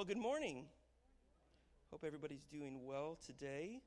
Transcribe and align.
Well, 0.00 0.06
good 0.06 0.16
morning. 0.16 0.64
Hope 1.90 2.04
everybody's 2.06 2.46
doing 2.50 2.86
well 2.86 3.18
today. 3.26 3.82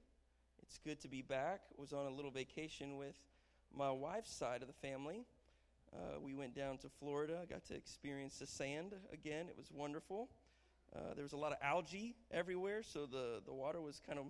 It's 0.62 0.78
good 0.78 1.02
to 1.02 1.08
be 1.08 1.24
back. 1.24 1.62
Was 1.76 1.92
on 1.92 2.06
a 2.06 2.12
little 2.12 2.30
vacation 2.30 2.98
with 2.98 3.16
my 3.76 3.90
wife's 3.90 4.32
side 4.32 4.62
of 4.62 4.68
the 4.68 4.76
family. 4.76 5.26
Uh, 5.92 6.20
we 6.22 6.36
went 6.36 6.56
down 6.56 6.78
to 6.78 6.88
Florida, 7.00 7.40
I 7.42 7.46
got 7.46 7.66
to 7.66 7.74
experience 7.74 8.38
the 8.38 8.46
sand 8.46 8.94
again. 9.12 9.48
It 9.50 9.58
was 9.58 9.72
wonderful. 9.72 10.30
Uh, 10.96 11.16
there 11.16 11.24
was 11.24 11.34
a 11.34 11.38
lot 11.38 11.52
of 11.52 11.58
algae 11.64 12.14
everywhere, 12.30 12.84
so 12.84 13.08
the, 13.08 13.42
the 13.44 13.54
water 13.54 13.82
was 13.82 14.00
kind 14.06 14.20
of 14.20 14.26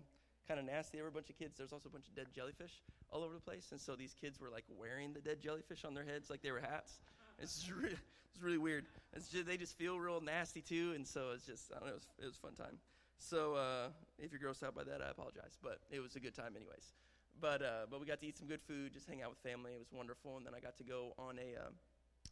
kind 0.48 0.62
of 0.62 0.66
nasty. 0.66 1.00
There 1.00 1.04
were 1.04 1.10
a 1.10 1.12
bunch 1.12 1.32
of 1.32 1.38
kids. 1.38 1.58
There 1.58 1.66
was 1.66 1.74
also 1.74 1.90
a 1.90 1.92
bunch 1.92 2.08
of 2.08 2.16
dead 2.16 2.28
jellyfish 2.34 2.82
all 3.12 3.26
over 3.26 3.34
the 3.34 3.42
place, 3.42 3.68
and 3.72 3.82
so 3.82 3.98
these 3.98 4.16
kids 4.22 4.40
were 4.40 4.50
like 4.50 4.64
wearing 4.80 5.12
the 5.12 5.20
dead 5.20 5.42
jellyfish 5.42 5.84
on 5.84 5.94
their 5.94 6.06
heads 6.06 6.30
like 6.30 6.42
they 6.42 6.52
were 6.52 6.62
hats. 6.62 7.02
It's 7.44 7.70
really, 7.70 7.98
it's 8.32 8.42
really 8.42 8.58
weird. 8.58 8.86
It's 9.14 9.28
just, 9.28 9.46
they 9.46 9.58
just 9.58 9.78
feel 9.78 10.00
real 10.00 10.22
nasty 10.22 10.62
too, 10.62 10.94
and 10.96 11.06
so 11.06 11.32
it's 11.36 11.46
just 11.46 11.72
I 11.76 11.80
don't 11.80 11.88
know. 11.88 11.92
It 11.92 11.96
was, 11.96 12.08
it 12.20 12.26
was 12.26 12.36
a 12.38 12.40
fun 12.40 12.54
time. 12.54 12.78
So 13.18 13.56
uh, 13.56 13.88
if 14.18 14.32
you're 14.32 14.40
grossed 14.40 14.64
out 14.64 14.74
by 14.74 14.86
that, 14.86 15.02
I 15.02 15.10
apologize, 15.12 15.58
but 15.62 15.80
it 15.92 16.00
was 16.00 16.16
a 16.16 16.22
good 16.22 16.34
time 16.34 16.54
anyways. 16.56 16.94
But 17.42 17.62
uh, 17.62 17.86
but 17.92 18.00
we 18.00 18.06
got 18.06 18.22
to 18.22 18.28
eat 18.28 18.38
some 18.38 18.48
good 18.48 18.62
food, 18.62 18.94
just 18.94 19.08
hang 19.08 19.22
out 19.22 19.30
with 19.30 19.40
family. 19.40 19.74
It 19.74 19.80
was 19.80 19.92
wonderful, 19.92 20.38
and 20.38 20.46
then 20.46 20.54
I 20.56 20.62
got 20.62 20.78
to 20.78 20.84
go 20.86 21.14
on 21.20 21.38
a 21.38 21.60
uh, 21.60 21.70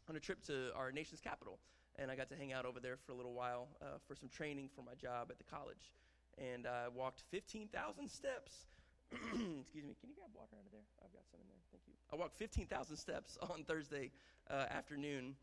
on 0.08 0.16
a 0.16 0.20
trip 0.20 0.42
to 0.46 0.74
our 0.74 0.90
nation's 0.90 1.20
capital, 1.20 1.58
and 1.98 2.10
I 2.10 2.16
got 2.16 2.30
to 2.30 2.36
hang 2.36 2.54
out 2.54 2.64
over 2.64 2.80
there 2.80 2.96
for 2.96 3.12
a 3.12 3.14
little 3.14 3.34
while 3.34 3.68
uh, 3.82 3.98
for 4.08 4.16
some 4.16 4.30
training 4.30 4.70
for 4.74 4.80
my 4.80 4.94
job 4.94 5.28
at 5.30 5.36
the 5.36 5.44
college, 5.44 5.92
and 6.38 6.66
I 6.66 6.88
walked 6.88 7.22
15,000 7.30 8.08
steps. 8.08 8.64
Excuse 9.62 9.84
me. 9.84 9.94
Can 10.00 10.08
you 10.08 10.16
grab 10.16 10.30
water 10.34 10.56
out 10.56 10.64
of 10.64 10.72
there? 10.72 10.84
I've 11.04 11.12
got 11.12 11.22
some 11.30 11.40
in 11.40 11.48
there. 11.48 11.60
Thank 11.70 11.82
you. 11.86 11.94
I 12.12 12.16
walked 12.16 12.36
15,000 12.38 12.96
steps 12.96 13.38
on 13.42 13.64
Thursday 13.64 14.10
uh, 14.50 14.66
afternoon, 14.70 15.34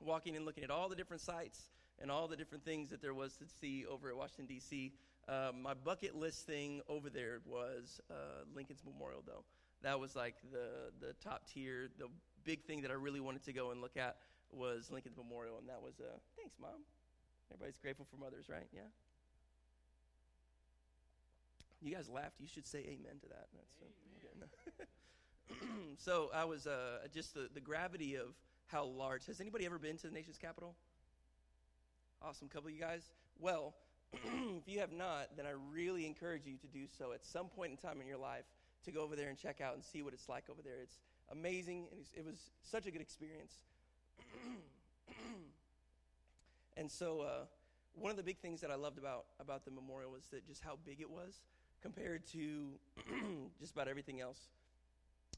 walking 0.00 0.36
and 0.36 0.44
looking 0.44 0.64
at 0.64 0.70
all 0.70 0.88
the 0.88 0.96
different 0.96 1.20
sites 1.20 1.70
and 2.00 2.10
all 2.10 2.26
the 2.26 2.36
different 2.36 2.64
things 2.64 2.90
that 2.90 3.00
there 3.00 3.14
was 3.14 3.36
to 3.36 3.44
see 3.60 3.84
over 3.86 4.08
at 4.08 4.16
Washington, 4.16 4.46
D.C. 4.46 4.92
Uh, 5.28 5.50
my 5.54 5.74
bucket 5.74 6.16
list 6.16 6.46
thing 6.46 6.80
over 6.88 7.10
there 7.10 7.40
was 7.46 8.00
uh, 8.10 8.44
Lincoln's 8.54 8.82
Memorial, 8.84 9.22
though. 9.26 9.44
That 9.82 9.98
was 9.98 10.16
like 10.16 10.36
the, 10.50 10.90
the 11.04 11.12
top 11.22 11.42
tier. 11.52 11.90
The 11.98 12.08
big 12.44 12.64
thing 12.64 12.82
that 12.82 12.90
I 12.90 12.94
really 12.94 13.20
wanted 13.20 13.44
to 13.44 13.52
go 13.52 13.70
and 13.70 13.80
look 13.80 13.96
at 13.96 14.16
was 14.50 14.90
Lincoln's 14.90 15.16
Memorial, 15.16 15.58
and 15.58 15.68
that 15.68 15.80
was, 15.82 15.94
uh, 16.00 16.16
thanks, 16.36 16.54
Mom. 16.60 16.82
Everybody's 17.52 17.78
grateful 17.78 18.06
for 18.10 18.16
mothers, 18.16 18.46
right? 18.48 18.66
Yeah? 18.72 18.88
You 21.82 21.94
guys 21.94 22.08
laughed. 22.08 22.36
You 22.38 22.46
should 22.46 22.66
say 22.66 22.78
amen 22.78 23.18
to 23.22 23.28
that. 23.28 23.48
That's, 23.52 23.74
uh, 23.82 25.56
so 25.98 26.30
I 26.32 26.44
was 26.44 26.66
uh, 26.68 26.98
just 27.12 27.34
the, 27.34 27.48
the 27.52 27.60
gravity 27.60 28.14
of 28.14 28.28
how 28.68 28.84
large. 28.84 29.26
Has 29.26 29.40
anybody 29.40 29.66
ever 29.66 29.80
been 29.80 29.96
to 29.98 30.06
the 30.06 30.12
nation's 30.12 30.38
capital? 30.38 30.76
Awesome. 32.22 32.48
Couple 32.48 32.70
you 32.70 32.78
guys? 32.78 33.10
Well, 33.40 33.74
if 34.12 34.68
you 34.68 34.78
have 34.78 34.92
not, 34.92 35.36
then 35.36 35.44
I 35.44 35.54
really 35.72 36.06
encourage 36.06 36.46
you 36.46 36.56
to 36.58 36.68
do 36.68 36.86
so 36.86 37.12
at 37.12 37.24
some 37.24 37.48
point 37.48 37.72
in 37.72 37.76
time 37.76 38.00
in 38.00 38.06
your 38.06 38.18
life 38.18 38.44
to 38.84 38.92
go 38.92 39.00
over 39.02 39.16
there 39.16 39.28
and 39.28 39.36
check 39.36 39.60
out 39.60 39.74
and 39.74 39.82
see 39.82 40.02
what 40.02 40.14
it's 40.14 40.28
like 40.28 40.44
over 40.48 40.62
there. 40.62 40.80
It's 40.82 41.00
amazing. 41.32 41.86
and 41.90 42.04
It 42.16 42.24
was 42.24 42.50
such 42.62 42.86
a 42.86 42.92
good 42.92 43.02
experience. 43.02 43.54
and 46.76 46.88
so, 46.88 47.22
uh, 47.22 47.44
one 47.94 48.10
of 48.10 48.16
the 48.16 48.22
big 48.22 48.38
things 48.38 48.60
that 48.60 48.70
I 48.70 48.76
loved 48.76 48.98
about, 48.98 49.26
about 49.38 49.64
the 49.64 49.70
memorial 49.70 50.12
was 50.12 50.24
that 50.28 50.46
just 50.46 50.62
how 50.62 50.78
big 50.86 51.00
it 51.00 51.10
was 51.10 51.42
compared 51.82 52.26
to 52.28 52.68
just 53.60 53.72
about 53.72 53.88
everything 53.88 54.20
else 54.20 54.38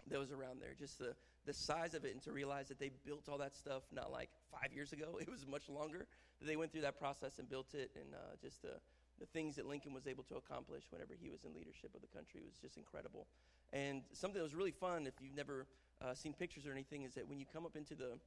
that 0.08 0.18
was 0.18 0.30
around 0.30 0.60
there. 0.60 0.74
Just 0.78 0.98
the, 0.98 1.14
the 1.46 1.54
size 1.54 1.94
of 1.94 2.04
it, 2.04 2.12
and 2.12 2.22
to 2.22 2.32
realize 2.32 2.68
that 2.68 2.78
they 2.78 2.90
built 3.06 3.28
all 3.28 3.38
that 3.38 3.56
stuff 3.56 3.82
not 3.92 4.12
like 4.12 4.28
five 4.52 4.72
years 4.72 4.92
ago. 4.92 5.18
It 5.20 5.30
was 5.30 5.46
much 5.46 5.68
longer 5.68 6.06
that 6.40 6.46
they 6.46 6.56
went 6.56 6.72
through 6.72 6.82
that 6.82 6.98
process 6.98 7.38
and 7.38 7.48
built 7.48 7.74
it, 7.74 7.90
and 7.96 8.14
uh, 8.14 8.36
just 8.42 8.62
the, 8.62 8.74
the 9.20 9.26
things 9.26 9.56
that 9.56 9.66
Lincoln 9.66 9.94
was 9.94 10.06
able 10.06 10.24
to 10.24 10.36
accomplish 10.36 10.84
whenever 10.90 11.14
he 11.20 11.30
was 11.30 11.44
in 11.44 11.54
leadership 11.54 11.94
of 11.94 12.02
the 12.02 12.12
country 12.14 12.40
was 12.44 12.54
just 12.60 12.76
incredible. 12.76 13.26
And 13.72 14.02
something 14.12 14.38
that 14.38 14.44
was 14.44 14.54
really 14.54 14.72
fun, 14.72 15.06
if 15.06 15.14
you've 15.20 15.36
never 15.36 15.66
uh, 16.02 16.14
seen 16.14 16.34
pictures 16.34 16.66
or 16.66 16.72
anything, 16.72 17.02
is 17.02 17.14
that 17.14 17.28
when 17.28 17.38
you 17.38 17.46
come 17.52 17.64
up 17.64 17.76
into 17.76 17.94
the 17.94 18.18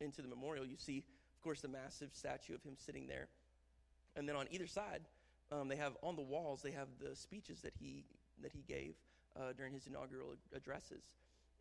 into 0.00 0.22
the 0.22 0.28
memorial, 0.28 0.64
you 0.64 0.76
see, 0.76 0.98
of 0.98 1.42
course, 1.42 1.60
the 1.60 1.68
massive 1.68 2.10
statue 2.12 2.54
of 2.54 2.62
him 2.62 2.74
sitting 2.76 3.06
there, 3.06 3.28
and 4.16 4.28
then 4.28 4.36
on 4.36 4.46
either 4.50 4.66
side, 4.66 5.02
um, 5.52 5.68
they 5.68 5.76
have 5.76 5.92
on 6.02 6.16
the 6.16 6.22
walls 6.22 6.62
they 6.62 6.72
have 6.72 6.88
the 7.00 7.14
speeches 7.14 7.60
that 7.60 7.72
he 7.78 8.04
that 8.42 8.52
he 8.52 8.62
gave 8.66 8.94
uh, 9.36 9.52
during 9.56 9.72
his 9.72 9.86
inaugural 9.86 10.34
addresses. 10.54 11.02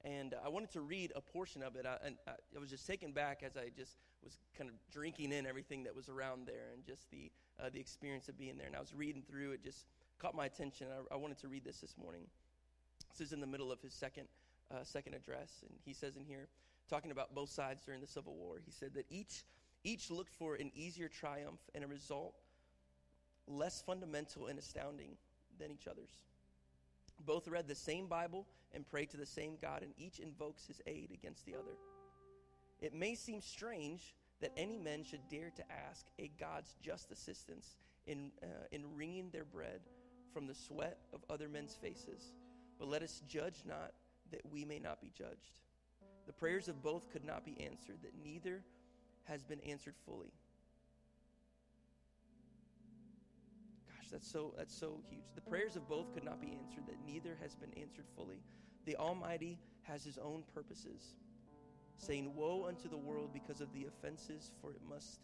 And 0.03 0.33
I 0.43 0.49
wanted 0.49 0.71
to 0.71 0.81
read 0.81 1.11
a 1.15 1.21
portion 1.21 1.61
of 1.61 1.75
it. 1.75 1.85
I, 1.85 1.97
and 2.05 2.15
I, 2.27 2.31
I, 2.55 2.59
was 2.59 2.69
just 2.69 2.87
taken 2.87 3.11
back 3.11 3.43
as 3.43 3.55
I 3.55 3.69
just 3.75 3.97
was 4.23 4.37
kind 4.57 4.69
of 4.69 4.75
drinking 4.91 5.31
in 5.31 5.45
everything 5.45 5.83
that 5.83 5.95
was 5.95 6.09
around 6.09 6.47
there 6.47 6.71
and 6.73 6.83
just 6.83 7.09
the, 7.11 7.31
uh, 7.59 7.69
the 7.71 7.79
experience 7.79 8.27
of 8.27 8.37
being 8.37 8.57
there. 8.57 8.65
And 8.65 8.75
I 8.75 8.79
was 8.79 8.95
reading 8.95 9.21
through 9.21 9.51
it, 9.51 9.63
just 9.63 9.85
caught 10.19 10.35
my 10.35 10.45
attention. 10.45 10.87
I, 10.89 11.13
I 11.13 11.17
wanted 11.17 11.37
to 11.39 11.47
read 11.47 11.63
this 11.63 11.81
this 11.81 11.95
morning. 12.01 12.23
This 13.11 13.27
is 13.27 13.33
in 13.33 13.41
the 13.41 13.47
middle 13.47 13.71
of 13.71 13.79
his 13.81 13.93
second, 13.93 14.27
uh, 14.73 14.83
second 14.83 15.13
address. 15.13 15.61
And 15.61 15.77
he 15.85 15.93
says 15.93 16.15
in 16.15 16.25
here, 16.25 16.47
talking 16.89 17.11
about 17.11 17.35
both 17.35 17.49
sides 17.49 17.83
during 17.85 18.01
the 18.01 18.07
Civil 18.07 18.33
War, 18.33 18.59
he 18.63 18.71
said 18.71 18.95
that 18.95 19.05
each, 19.11 19.43
each 19.83 20.09
looked 20.09 20.33
for 20.33 20.55
an 20.55 20.71
easier 20.73 21.09
triumph 21.09 21.59
and 21.75 21.83
a 21.83 21.87
result 21.87 22.33
less 23.47 23.81
fundamental 23.81 24.47
and 24.47 24.57
astounding 24.59 25.17
than 25.59 25.71
each 25.71 25.87
other's. 25.87 26.19
Both 27.25 27.47
read 27.47 27.67
the 27.67 27.75
same 27.75 28.07
Bible 28.07 28.47
and 28.73 28.87
pray 28.87 29.05
to 29.05 29.17
the 29.17 29.25
same 29.25 29.57
God, 29.61 29.83
and 29.83 29.93
each 29.97 30.19
invokes 30.19 30.65
his 30.65 30.81
aid 30.87 31.09
against 31.13 31.45
the 31.45 31.55
other. 31.55 31.77
It 32.79 32.93
may 32.93 33.15
seem 33.15 33.41
strange 33.41 34.15
that 34.41 34.53
any 34.57 34.77
men 34.77 35.03
should 35.03 35.27
dare 35.29 35.51
to 35.55 35.63
ask 35.89 36.05
a 36.17 36.31
God's 36.39 36.75
just 36.81 37.11
assistance 37.11 37.75
in, 38.07 38.31
uh, 38.41 38.65
in 38.71 38.95
wringing 38.95 39.29
their 39.29 39.45
bread 39.45 39.81
from 40.33 40.47
the 40.47 40.55
sweat 40.55 40.97
of 41.13 41.23
other 41.29 41.47
men's 41.47 41.75
faces, 41.75 42.33
but 42.79 42.87
let 42.87 43.03
us 43.03 43.21
judge 43.27 43.63
not 43.67 43.91
that 44.31 44.41
we 44.51 44.65
may 44.65 44.79
not 44.79 45.01
be 45.01 45.11
judged. 45.15 45.59
The 46.25 46.33
prayers 46.33 46.67
of 46.67 46.81
both 46.81 47.11
could 47.11 47.25
not 47.25 47.45
be 47.45 47.59
answered, 47.61 47.97
that 48.01 48.13
neither 48.23 48.63
has 49.25 49.43
been 49.43 49.59
answered 49.61 49.95
fully. 50.05 50.31
That's 54.11 54.29
so 54.29 54.53
that's 54.57 54.77
so 54.77 55.01
huge. 55.09 55.23
The 55.35 55.41
prayers 55.41 55.75
of 55.75 55.87
both 55.87 56.13
could 56.13 56.23
not 56.23 56.41
be 56.41 56.57
answered, 56.59 56.85
that 56.87 56.97
neither 57.05 57.37
has 57.41 57.55
been 57.55 57.73
answered 57.81 58.05
fully. 58.15 58.41
The 58.85 58.95
Almighty 58.97 59.57
has 59.83 60.03
his 60.03 60.17
own 60.17 60.43
purposes, 60.53 61.15
saying, 61.97 62.33
Woe 62.35 62.65
unto 62.67 62.89
the 62.89 62.97
world 62.97 63.31
because 63.33 63.61
of 63.61 63.71
the 63.73 63.85
offenses, 63.85 64.51
for 64.61 64.71
it 64.71 64.81
must 64.87 65.21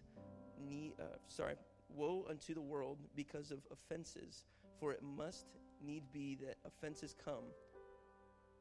need 0.59 0.93
uh, 0.99 1.17
sorry, 1.27 1.55
woe 1.89 2.25
unto 2.29 2.53
the 2.53 2.61
world 2.61 2.97
because 3.15 3.51
of 3.51 3.59
offenses, 3.71 4.45
for 4.79 4.91
it 4.91 5.01
must 5.03 5.45
need 5.85 6.03
be 6.13 6.35
that 6.35 6.57
offenses 6.65 7.15
come. 7.23 7.43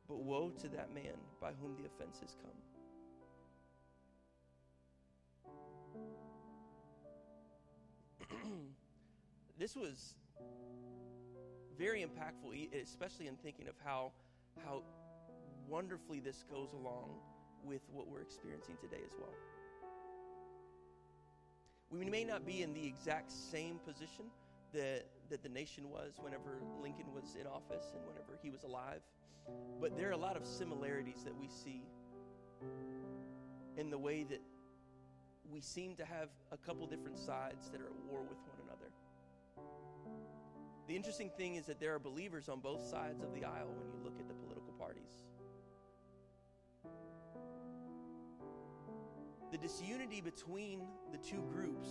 But 0.09 0.19
woe 0.19 0.51
to 0.61 0.69
that 0.69 0.95
man 0.95 1.17
by 1.41 1.53
whom 1.61 1.77
the 1.77 1.87
offenses 1.87 2.37
come. 2.43 2.76
This 9.59 9.75
was 9.77 10.15
very 11.79 12.01
impactful, 12.01 12.83
especially 12.83 13.27
in 13.27 13.37
thinking 13.37 13.69
of 13.69 13.75
how, 13.85 14.13
how 14.65 14.83
wonderfully 15.69 16.21
this 16.21 16.45
goes 16.51 16.73
along 16.73 17.11
with 17.65 17.83
what 17.93 18.09
we're 18.09 18.21
experiencing 18.21 18.77
today 18.81 19.03
as 19.05 19.13
well. 19.19 19.35
We 21.91 22.05
may 22.05 22.25
not 22.25 22.47
be 22.47 22.63
in 22.63 22.75
the 22.75 22.87
exact 22.87 23.31
same 23.31 23.79
position 23.79 24.27
that, 24.73 25.07
that 25.31 25.43
the 25.43 25.49
nation 25.49 25.89
was 25.91 26.15
whenever 26.21 26.61
Lincoln 26.83 27.13
was 27.15 27.37
in 27.41 27.47
office 27.47 27.93
and 27.95 28.05
whenever 28.07 28.39
he 28.43 28.51
was 28.51 28.65
alive, 28.65 29.01
but 29.81 29.97
there 29.97 30.09
are 30.09 30.13
a 30.13 30.19
lot 30.19 30.37
of 30.37 30.45
similarities 30.45 31.23
that 31.25 31.37
we 31.39 31.49
see 31.49 31.83
in 33.77 33.91
the 33.91 33.99
way 33.99 34.25
that 34.25 34.41
we 35.51 35.61
seem 35.61 35.95
to 35.97 36.05
have 36.05 36.29
a 36.51 36.57
couple 36.57 36.87
different 36.87 37.19
sides 37.19 37.71
that 37.71 37.81
are 37.81 37.87
at 37.87 37.97
war 38.11 38.21
with 38.23 38.39
one 38.47 38.57
another. 38.57 38.66
The 40.87 40.95
interesting 40.95 41.31
thing 41.37 41.57
is 41.57 41.67
that 41.67 41.81
there 41.81 41.95
are 41.95 41.99
believers 41.99 42.49
on 42.49 42.61
both 42.61 42.87
sides 42.87 43.23
of 43.23 43.35
the 43.35 43.45
aisle 43.45 43.75
when 43.77 43.89
you 43.91 43.99
look 44.05 44.21
at 44.21 44.29
the 44.29 44.35
political 44.35 44.73
parties. 44.79 45.11
The 49.51 49.59
disunity 49.59 50.21
between 50.21 50.83
the 51.11 51.19
two 51.19 51.43
groups 51.53 51.89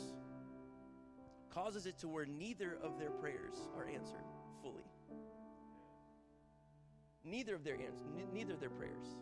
causes 1.50 1.86
it 1.86 1.98
to 2.00 2.08
where 2.08 2.26
neither 2.26 2.78
of 2.84 3.00
their 3.00 3.10
prayers 3.10 3.56
are 3.76 3.86
answered 3.86 4.26
fully. 4.62 4.84
Neither 7.24 7.56
of 7.56 7.64
their 7.64 7.78
neither 8.34 8.54
of 8.54 8.60
their 8.60 8.70
prayers. 8.70 9.18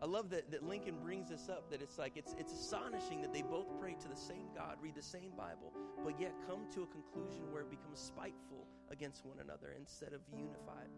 I 0.00 0.04
love 0.04 0.28
that, 0.30 0.50
that 0.50 0.62
Lincoln 0.62 0.96
brings 1.02 1.30
this 1.30 1.48
up 1.48 1.70
that 1.70 1.80
it's 1.80 1.96
like 1.98 2.16
it's 2.16 2.34
it's 2.38 2.52
astonishing 2.52 3.22
that 3.22 3.32
they 3.32 3.40
both 3.40 3.66
pray 3.80 3.96
to 4.00 4.08
the 4.08 4.16
same 4.16 4.48
God, 4.54 4.76
read 4.82 4.94
the 4.94 5.02
same 5.02 5.30
Bible, 5.36 5.72
but 6.04 6.20
yet 6.20 6.34
come 6.46 6.66
to 6.74 6.82
a 6.82 6.86
conclusion 6.86 7.50
where 7.50 7.62
it 7.62 7.70
becomes 7.70 7.98
spiteful 7.98 8.66
against 8.90 9.24
one 9.24 9.38
another 9.40 9.74
instead 9.78 10.12
of 10.12 10.20
unified. 10.36 10.90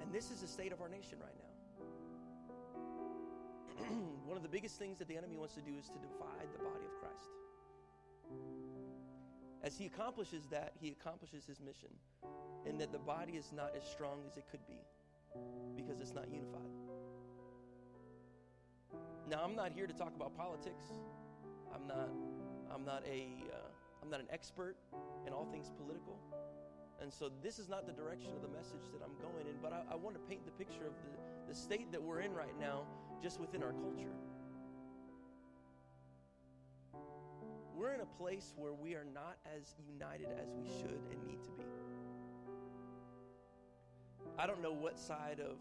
And 0.00 0.12
this 0.12 0.30
is 0.30 0.40
the 0.40 0.46
state 0.46 0.72
of 0.72 0.80
our 0.80 0.88
nation 0.88 1.18
right 1.20 1.34
now. 1.36 1.44
one 4.24 4.36
of 4.36 4.44
the 4.44 4.48
biggest 4.48 4.78
things 4.78 4.98
that 4.98 5.08
the 5.08 5.16
enemy 5.16 5.36
wants 5.36 5.54
to 5.54 5.62
do 5.62 5.72
is 5.76 5.88
to 5.88 5.98
divide 5.98 6.46
the 6.52 6.62
body 6.62 6.84
of 6.86 6.94
Christ. 7.00 7.30
As 9.64 9.78
he 9.78 9.86
accomplishes 9.86 10.46
that, 10.50 10.74
he 10.78 10.88
accomplishes 10.90 11.46
his 11.46 11.58
mission, 11.60 11.88
and 12.66 12.80
that 12.80 12.92
the 12.92 12.98
body 12.98 13.34
is 13.34 13.52
not 13.52 13.72
as 13.76 13.84
strong 13.84 14.20
as 14.26 14.36
it 14.36 14.44
could 14.50 14.66
be 14.66 14.80
because 15.76 16.00
it's 16.00 16.14
not 16.14 16.30
unified. 16.30 16.60
Now, 19.28 19.42
I'm 19.42 19.56
not 19.56 19.72
here 19.72 19.86
to 19.86 19.94
talk 19.94 20.14
about 20.14 20.36
politics. 20.36 20.84
I'm 21.74 21.86
not. 21.86 22.10
I'm 22.72 22.84
not 22.84 23.02
a. 23.06 23.44
uh, 23.52 23.74
not 24.14 24.20
an 24.20 24.28
expert 24.30 24.76
in 25.26 25.32
all 25.32 25.44
things 25.50 25.72
political. 25.76 26.20
And 27.02 27.12
so 27.12 27.32
this 27.42 27.58
is 27.58 27.68
not 27.68 27.84
the 27.84 27.92
direction 27.92 28.30
of 28.36 28.42
the 28.42 28.48
message 28.48 28.86
that 28.92 29.02
I'm 29.02 29.16
going 29.20 29.48
in, 29.48 29.56
but 29.60 29.72
I, 29.72 29.82
I 29.90 29.96
want 29.96 30.14
to 30.14 30.20
paint 30.20 30.44
the 30.44 30.52
picture 30.52 30.86
of 30.86 30.94
the, 31.02 31.52
the 31.52 31.54
state 31.54 31.90
that 31.90 32.00
we're 32.00 32.20
in 32.20 32.32
right 32.32 32.54
now 32.60 32.82
just 33.20 33.40
within 33.40 33.64
our 33.64 33.72
culture. 33.72 34.14
We're 37.74 37.94
in 37.94 38.02
a 38.02 38.22
place 38.22 38.54
where 38.56 38.72
we 38.72 38.94
are 38.94 39.06
not 39.12 39.36
as 39.58 39.74
united 39.84 40.28
as 40.40 40.54
we 40.54 40.68
should 40.80 41.00
and 41.10 41.26
need 41.26 41.42
to 41.42 41.50
be. 41.58 41.64
I 44.38 44.46
don't 44.46 44.60
know 44.62 44.72
what 44.72 44.98
side 44.98 45.40
of, 45.40 45.58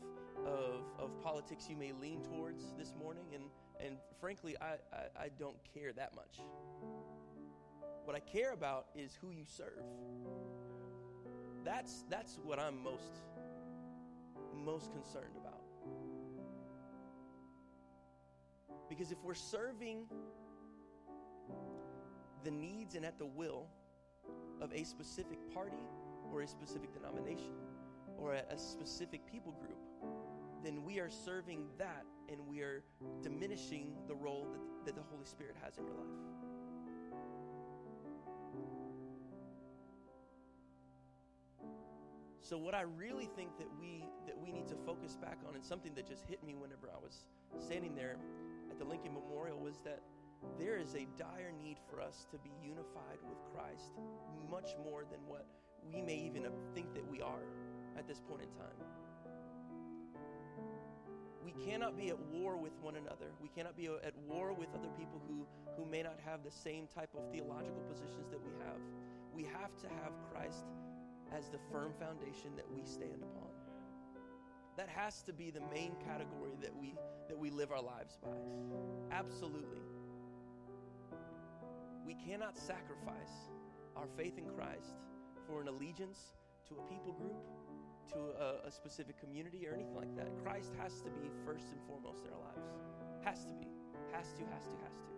of, 0.47 0.81
of 0.97 1.21
politics 1.21 1.67
you 1.69 1.75
may 1.75 1.91
lean 1.91 2.21
towards 2.23 2.73
this 2.77 2.93
morning, 2.97 3.25
and, 3.33 3.43
and 3.79 3.97
frankly, 4.19 4.55
I, 4.59 4.75
I, 4.91 5.25
I 5.25 5.29
don't 5.37 5.57
care 5.73 5.93
that 5.93 6.15
much. 6.15 6.39
What 8.03 8.15
I 8.15 8.19
care 8.19 8.51
about 8.51 8.87
is 8.95 9.17
who 9.21 9.29
you 9.29 9.45
serve. 9.45 9.83
That's, 11.63 12.03
that's 12.09 12.39
what 12.43 12.59
I'm 12.59 12.83
most, 12.83 13.21
most 14.55 14.91
concerned 14.91 15.35
about. 15.39 15.61
Because 18.89 19.11
if 19.11 19.17
we're 19.23 19.33
serving 19.35 20.05
the 22.43 22.51
needs 22.51 22.95
and 22.95 23.05
at 23.05 23.17
the 23.17 23.25
will 23.25 23.67
of 24.61 24.73
a 24.73 24.83
specific 24.83 25.37
party 25.53 25.77
or 26.31 26.41
a 26.41 26.47
specific 26.47 26.93
denomination 26.93 27.53
or 28.23 28.33
a, 28.35 28.43
a 28.49 28.57
specific 28.57 29.25
people 29.29 29.51
group, 29.51 29.77
then 30.63 30.83
we 30.83 30.99
are 30.99 31.09
serving 31.09 31.67
that 31.77 32.05
and 32.29 32.39
we 32.47 32.61
are 32.61 32.83
diminishing 33.21 33.93
the 34.07 34.15
role 34.15 34.47
that, 34.51 34.85
that 34.85 34.95
the 34.95 35.03
Holy 35.11 35.25
Spirit 35.25 35.55
has 35.61 35.77
in 35.77 35.85
your 35.85 35.95
life. 35.95 36.07
So 42.41 42.57
what 42.57 42.75
I 42.75 42.81
really 42.81 43.29
think 43.35 43.57
that 43.57 43.67
we 43.79 44.05
that 44.27 44.37
we 44.37 44.51
need 44.51 44.67
to 44.67 44.75
focus 44.85 45.15
back 45.15 45.37
on 45.47 45.55
and 45.55 45.63
something 45.63 45.93
that 45.95 46.07
just 46.07 46.25
hit 46.25 46.43
me 46.43 46.55
whenever 46.55 46.89
I 46.93 46.99
was 47.01 47.25
standing 47.57 47.95
there 47.95 48.17
at 48.69 48.77
the 48.77 48.85
Lincoln 48.85 49.13
Memorial 49.13 49.57
was 49.57 49.79
that 49.85 50.01
there 50.59 50.77
is 50.77 50.93
a 50.93 51.07
dire 51.17 51.53
need 51.57 51.77
for 51.89 52.01
us 52.01 52.27
to 52.31 52.37
be 52.37 52.51
unified 52.61 53.19
with 53.27 53.37
Christ 53.53 53.91
much 54.51 54.75
more 54.83 55.03
than 55.09 55.19
what 55.25 55.45
we 55.91 56.01
may 56.01 56.15
even 56.15 56.45
think 56.75 56.93
that 56.93 57.09
we 57.09 57.21
are 57.21 57.47
at 57.97 58.07
this 58.07 58.19
point 58.19 58.41
in 58.41 58.49
time. 58.57 58.79
We 61.43 61.51
cannot 61.65 61.97
be 61.97 62.09
at 62.09 62.19
war 62.31 62.57
with 62.57 62.73
one 62.81 62.95
another. 62.95 63.31
We 63.41 63.49
cannot 63.49 63.75
be 63.75 63.87
at 63.87 64.13
war 64.27 64.53
with 64.53 64.69
other 64.73 64.89
people 64.97 65.21
who, 65.27 65.45
who 65.77 65.89
may 65.89 66.01
not 66.01 66.19
have 66.25 66.43
the 66.43 66.51
same 66.51 66.87
type 66.87 67.09
of 67.15 67.29
theological 67.31 67.81
positions 67.87 68.29
that 68.31 68.39
we 68.39 68.51
have. 68.65 68.79
We 69.33 69.43
have 69.43 69.77
to 69.81 69.87
have 69.87 70.13
Christ 70.31 70.65
as 71.35 71.49
the 71.49 71.59
firm 71.71 71.93
foundation 71.99 72.55
that 72.55 72.65
we 72.73 72.83
stand 72.85 73.21
upon. 73.21 73.49
That 74.77 74.89
has 74.89 75.21
to 75.23 75.33
be 75.33 75.51
the 75.51 75.61
main 75.73 75.95
category 76.07 76.57
that 76.61 76.75
we 76.75 76.95
that 77.29 77.37
we 77.37 77.49
live 77.51 77.71
our 77.71 77.81
lives 77.81 78.17
by. 78.21 78.35
Absolutely. 79.11 79.81
We 82.05 82.15
cannot 82.15 82.57
sacrifice 82.57 83.49
our 83.95 84.07
faith 84.17 84.37
in 84.37 84.45
Christ 84.45 84.97
for 85.47 85.61
an 85.61 85.67
allegiance 85.67 86.33
to 86.67 86.75
a 86.75 86.81
people 86.91 87.13
group, 87.13 87.37
to 88.09 88.19
a, 88.19 88.67
a 88.67 88.71
specific 88.71 89.19
community, 89.19 89.67
or 89.67 89.73
anything 89.73 89.95
like 89.95 90.15
that. 90.15 90.27
Christ 90.43 90.73
has 90.81 91.01
to 91.01 91.09
be 91.09 91.29
first 91.45 91.67
and 91.71 91.79
foremost 91.87 92.25
in 92.25 92.31
our 92.33 92.39
lives. 92.39 92.67
Has 93.23 93.45
to 93.45 93.53
be. 93.53 93.67
Has 94.11 94.27
to, 94.33 94.43
has 94.53 94.63
to, 94.67 94.75
has 94.83 94.95
to. 94.99 95.13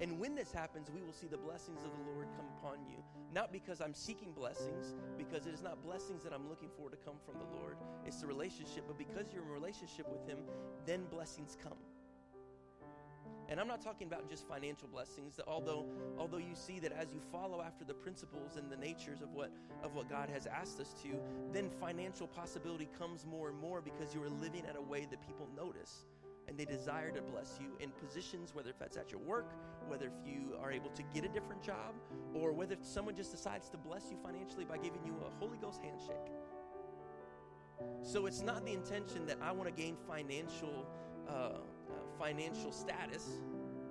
And 0.00 0.18
when 0.20 0.34
this 0.34 0.52
happens, 0.52 0.90
we 0.90 1.00
will 1.00 1.12
see 1.12 1.26
the 1.26 1.38
blessings 1.38 1.82
of 1.82 1.90
the 1.90 2.12
Lord 2.12 2.28
come 2.36 2.46
upon 2.58 2.84
you. 2.84 3.02
Not 3.32 3.50
because 3.52 3.80
I'm 3.80 3.94
seeking 3.94 4.32
blessings, 4.32 4.94
because 5.16 5.46
it 5.46 5.54
is 5.54 5.62
not 5.62 5.82
blessings 5.82 6.22
that 6.24 6.32
I'm 6.32 6.48
looking 6.48 6.68
for 6.76 6.90
to 6.90 6.96
come 6.96 7.16
from 7.24 7.38
the 7.38 7.58
Lord. 7.58 7.76
It's 8.04 8.20
the 8.20 8.26
relationship, 8.26 8.84
but 8.86 8.98
because 8.98 9.32
you're 9.32 9.42
in 9.42 9.48
relationship 9.48 10.06
with 10.10 10.26
Him, 10.26 10.38
then 10.84 11.04
blessings 11.10 11.56
come. 11.62 11.78
And 13.48 13.60
I'm 13.60 13.68
not 13.68 13.80
talking 13.80 14.08
about 14.08 14.28
just 14.28 14.46
financial 14.48 14.88
blessings, 14.88 15.38
although 15.46 15.86
although 16.18 16.38
you 16.38 16.54
see 16.54 16.80
that 16.80 16.92
as 16.92 17.12
you 17.12 17.20
follow 17.30 17.62
after 17.62 17.84
the 17.84 17.94
principles 17.94 18.56
and 18.56 18.70
the 18.70 18.76
natures 18.76 19.22
of 19.22 19.32
what 19.32 19.52
of 19.82 19.94
what 19.94 20.08
God 20.08 20.28
has 20.30 20.46
asked 20.46 20.80
us 20.80 20.94
to, 21.02 21.20
then 21.52 21.70
financial 21.70 22.26
possibility 22.26 22.88
comes 22.98 23.24
more 23.24 23.48
and 23.48 23.58
more 23.58 23.80
because 23.80 24.14
you 24.14 24.22
are 24.22 24.28
living 24.28 24.64
at 24.68 24.76
a 24.76 24.82
way 24.82 25.06
that 25.10 25.24
people 25.24 25.48
notice 25.56 26.06
and 26.48 26.56
they 26.56 26.64
desire 26.64 27.10
to 27.10 27.20
bless 27.22 27.58
you 27.60 27.68
in 27.80 27.90
positions, 27.90 28.54
whether 28.54 28.70
if 28.70 28.78
that's 28.78 28.96
at 28.96 29.10
your 29.10 29.20
work, 29.20 29.52
whether 29.88 30.06
if 30.06 30.26
you 30.26 30.54
are 30.62 30.70
able 30.70 30.90
to 30.90 31.02
get 31.14 31.24
a 31.24 31.28
different 31.28 31.62
job, 31.62 31.94
or 32.34 32.52
whether 32.52 32.76
someone 32.82 33.16
just 33.16 33.32
decides 33.32 33.68
to 33.68 33.76
bless 33.76 34.10
you 34.10 34.16
financially 34.22 34.64
by 34.64 34.76
giving 34.76 35.00
you 35.04 35.14
a 35.26 35.40
Holy 35.40 35.58
Ghost 35.58 35.80
handshake. 35.82 36.30
So 38.02 38.26
it's 38.26 38.42
not 38.42 38.64
the 38.64 38.72
intention 38.72 39.26
that 39.26 39.38
I 39.42 39.52
want 39.52 39.74
to 39.74 39.82
gain 39.82 39.96
financial 40.06 40.86
uh, 41.28 41.58
uh, 41.90 41.94
financial 42.18 42.72
status. 42.72 43.26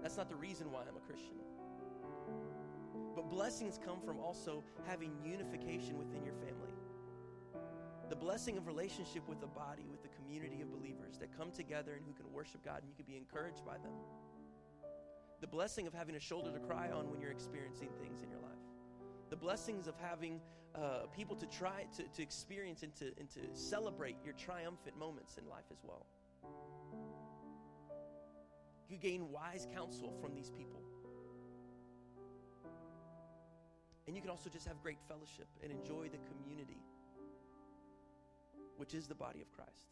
That's 0.01 0.17
not 0.17 0.29
the 0.29 0.35
reason 0.35 0.71
why 0.71 0.81
I'm 0.81 0.97
a 0.97 0.99
Christian. 0.99 1.35
But 3.15 3.29
blessings 3.29 3.79
come 3.83 4.01
from 4.01 4.19
also 4.19 4.63
having 4.85 5.13
unification 5.23 5.97
within 5.97 6.23
your 6.23 6.33
family 6.35 6.65
the 8.09 8.15
blessing 8.15 8.57
of 8.57 8.67
relationship 8.67 9.27
with 9.27 9.39
the 9.41 9.47
body, 9.47 9.83
with 9.89 10.01
the 10.01 10.09
community 10.09 10.61
of 10.61 10.71
believers 10.71 11.17
that 11.19 11.35
come 11.37 11.51
together 11.51 11.93
and 11.93 12.03
who 12.05 12.13
can 12.13 12.31
worship 12.31 12.63
God 12.63 12.81
and 12.81 12.89
you 12.89 12.95
can 12.95 13.05
be 13.05 13.17
encouraged 13.17 13.65
by 13.65 13.77
them. 13.77 13.91
The 15.41 15.47
blessing 15.47 15.87
of 15.87 15.93
having 15.93 16.15
a 16.15 16.19
shoulder 16.19 16.51
to 16.51 16.59
cry 16.59 16.89
on 16.91 17.09
when 17.09 17.19
you're 17.19 17.31
experiencing 17.31 17.89
things 18.01 18.21
in 18.21 18.29
your 18.29 18.39
life. 18.39 18.51
The 19.29 19.35
blessings 19.35 19.87
of 19.87 19.95
having 19.99 20.39
uh, 20.75 21.07
people 21.15 21.35
to 21.35 21.45
try 21.47 21.85
to, 21.97 22.03
to 22.03 22.21
experience 22.21 22.83
and 22.83 22.93
to, 22.95 23.11
and 23.19 23.29
to 23.31 23.39
celebrate 23.53 24.17
your 24.23 24.33
triumphant 24.33 24.97
moments 24.97 25.37
in 25.37 25.49
life 25.49 25.65
as 25.71 25.79
well. 25.83 26.05
You 28.89 28.97
gain 28.97 29.31
wise 29.31 29.67
counsel 29.73 30.13
from 30.21 30.35
these 30.35 30.49
people. 30.49 30.81
And 34.07 34.15
you 34.15 34.21
can 34.21 34.29
also 34.29 34.49
just 34.49 34.67
have 34.67 34.81
great 34.83 34.99
fellowship 35.07 35.47
and 35.63 35.71
enjoy 35.71 36.09
the 36.09 36.19
community 36.29 36.77
which 38.77 38.93
is 38.93 39.07
the 39.07 39.15
body 39.15 39.41
of 39.41 39.51
Christ. 39.51 39.85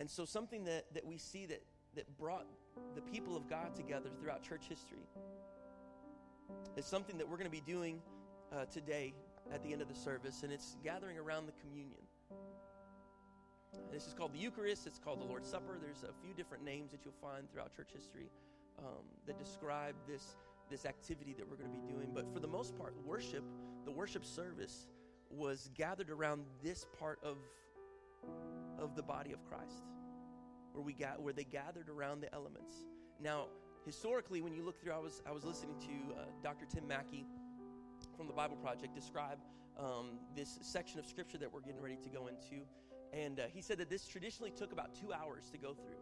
And 0.00 0.10
so, 0.10 0.24
something 0.24 0.64
that, 0.64 0.86
that 0.94 1.04
we 1.06 1.16
see 1.16 1.46
that, 1.46 1.62
that 1.94 2.18
brought 2.18 2.46
the 2.94 3.02
people 3.02 3.36
of 3.36 3.48
God 3.48 3.74
together 3.74 4.10
throughout 4.18 4.42
church 4.42 4.64
history 4.68 5.06
is 6.76 6.84
something 6.84 7.18
that 7.18 7.28
we're 7.28 7.36
going 7.36 7.50
to 7.50 7.50
be 7.50 7.62
doing 7.64 8.00
uh, 8.52 8.64
today 8.66 9.14
at 9.52 9.62
the 9.62 9.72
end 9.72 9.80
of 9.80 9.88
the 9.88 9.94
service, 9.94 10.42
and 10.42 10.52
it's 10.52 10.76
gathering 10.82 11.18
around 11.18 11.46
the 11.46 11.52
communion. 11.60 12.00
This 13.92 14.06
is 14.06 14.14
called 14.14 14.32
the 14.32 14.38
Eucharist, 14.38 14.86
it's 14.86 14.98
called 14.98 15.20
the 15.20 15.24
Lord's 15.24 15.48
Supper. 15.48 15.78
There's 15.80 16.02
a 16.02 16.12
few 16.24 16.34
different 16.34 16.64
names 16.64 16.90
that 16.92 17.00
you'll 17.04 17.14
find 17.20 17.50
throughout 17.50 17.74
church 17.76 17.90
history 17.94 18.30
um, 18.78 19.04
that 19.26 19.38
describe 19.38 19.94
this 20.06 20.36
this 20.70 20.86
activity 20.86 21.34
that 21.36 21.48
we're 21.48 21.56
going 21.56 21.70
to 21.70 21.78
be 21.78 21.92
doing. 21.92 22.10
But 22.14 22.32
for 22.32 22.40
the 22.40 22.48
most 22.48 22.76
part, 22.78 22.94
worship, 23.04 23.44
the 23.84 23.90
worship 23.90 24.24
service, 24.24 24.88
was 25.30 25.68
gathered 25.74 26.08
around 26.08 26.44
this 26.62 26.86
part 26.98 27.18
of, 27.22 27.36
of 28.78 28.96
the 28.96 29.02
body 29.02 29.32
of 29.32 29.44
Christ, 29.44 29.84
where 30.72 30.82
we 30.82 30.94
got 30.94 31.20
where 31.20 31.32
they 31.32 31.44
gathered 31.44 31.88
around 31.88 32.22
the 32.22 32.34
elements. 32.34 32.74
Now, 33.20 33.48
historically, 33.84 34.40
when 34.40 34.54
you 34.54 34.62
look 34.62 34.80
through, 34.80 34.92
I 34.92 34.98
was 34.98 35.22
I 35.26 35.32
was 35.32 35.44
listening 35.44 35.76
to 35.80 36.14
uh, 36.14 36.24
Dr. 36.42 36.66
Tim 36.66 36.86
Mackie 36.88 37.26
from 38.16 38.26
the 38.26 38.32
Bible 38.32 38.56
Project 38.56 38.94
describe 38.94 39.38
um, 39.78 40.18
this 40.36 40.58
section 40.62 40.98
of 40.98 41.06
scripture 41.06 41.38
that 41.38 41.52
we're 41.52 41.60
getting 41.60 41.80
ready 41.80 41.96
to 42.02 42.08
go 42.08 42.26
into, 42.26 42.62
and 43.12 43.40
uh, 43.40 43.44
he 43.52 43.60
said 43.60 43.78
that 43.78 43.90
this 43.90 44.06
traditionally 44.06 44.50
took 44.50 44.72
about 44.72 44.94
two 44.94 45.12
hours 45.12 45.50
to 45.50 45.58
go 45.58 45.74
through. 45.74 46.00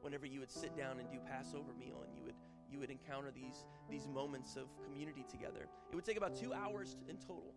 Whenever 0.00 0.26
you 0.26 0.40
would 0.40 0.52
sit 0.52 0.76
down 0.76 1.00
and 1.00 1.10
do 1.10 1.18
Passover 1.26 1.72
meal, 1.78 2.04
and 2.06 2.16
you 2.16 2.22
would 2.24 2.34
you 2.70 2.80
would 2.80 2.90
encounter 2.90 3.30
these, 3.34 3.64
these 3.88 4.08
moments 4.08 4.56
of 4.56 4.66
community 4.84 5.24
together. 5.30 5.68
It 5.90 5.94
would 5.94 6.04
take 6.04 6.16
about 6.16 6.34
two 6.34 6.52
hours 6.52 6.96
in 7.08 7.16
total 7.16 7.54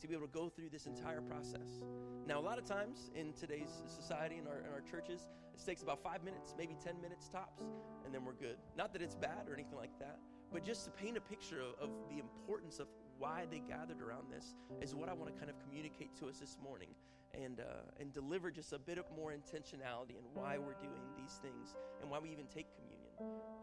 to 0.00 0.08
be 0.08 0.14
able 0.14 0.26
to 0.26 0.32
go 0.32 0.48
through 0.48 0.70
this 0.70 0.86
entire 0.86 1.20
process. 1.20 1.82
Now, 2.26 2.38
a 2.38 2.44
lot 2.44 2.58
of 2.58 2.64
times 2.64 3.10
in 3.14 3.32
today's 3.34 3.82
society, 3.86 4.36
in 4.38 4.46
our, 4.46 4.60
in 4.60 4.72
our 4.72 4.80
churches, 4.80 5.28
it 5.54 5.64
takes 5.64 5.82
about 5.82 6.02
five 6.02 6.24
minutes, 6.24 6.54
maybe 6.56 6.76
10 6.82 7.00
minutes 7.00 7.28
tops, 7.28 7.64
and 8.04 8.14
then 8.14 8.24
we're 8.24 8.34
good. 8.34 8.56
Not 8.76 8.92
that 8.94 9.02
it's 9.02 9.14
bad 9.14 9.48
or 9.48 9.54
anything 9.54 9.76
like 9.76 9.98
that, 9.98 10.18
but 10.52 10.64
just 10.64 10.84
to 10.86 10.90
paint 10.90 11.16
a 11.16 11.20
picture 11.20 11.60
of, 11.60 11.90
of 11.90 11.90
the 12.08 12.18
importance 12.18 12.78
of 12.78 12.88
why 13.18 13.44
they 13.50 13.58
gathered 13.58 14.00
around 14.00 14.32
this 14.32 14.54
is 14.80 14.94
what 14.94 15.10
I 15.10 15.12
want 15.12 15.32
to 15.32 15.38
kind 15.38 15.50
of 15.50 15.58
communicate 15.58 16.16
to 16.20 16.28
us 16.28 16.38
this 16.38 16.56
morning 16.62 16.88
and, 17.34 17.60
uh, 17.60 17.64
and 18.00 18.12
deliver 18.12 18.50
just 18.50 18.72
a 18.72 18.78
bit 18.78 18.98
of 18.98 19.04
more 19.16 19.32
intentionality 19.32 20.16
in 20.18 20.24
why 20.34 20.58
we're 20.58 20.74
doing 20.74 21.02
these 21.16 21.38
things 21.42 21.76
and 22.00 22.10
why 22.10 22.18
we 22.18 22.30
even 22.30 22.46
take 22.46 22.66
communion. 22.76 23.12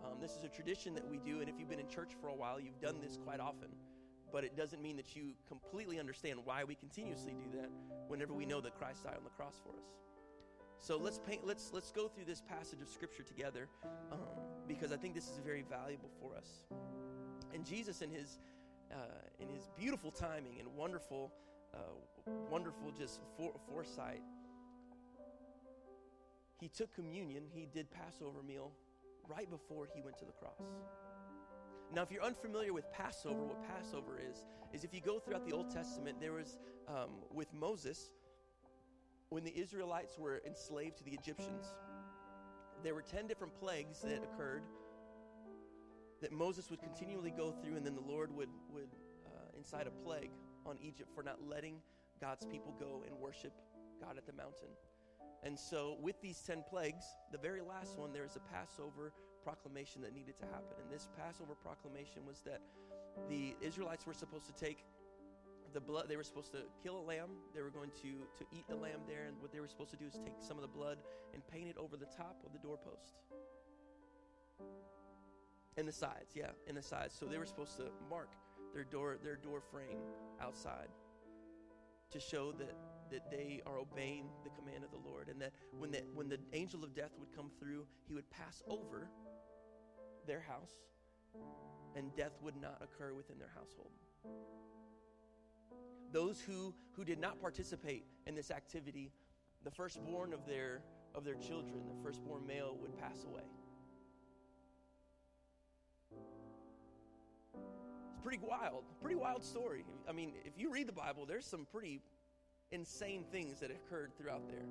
Um, 0.05 0.19
this 0.21 0.31
is 0.35 0.43
a 0.43 0.49
tradition 0.49 0.93
that 0.95 1.07
we 1.09 1.17
do, 1.17 1.39
and 1.39 1.49
if 1.49 1.55
you've 1.59 1.69
been 1.69 1.79
in 1.79 1.89
church 1.89 2.11
for 2.21 2.27
a 2.29 2.35
while, 2.35 2.59
you've 2.59 2.79
done 2.79 2.97
this 3.01 3.17
quite 3.23 3.39
often. 3.39 3.69
But 4.31 4.43
it 4.43 4.55
doesn't 4.55 4.81
mean 4.81 4.97
that 4.97 5.15
you 5.15 5.33
completely 5.47 5.99
understand 5.99 6.39
why 6.43 6.63
we 6.63 6.75
continuously 6.75 7.33
do 7.33 7.57
that 7.57 7.69
whenever 8.07 8.33
we 8.33 8.45
know 8.45 8.61
that 8.61 8.77
Christ 8.77 9.03
died 9.03 9.15
on 9.17 9.23
the 9.23 9.29
cross 9.29 9.55
for 9.63 9.69
us. 9.69 9.87
So 10.79 10.97
let's 10.97 11.17
paint. 11.17 11.45
Let's 11.45 11.71
let's 11.73 11.91
go 11.91 12.07
through 12.07 12.25
this 12.25 12.41
passage 12.41 12.81
of 12.81 12.89
Scripture 12.89 13.23
together, 13.23 13.67
um, 14.11 14.19
because 14.67 14.91
I 14.91 14.97
think 14.97 15.15
this 15.15 15.25
is 15.29 15.39
very 15.43 15.63
valuable 15.67 16.09
for 16.21 16.35
us. 16.35 16.65
And 17.53 17.65
Jesus, 17.65 18.01
in 18.01 18.11
his 18.11 18.37
uh, 18.91 18.95
in 19.39 19.49
his 19.49 19.69
beautiful 19.75 20.11
timing 20.11 20.59
and 20.59 20.67
wonderful, 20.75 21.33
uh, 21.73 22.31
wonderful 22.49 22.91
just 22.91 23.21
for, 23.37 23.53
foresight, 23.67 24.21
he 26.59 26.67
took 26.67 26.93
communion. 26.93 27.43
He 27.53 27.67
did 27.71 27.87
Passover 27.91 28.41
meal 28.43 28.71
right 29.29 29.49
before 29.49 29.87
he 29.93 30.01
went 30.01 30.17
to 30.19 30.25
the 30.25 30.31
cross. 30.31 30.61
Now, 31.93 32.01
if 32.01 32.11
you're 32.11 32.23
unfamiliar 32.23 32.73
with 32.73 32.91
Passover, 32.91 33.43
what 33.43 33.63
Passover 33.63 34.19
is, 34.19 34.45
is 34.73 34.83
if 34.83 34.93
you 34.93 35.01
go 35.01 35.19
throughout 35.19 35.45
the 35.45 35.53
Old 35.53 35.69
Testament, 35.71 36.19
there 36.19 36.33
was 36.33 36.57
um, 36.87 37.11
with 37.33 37.53
Moses, 37.53 38.11
when 39.29 39.43
the 39.43 39.57
Israelites 39.57 40.17
were 40.17 40.41
enslaved 40.45 40.97
to 40.97 41.03
the 41.03 41.11
Egyptians, 41.11 41.73
there 42.83 42.93
were 42.93 43.01
10 43.01 43.27
different 43.27 43.57
plagues 43.59 44.01
that 44.01 44.21
occurred 44.23 44.63
that 46.21 46.31
Moses 46.31 46.69
would 46.69 46.81
continually 46.81 47.31
go 47.31 47.51
through, 47.51 47.75
and 47.75 47.85
then 47.85 47.95
the 47.95 48.01
Lord 48.01 48.35
would, 48.35 48.49
would 48.73 48.89
uh, 49.25 49.57
incite 49.57 49.87
a 49.87 49.91
plague 49.91 50.31
on 50.67 50.77
Egypt 50.81 51.09
for 51.13 51.23
not 51.23 51.37
letting 51.47 51.75
God's 52.19 52.45
people 52.45 52.73
go 52.79 53.03
and 53.07 53.17
worship 53.19 53.53
God 54.01 54.17
at 54.17 54.25
the 54.25 54.33
mountain. 54.33 54.69
And 55.43 55.57
so, 55.57 55.97
with 56.01 56.19
these 56.21 56.39
10 56.41 56.63
plagues, 56.69 57.05
the 57.31 57.37
very 57.37 57.61
last 57.61 57.97
one, 57.97 58.11
there 58.11 58.25
is 58.25 58.35
a 58.35 58.39
Passover 58.51 59.13
proclamation 59.43 60.01
that 60.01 60.13
needed 60.13 60.37
to 60.39 60.45
happen. 60.45 60.75
And 60.81 60.91
this 60.91 61.07
Passover 61.17 61.53
proclamation 61.55 62.25
was 62.25 62.41
that 62.41 62.61
the 63.29 63.55
Israelites 63.61 64.05
were 64.05 64.13
supposed 64.13 64.45
to 64.47 64.53
take 64.53 64.83
the 65.73 65.81
blood, 65.81 66.05
they 66.07 66.17
were 66.17 66.23
supposed 66.23 66.51
to 66.53 66.63
kill 66.81 66.97
a 66.97 67.05
lamb. 67.05 67.29
They 67.53 67.61
were 67.61 67.69
going 67.69 67.91
to, 68.01 68.25
to 68.37 68.45
eat 68.51 68.65
the 68.67 68.75
lamb 68.75 69.01
there. 69.07 69.25
And 69.27 69.39
what 69.41 69.51
they 69.51 69.59
were 69.59 69.67
supposed 69.67 69.91
to 69.91 69.97
do 69.97 70.05
is 70.05 70.13
take 70.13 70.35
some 70.39 70.57
of 70.57 70.61
the 70.61 70.67
blood 70.67 70.97
and 71.33 71.45
paint 71.47 71.69
it 71.69 71.77
over 71.77 71.97
the 71.97 72.05
top 72.05 72.37
of 72.45 72.53
the 72.53 72.59
doorpost. 72.59 73.19
And 75.77 75.87
the 75.87 75.93
sides, 75.93 76.33
yeah, 76.33 76.51
and 76.67 76.75
the 76.75 76.81
sides. 76.81 77.15
So 77.17 77.25
they 77.25 77.37
were 77.37 77.45
supposed 77.45 77.77
to 77.77 77.91
mark 78.09 78.31
their 78.77 78.83
door, 78.83 79.17
their 79.23 79.35
door 79.35 79.59
frame 79.59 79.97
outside 80.39 80.89
to 82.11 82.19
show 82.19 82.51
that 82.51 82.75
that 83.09 83.31
they 83.31 83.61
are 83.65 83.79
obeying 83.79 84.25
the 84.43 84.49
command 84.51 84.83
of 84.83 84.91
the 84.91 85.09
Lord, 85.09 85.29
and 85.29 85.41
that 85.41 85.53
when 85.79 85.89
the 85.89 86.03
when 86.13 86.29
the 86.29 86.37
angel 86.53 86.83
of 86.83 86.93
death 86.93 87.09
would 87.17 87.35
come 87.35 87.49
through, 87.59 87.87
he 88.07 88.13
would 88.13 88.29
pass 88.29 88.61
over 88.67 89.09
their 90.27 90.41
house, 90.41 90.73
and 91.95 92.15
death 92.15 92.37
would 92.43 92.55
not 92.61 92.79
occur 92.83 93.15
within 93.15 93.39
their 93.39 93.51
household. 93.55 93.89
Those 96.11 96.39
who 96.39 96.75
who 96.91 97.03
did 97.03 97.19
not 97.19 97.41
participate 97.41 98.05
in 98.27 98.35
this 98.35 98.51
activity, 98.51 99.11
the 99.63 99.71
firstborn 99.71 100.33
of 100.33 100.45
their 100.45 100.83
of 101.15 101.25
their 101.25 101.35
children, 101.35 101.87
the 101.87 102.03
firstborn 102.03 102.45
male, 102.45 102.77
would 102.79 102.95
pass 102.99 103.23
away. 103.23 103.49
Pretty 108.27 108.43
wild, 108.45 108.83
pretty 109.01 109.15
wild 109.15 109.41
story. 109.41 109.85
I 110.05 110.11
mean, 110.11 110.33
if 110.43 110.57
you 110.57 110.69
read 110.69 110.85
the 110.85 110.91
Bible, 110.91 111.25
there's 111.25 111.45
some 111.45 111.65
pretty 111.71 112.01
insane 112.71 113.23
things 113.31 113.61
that 113.61 113.71
occurred 113.71 114.11
throughout 114.17 114.49
there. 114.49 114.65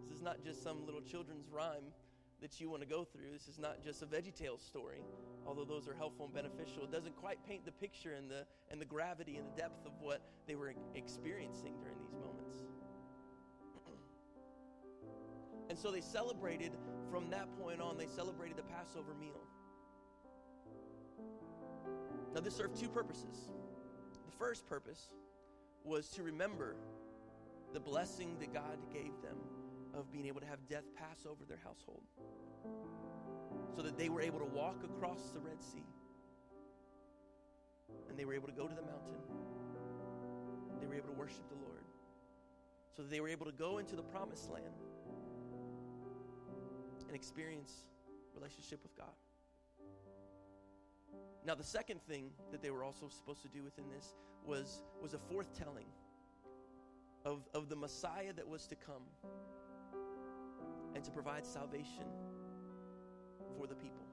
This 0.00 0.16
is 0.16 0.22
not 0.22 0.42
just 0.42 0.62
some 0.62 0.86
little 0.86 1.02
children's 1.02 1.50
rhyme 1.50 1.92
that 2.40 2.62
you 2.62 2.70
want 2.70 2.80
to 2.80 2.88
go 2.88 3.04
through. 3.04 3.30
This 3.30 3.46
is 3.46 3.58
not 3.58 3.84
just 3.84 4.00
a 4.00 4.06
VeggieTales 4.06 4.66
story, 4.66 5.02
although 5.46 5.66
those 5.66 5.86
are 5.86 5.92
helpful 5.92 6.24
and 6.24 6.34
beneficial. 6.34 6.84
It 6.84 6.92
doesn't 6.92 7.14
quite 7.14 7.36
paint 7.46 7.66
the 7.66 7.72
picture 7.72 8.14
and 8.14 8.30
the, 8.30 8.46
and 8.70 8.80
the 8.80 8.86
gravity 8.86 9.36
and 9.36 9.46
the 9.52 9.60
depth 9.60 9.84
of 9.84 9.92
what 10.00 10.22
they 10.46 10.54
were 10.54 10.72
experiencing 10.94 11.74
during 11.82 11.98
these 11.98 12.14
moments. 12.14 12.56
and 15.68 15.78
so 15.78 15.90
they 15.90 16.00
celebrated, 16.00 16.72
from 17.10 17.28
that 17.28 17.54
point 17.60 17.82
on, 17.82 17.98
they 17.98 18.06
celebrated 18.06 18.56
the 18.56 18.62
Passover 18.62 19.12
meal. 19.20 19.42
Now, 22.34 22.40
this 22.40 22.56
served 22.56 22.76
two 22.76 22.88
purposes. 22.88 23.48
The 24.26 24.36
first 24.36 24.66
purpose 24.66 25.10
was 25.84 26.08
to 26.10 26.22
remember 26.24 26.74
the 27.72 27.80
blessing 27.80 28.36
that 28.40 28.52
God 28.52 28.78
gave 28.92 29.12
them 29.22 29.36
of 29.94 30.10
being 30.10 30.26
able 30.26 30.40
to 30.40 30.46
have 30.46 30.66
death 30.68 30.84
pass 30.96 31.26
over 31.28 31.44
their 31.44 31.60
household 31.62 32.02
so 33.76 33.82
that 33.82 33.96
they 33.96 34.08
were 34.08 34.20
able 34.20 34.40
to 34.40 34.46
walk 34.46 34.82
across 34.82 35.30
the 35.32 35.38
Red 35.38 35.62
Sea 35.62 35.86
and 38.08 38.18
they 38.18 38.24
were 38.24 38.34
able 38.34 38.48
to 38.48 38.54
go 38.54 38.66
to 38.66 38.74
the 38.74 38.82
mountain. 38.82 39.14
They 40.80 40.86
were 40.86 40.94
able 40.94 41.08
to 41.08 41.14
worship 41.14 41.48
the 41.48 41.56
Lord 41.56 41.84
so 42.96 43.02
that 43.02 43.10
they 43.10 43.20
were 43.20 43.28
able 43.28 43.46
to 43.46 43.52
go 43.52 43.78
into 43.78 43.94
the 43.96 44.02
promised 44.02 44.50
land 44.50 44.64
and 47.06 47.14
experience 47.14 47.72
relationship 48.34 48.82
with 48.82 48.96
God. 48.96 49.14
Now, 51.44 51.54
the 51.54 51.64
second 51.64 52.00
thing 52.08 52.30
that 52.50 52.62
they 52.62 52.70
were 52.70 52.84
also 52.84 53.08
supposed 53.08 53.42
to 53.42 53.48
do 53.48 53.62
within 53.62 53.84
this 53.94 54.14
was, 54.44 54.82
was 55.02 55.12
a 55.12 55.18
forthtelling 55.18 55.88
of, 57.24 57.46
of 57.52 57.68
the 57.68 57.76
Messiah 57.76 58.32
that 58.32 58.48
was 58.48 58.66
to 58.68 58.76
come 58.76 59.02
and 60.94 61.04
to 61.04 61.10
provide 61.10 61.44
salvation 61.44 62.06
for 63.58 63.66
the 63.66 63.74
people. 63.74 64.06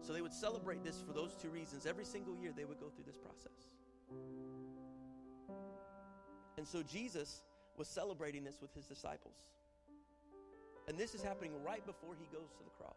So 0.00 0.12
they 0.12 0.22
would 0.22 0.32
celebrate 0.32 0.82
this 0.82 1.02
for 1.06 1.12
those 1.12 1.34
two 1.34 1.50
reasons. 1.50 1.84
Every 1.84 2.04
single 2.04 2.34
year 2.36 2.52
they 2.56 2.64
would 2.64 2.80
go 2.80 2.88
through 2.88 3.04
this 3.04 3.18
process. 3.18 3.68
And 6.56 6.66
so 6.66 6.82
Jesus 6.82 7.42
was 7.76 7.88
celebrating 7.88 8.42
this 8.42 8.60
with 8.60 8.74
his 8.74 8.86
disciples. 8.86 9.36
And 10.88 10.96
this 10.96 11.14
is 11.14 11.22
happening 11.22 11.52
right 11.62 11.84
before 11.84 12.14
he 12.18 12.26
goes 12.34 12.50
to 12.56 12.64
the 12.64 12.70
cross. 12.70 12.96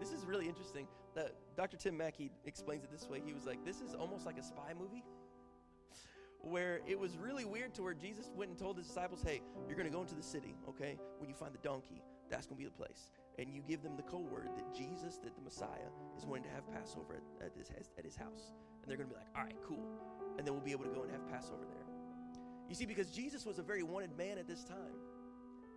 This 0.00 0.12
is 0.12 0.24
really 0.24 0.48
interesting. 0.48 0.86
That 1.14 1.32
Dr. 1.56 1.76
Tim 1.76 1.96
Mackie 1.96 2.30
explains 2.44 2.84
it 2.84 2.90
this 2.90 3.08
way. 3.08 3.22
He 3.24 3.32
was 3.32 3.46
like, 3.46 3.64
This 3.64 3.80
is 3.80 3.94
almost 3.94 4.26
like 4.26 4.38
a 4.38 4.42
spy 4.42 4.72
movie 4.78 5.04
where 6.44 6.80
it 6.86 6.98
was 6.98 7.16
really 7.16 7.44
weird 7.44 7.74
to 7.74 7.82
where 7.82 7.94
Jesus 7.94 8.30
went 8.36 8.50
and 8.50 8.58
told 8.58 8.76
his 8.76 8.86
disciples, 8.86 9.22
hey, 9.24 9.40
you're 9.66 9.76
going 9.76 9.88
to 9.88 9.94
go 9.94 10.02
into 10.02 10.14
the 10.14 10.22
city, 10.22 10.54
okay? 10.68 10.98
When 11.18 11.28
you 11.28 11.34
find 11.34 11.54
the 11.54 11.58
donkey, 11.66 12.02
that's 12.30 12.46
going 12.46 12.58
to 12.58 12.64
be 12.64 12.68
the 12.68 12.76
place. 12.76 13.10
And 13.38 13.48
you 13.48 13.62
give 13.66 13.82
them 13.82 13.96
the 13.96 14.02
code 14.02 14.30
word 14.30 14.48
that 14.56 14.74
Jesus, 14.74 15.18
that 15.24 15.34
the 15.34 15.42
Messiah, 15.42 15.88
is 16.16 16.24
going 16.24 16.42
to 16.42 16.48
have 16.50 16.70
Passover 16.70 17.22
at, 17.40 17.46
at, 17.46 17.52
his, 17.56 17.70
at 17.98 18.04
his 18.04 18.14
house. 18.14 18.52
And 18.82 18.90
they're 18.90 18.96
going 18.96 19.08
to 19.08 19.14
be 19.14 19.18
like, 19.18 19.28
all 19.34 19.42
right, 19.42 19.56
cool. 19.66 19.84
And 20.36 20.46
then 20.46 20.54
we'll 20.54 20.64
be 20.64 20.72
able 20.72 20.84
to 20.84 20.90
go 20.90 21.02
and 21.02 21.10
have 21.10 21.26
Passover 21.30 21.64
there. 21.66 21.86
You 22.68 22.74
see, 22.74 22.86
because 22.86 23.10
Jesus 23.10 23.46
was 23.46 23.58
a 23.58 23.62
very 23.62 23.82
wanted 23.82 24.16
man 24.16 24.38
at 24.38 24.46
this 24.46 24.64
time. 24.64 25.00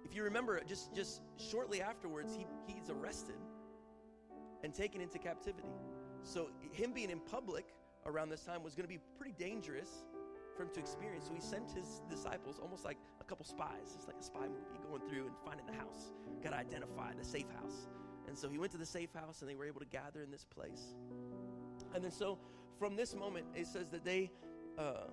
If 0.04 0.16
you 0.16 0.24
remember, 0.24 0.62
just, 0.68 0.94
just 0.94 1.22
shortly 1.38 1.82
afterwards, 1.82 2.36
he, 2.36 2.46
he's 2.68 2.90
arrested 2.90 3.36
and 4.64 4.74
taken 4.74 5.02
into 5.02 5.18
captivity. 5.18 5.70
So, 6.24 6.50
him 6.72 6.94
being 6.94 7.10
in 7.10 7.20
public 7.20 7.74
around 8.06 8.30
this 8.30 8.42
time 8.42 8.64
was 8.64 8.76
going 8.76 8.86
to 8.86 8.94
be 8.94 9.00
pretty 9.18 9.34
dangerous 9.38 10.04
for 10.56 10.64
him 10.64 10.70
to 10.74 10.80
experience. 10.80 11.28
So 11.28 11.34
he 11.34 11.42
sent 11.42 11.72
his 11.72 12.02
disciples 12.10 12.60
almost 12.60 12.84
like 12.84 12.98
a 13.22 13.24
couple 13.24 13.46
spies. 13.46 13.94
It's 13.96 14.08
like 14.08 14.18
a 14.20 14.24
spy 14.24 14.48
movie 14.48 14.80
going 14.90 15.08
through 15.08 15.28
and 15.28 15.36
finding 15.46 15.66
the 15.68 15.74
house. 15.74 16.12
Got 16.44 16.52
to 16.52 16.58
identify 16.58 17.14
the 17.14 17.24
safe 17.24 17.50
house. 17.62 17.88
And 18.28 18.38
so 18.38 18.50
he 18.50 18.58
went 18.58 18.72
to 18.72 18.78
the 18.78 18.86
safe 18.86 19.14
house 19.14 19.42
and 19.42 19.50
they 19.50 19.56
were 19.56 19.66
able 19.66 19.80
to 19.80 19.86
gather 19.86 20.24
in 20.24 20.32
this 20.32 20.44
place. 20.44 20.96
And 21.94 22.04
then 22.04 22.12
so 22.12 22.40
from 22.80 22.96
this 22.96 23.16
moment, 23.16 23.46
it 23.56 23.68
says 23.68 23.90
that 23.92 24.04
they, 24.04 24.32
uh, 24.78 25.08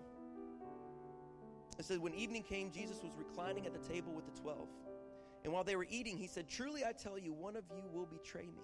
it 1.79 1.85
says, 1.85 1.99
when 1.99 2.15
evening 2.15 2.43
came, 2.43 2.71
Jesus 2.71 3.03
was 3.03 3.13
reclining 3.17 3.67
at 3.67 3.73
the 3.73 3.89
table 3.93 4.13
with 4.13 4.25
the 4.25 4.41
twelve. 4.41 4.69
And 5.45 5.53
while 5.53 5.65
they 5.65 5.77
were 5.77 5.87
eating, 5.91 6.17
he 6.17 6.27
said, 6.27 6.49
Truly 6.49 6.85
I 6.85 6.93
tell 6.93 7.19
you, 7.19 7.33
one 7.33 7.55
of 7.55 7.65
you 7.77 7.83
will 7.93 8.07
betray 8.07 8.47
me. 8.47 8.63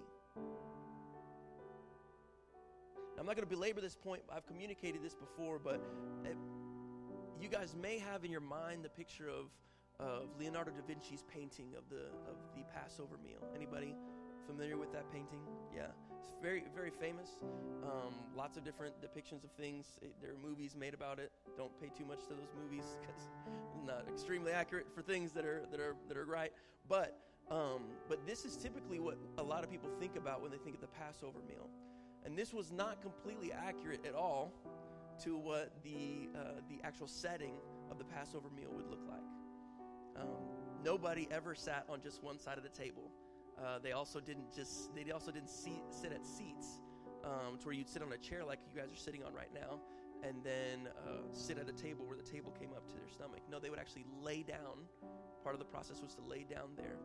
I'm 3.21 3.27
not 3.27 3.35
going 3.35 3.47
to 3.47 3.55
belabor 3.55 3.81
this 3.81 3.93
point. 3.93 4.23
I've 4.35 4.47
communicated 4.47 5.03
this 5.03 5.13
before, 5.13 5.59
but 5.59 5.79
it, 6.25 6.35
you 7.39 7.49
guys 7.49 7.75
may 7.79 7.99
have 7.99 8.25
in 8.25 8.31
your 8.31 8.41
mind 8.41 8.83
the 8.83 8.89
picture 8.89 9.29
of, 9.29 9.45
of 10.03 10.29
Leonardo 10.39 10.71
da 10.71 10.81
Vinci's 10.91 11.23
painting 11.31 11.67
of 11.77 11.83
the, 11.87 12.07
of 12.27 12.35
the 12.55 12.63
Passover 12.73 13.19
meal. 13.23 13.47
Anybody 13.55 13.93
familiar 14.47 14.75
with 14.75 14.91
that 14.93 15.05
painting? 15.13 15.41
Yeah. 15.71 15.93
It's 16.19 16.33
very, 16.41 16.63
very 16.75 16.89
famous. 16.89 17.29
Um, 17.83 18.11
lots 18.35 18.57
of 18.57 18.63
different 18.63 18.95
depictions 19.03 19.43
of 19.43 19.51
things. 19.51 19.99
It, 20.01 20.15
there 20.19 20.31
are 20.31 20.41
movies 20.49 20.75
made 20.75 20.95
about 20.95 21.19
it. 21.19 21.31
Don't 21.55 21.79
pay 21.79 21.91
too 21.95 22.05
much 22.05 22.21
to 22.23 22.33
those 22.33 22.49
movies 22.59 22.85
because 22.99 23.21
not 23.85 24.07
extremely 24.09 24.51
accurate 24.51 24.87
for 24.95 25.03
things 25.03 25.31
that 25.33 25.45
are 25.45 25.61
that 25.69 25.79
are 25.79 25.95
that 26.07 26.17
are 26.17 26.25
right. 26.25 26.53
But 26.89 27.19
um, 27.51 27.81
but 28.09 28.25
this 28.25 28.45
is 28.45 28.57
typically 28.57 28.99
what 28.99 29.19
a 29.37 29.43
lot 29.43 29.63
of 29.63 29.69
people 29.69 29.89
think 29.99 30.15
about 30.15 30.41
when 30.41 30.49
they 30.49 30.57
think 30.57 30.73
of 30.73 30.81
the 30.81 30.87
Passover 30.87 31.39
meal, 31.47 31.69
and 32.25 32.37
this 32.37 32.53
was 32.53 32.71
not 32.71 33.01
completely 33.01 33.51
accurate 33.51 34.05
at 34.05 34.15
all 34.15 34.53
to 35.23 35.37
what 35.37 35.71
the 35.83 36.29
uh, 36.35 36.61
the 36.69 36.79
actual 36.83 37.07
setting 37.07 37.53
of 37.89 37.97
the 37.97 38.05
Passover 38.05 38.49
meal 38.55 38.69
would 38.71 38.87
look 38.87 39.03
like. 39.07 40.21
Um, 40.21 40.27
nobody 40.83 41.27
ever 41.31 41.55
sat 41.55 41.85
on 41.89 42.01
just 42.01 42.23
one 42.23 42.39
side 42.39 42.57
of 42.57 42.63
the 42.63 42.69
table. 42.69 43.11
Uh, 43.59 43.79
they 43.79 43.91
also 43.91 44.19
didn't 44.19 44.53
just 44.55 44.93
they 44.95 45.11
also 45.11 45.31
didn't 45.31 45.49
sit 45.49 46.11
at 46.11 46.25
seats 46.25 46.81
um, 47.23 47.57
to 47.59 47.67
where 47.67 47.75
you'd 47.75 47.89
sit 47.89 48.01
on 48.01 48.11
a 48.13 48.17
chair 48.17 48.43
like 48.43 48.59
you 48.73 48.79
guys 48.79 48.91
are 48.91 48.97
sitting 48.97 49.23
on 49.23 49.33
right 49.33 49.53
now, 49.53 49.79
and 50.23 50.43
then 50.43 50.89
uh, 51.07 51.33
sit 51.33 51.57
at 51.57 51.69
a 51.69 51.73
table 51.73 52.05
where 52.05 52.17
the 52.17 52.23
table 52.23 52.51
came 52.59 52.71
up 52.71 52.87
to 52.87 52.95
their 52.95 53.09
stomach. 53.09 53.41
No, 53.49 53.59
they 53.59 53.69
would 53.69 53.79
actually 53.79 54.05
lay 54.21 54.43
down. 54.43 54.87
Part 55.43 55.55
of 55.55 55.59
the 55.59 55.65
process 55.65 56.01
was 56.01 56.15
to 56.15 56.21
lay 56.21 56.43
down 56.43 56.69
there. 56.77 56.97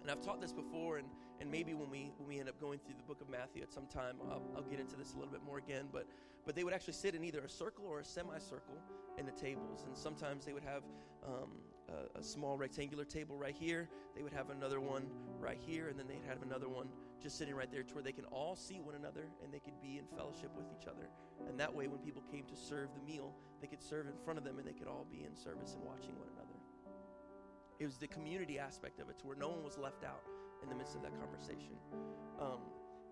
And 0.00 0.10
I've 0.10 0.20
taught 0.20 0.40
this 0.40 0.52
before, 0.52 0.98
and, 0.98 1.08
and 1.40 1.50
maybe 1.50 1.74
when 1.74 1.90
we 1.90 2.12
when 2.16 2.28
we 2.28 2.38
end 2.38 2.48
up 2.48 2.60
going 2.60 2.78
through 2.78 2.96
the 2.96 3.02
book 3.04 3.20
of 3.20 3.28
Matthew 3.28 3.62
at 3.62 3.72
some 3.72 3.86
time, 3.86 4.16
I'll, 4.30 4.42
I'll 4.56 4.62
get 4.62 4.80
into 4.80 4.96
this 4.96 5.12
a 5.12 5.16
little 5.16 5.32
bit 5.32 5.42
more 5.44 5.58
again. 5.58 5.86
But 5.92 6.06
but 6.44 6.56
they 6.56 6.64
would 6.64 6.74
actually 6.74 6.94
sit 6.94 7.14
in 7.14 7.24
either 7.24 7.40
a 7.40 7.48
circle 7.48 7.84
or 7.86 8.00
a 8.00 8.04
semicircle 8.04 8.76
in 9.18 9.26
the 9.26 9.32
tables, 9.32 9.84
and 9.86 9.96
sometimes 9.96 10.44
they 10.44 10.52
would 10.52 10.64
have 10.64 10.82
um, 11.24 11.50
a, 11.88 12.18
a, 12.18 12.22
small 12.22 12.56
rectangular 12.56 13.04
table 13.04 13.36
right 13.36 13.54
here. 13.54 13.88
They 14.16 14.22
would 14.22 14.32
have 14.32 14.50
another 14.50 14.80
one 14.80 15.06
right 15.38 15.58
here, 15.60 15.88
and 15.88 15.98
then 15.98 16.08
they'd 16.08 16.28
have 16.28 16.42
another 16.42 16.68
one 16.68 16.88
just 17.22 17.38
sitting 17.38 17.54
right 17.54 17.70
there 17.70 17.84
to 17.84 17.94
where 17.94 18.02
they 18.02 18.12
can 18.12 18.24
all 18.26 18.56
see 18.56 18.80
one 18.80 18.96
another 18.96 19.28
and 19.42 19.52
they 19.52 19.60
could 19.60 19.80
be 19.80 19.98
in 19.98 20.04
fellowship 20.16 20.50
with 20.56 20.66
each 20.76 20.88
other. 20.88 21.08
And 21.48 21.58
that 21.60 21.72
way, 21.72 21.86
when 21.86 22.00
people 22.00 22.22
came 22.32 22.44
to 22.46 22.56
serve 22.56 22.88
the 22.94 23.12
meal, 23.12 23.32
they 23.60 23.68
could 23.68 23.82
serve 23.82 24.06
in 24.08 24.14
front 24.24 24.38
of 24.38 24.44
them 24.44 24.58
and 24.58 24.66
they 24.66 24.72
could 24.72 24.88
all 24.88 25.06
be 25.10 25.24
in 25.24 25.36
service 25.36 25.74
and 25.74 25.84
watching 25.84 26.18
one 26.18 26.28
another. 26.34 26.51
It 27.82 27.86
was 27.86 27.96
the 27.96 28.06
community 28.06 28.60
aspect 28.60 29.00
of 29.00 29.10
it 29.10 29.18
to 29.18 29.26
where 29.26 29.36
no 29.36 29.48
one 29.48 29.64
was 29.64 29.76
left 29.76 30.04
out 30.04 30.22
in 30.62 30.68
the 30.68 30.74
midst 30.76 30.94
of 30.94 31.02
that 31.02 31.18
conversation. 31.18 31.74
Um, 32.40 32.60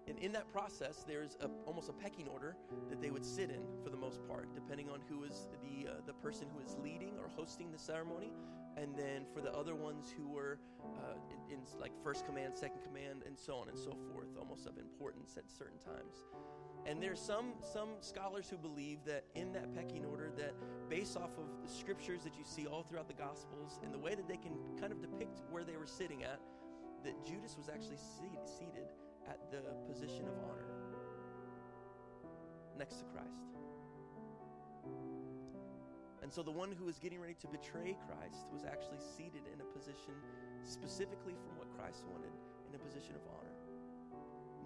and 0.06 0.16
in 0.20 0.30
that 0.30 0.48
process, 0.52 1.04
there's 1.04 1.36
a, 1.40 1.48
almost 1.66 1.88
a 1.88 1.92
pecking 1.92 2.28
order 2.28 2.56
that 2.88 3.02
they 3.02 3.10
would 3.10 3.24
sit 3.24 3.50
in 3.50 3.62
for 3.82 3.90
the 3.90 3.96
most 3.96 4.24
part, 4.28 4.54
depending 4.54 4.88
on 4.88 5.00
who 5.08 5.24
is 5.24 5.48
the, 5.60 5.88
uh, 5.88 5.94
the 6.06 6.12
person 6.12 6.46
who 6.54 6.64
is 6.64 6.76
leading 6.84 7.14
or 7.18 7.28
hosting 7.34 7.72
the 7.72 7.78
ceremony. 7.80 8.32
And 8.76 8.94
then 8.96 9.26
for 9.34 9.40
the 9.40 9.52
other 9.52 9.74
ones 9.74 10.14
who 10.16 10.28
were 10.28 10.60
uh, 10.80 11.14
in, 11.48 11.54
in 11.54 11.60
like 11.80 11.90
first 12.04 12.24
command, 12.24 12.56
second 12.56 12.82
command, 12.84 13.24
and 13.26 13.36
so 13.36 13.54
on 13.54 13.68
and 13.68 13.76
so 13.76 13.96
forth, 14.12 14.28
almost 14.38 14.66
of 14.66 14.78
importance 14.78 15.34
at 15.36 15.50
certain 15.50 15.80
times. 15.80 16.26
And 16.86 17.02
there's 17.02 17.20
some 17.20 17.54
some 17.60 17.88
scholars 18.00 18.48
who 18.48 18.56
believe 18.56 18.98
that 19.04 19.24
in 19.34 19.52
that 19.52 19.74
pecking 19.74 20.04
order, 20.04 20.30
that 20.36 20.54
based 20.90 21.16
off 21.16 21.30
of 21.38 21.46
the 21.62 21.72
scriptures 21.72 22.24
that 22.24 22.34
you 22.36 22.44
see 22.44 22.66
all 22.66 22.82
throughout 22.82 23.06
the 23.06 23.14
Gospels 23.14 23.78
and 23.84 23.94
the 23.94 23.98
way 23.98 24.16
that 24.16 24.26
they 24.26 24.36
can 24.36 24.58
kind 24.78 24.92
of 24.92 25.00
depict 25.00 25.40
where 25.48 25.62
they 25.62 25.76
were 25.76 25.86
sitting 25.86 26.24
at, 26.24 26.40
that 27.04 27.24
Judas 27.24 27.56
was 27.56 27.68
actually 27.68 27.96
seated 27.96 28.90
at 29.28 29.38
the 29.52 29.62
position 29.86 30.26
of 30.26 30.34
honor 30.50 30.66
next 32.76 32.96
to 32.98 33.04
Christ. 33.04 33.46
And 36.22 36.32
so 36.32 36.42
the 36.42 36.50
one 36.50 36.72
who 36.72 36.84
was 36.84 36.98
getting 36.98 37.20
ready 37.20 37.34
to 37.40 37.46
betray 37.46 37.96
Christ 38.06 38.46
was 38.52 38.64
actually 38.64 39.00
seated 39.16 39.46
in 39.52 39.60
a 39.60 39.64
position 39.64 40.14
specifically 40.64 41.34
from 41.38 41.56
what 41.56 41.70
Christ 41.78 42.02
wanted, 42.10 42.34
in 42.68 42.74
a 42.74 42.78
position 42.78 43.14
of 43.14 43.22
honor, 43.30 43.54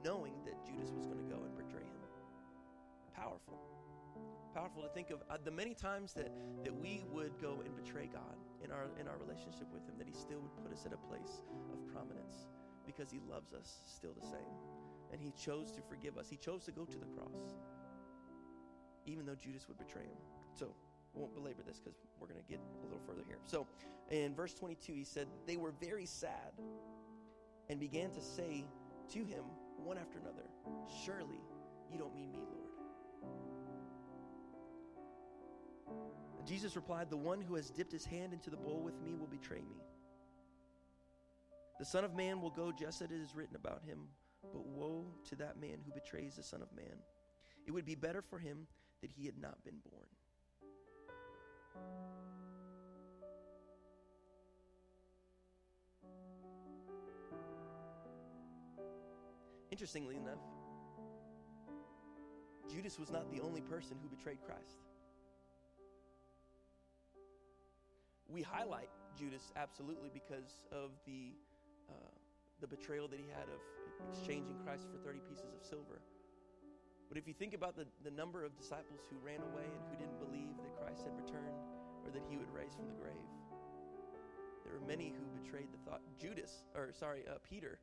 knowing 0.02 0.32
that 0.44 0.64
Judas 0.64 0.90
was 0.90 1.06
going 1.06 1.18
to 1.18 1.24
go 1.24 1.44
and 1.44 1.56
betray 1.56 1.84
him. 1.84 2.00
Powerful. 3.14 3.73
Powerful 4.54 4.82
to 4.82 4.88
think 4.88 5.10
of 5.10 5.18
uh, 5.28 5.36
the 5.44 5.50
many 5.50 5.74
times 5.74 6.12
that, 6.14 6.30
that 6.62 6.72
we 6.72 7.04
would 7.10 7.32
go 7.42 7.62
and 7.64 7.74
betray 7.74 8.08
God 8.12 8.36
in 8.62 8.70
our, 8.70 8.86
in 9.00 9.08
our 9.08 9.18
relationship 9.18 9.66
with 9.72 9.82
Him, 9.88 9.94
that 9.98 10.06
He 10.06 10.14
still 10.14 10.38
would 10.38 10.54
put 10.62 10.72
us 10.72 10.86
at 10.86 10.92
a 10.92 10.96
place 10.96 11.42
of 11.72 11.92
prominence 11.92 12.46
because 12.86 13.10
He 13.10 13.18
loves 13.28 13.52
us 13.52 13.80
still 13.84 14.12
the 14.14 14.26
same. 14.26 14.54
And 15.12 15.20
He 15.20 15.32
chose 15.32 15.72
to 15.72 15.82
forgive 15.82 16.16
us, 16.16 16.28
He 16.30 16.36
chose 16.36 16.64
to 16.66 16.70
go 16.70 16.84
to 16.84 16.98
the 16.98 17.06
cross, 17.06 17.58
even 19.06 19.26
though 19.26 19.34
Judas 19.34 19.66
would 19.66 19.78
betray 19.78 20.02
Him. 20.02 20.22
So, 20.54 20.70
I 21.14 21.18
won't 21.18 21.34
belabor 21.34 21.62
this 21.66 21.78
because 21.78 21.98
we're 22.20 22.26
going 22.26 22.40
to 22.40 22.50
get 22.50 22.60
a 22.82 22.86
little 22.86 23.02
further 23.06 23.22
here. 23.26 23.38
So, 23.46 23.66
in 24.10 24.34
verse 24.34 24.54
22, 24.54 24.92
he 24.94 25.04
said, 25.04 25.26
They 25.46 25.56
were 25.56 25.72
very 25.80 26.06
sad 26.06 26.52
and 27.68 27.80
began 27.80 28.10
to 28.10 28.20
say 28.20 28.64
to 29.10 29.18
him 29.18 29.44
one 29.76 29.98
after 29.98 30.18
another, 30.18 30.44
Surely 31.04 31.40
you 31.90 31.98
don't 31.98 32.14
mean 32.14 32.30
me, 32.32 32.38
Lord. 32.38 32.64
Jesus 36.46 36.76
replied, 36.76 37.10
The 37.10 37.16
one 37.16 37.40
who 37.40 37.54
has 37.54 37.70
dipped 37.70 37.92
his 37.92 38.04
hand 38.04 38.32
into 38.32 38.50
the 38.50 38.56
bowl 38.56 38.82
with 38.82 39.00
me 39.00 39.14
will 39.14 39.26
betray 39.26 39.60
me. 39.60 39.82
The 41.78 41.84
Son 41.84 42.04
of 42.04 42.14
Man 42.14 42.40
will 42.40 42.50
go 42.50 42.70
just 42.70 43.02
as 43.02 43.10
it 43.10 43.14
is 43.14 43.34
written 43.34 43.56
about 43.56 43.82
him, 43.84 44.00
but 44.52 44.64
woe 44.64 45.06
to 45.28 45.36
that 45.36 45.60
man 45.60 45.78
who 45.84 45.92
betrays 45.92 46.36
the 46.36 46.42
Son 46.42 46.62
of 46.62 46.68
Man. 46.74 46.96
It 47.66 47.72
would 47.72 47.86
be 47.86 47.94
better 47.94 48.22
for 48.22 48.38
him 48.38 48.66
that 49.00 49.10
he 49.10 49.26
had 49.26 49.38
not 49.40 49.64
been 49.64 49.78
born. 49.90 50.06
Interestingly 59.70 60.16
enough, 60.16 60.38
Judas 62.70 62.98
was 62.98 63.10
not 63.10 63.28
the 63.30 63.40
only 63.40 63.60
person 63.60 63.96
who 64.00 64.08
betrayed 64.08 64.38
Christ. 64.46 64.83
We 68.28 68.42
highlight 68.42 68.88
Judas 69.18 69.52
absolutely 69.56 70.10
because 70.12 70.60
of 70.72 70.90
the, 71.06 71.36
uh, 71.88 72.12
the 72.60 72.66
betrayal 72.66 73.08
that 73.08 73.18
he 73.18 73.26
had 73.28 73.48
of 73.48 73.60
exchanging 74.10 74.56
Christ 74.64 74.86
for 74.90 74.98
30 74.98 75.20
pieces 75.28 75.54
of 75.54 75.62
silver. 75.62 76.00
But 77.08 77.18
if 77.18 77.28
you 77.28 77.34
think 77.34 77.54
about 77.54 77.76
the, 77.76 77.86
the 78.02 78.10
number 78.10 78.44
of 78.44 78.56
disciples 78.56 79.00
who 79.10 79.16
ran 79.24 79.40
away 79.40 79.68
and 79.68 79.82
who 79.90 79.96
didn't 79.96 80.18
believe 80.18 80.56
that 80.62 80.72
Christ 80.80 81.04
had 81.04 81.14
returned 81.14 81.60
or 82.04 82.10
that 82.10 82.22
he 82.28 82.36
would 82.36 82.50
raise 82.52 82.74
from 82.74 82.88
the 82.88 82.94
grave, 82.94 83.28
there 84.64 84.72
were 84.72 84.86
many 84.86 85.12
who 85.12 85.24
betrayed 85.40 85.68
the 85.70 85.78
thought. 85.88 86.00
Judas, 86.18 86.64
or 86.74 86.92
sorry, 86.92 87.24
uh, 87.28 87.38
Peter, 87.48 87.78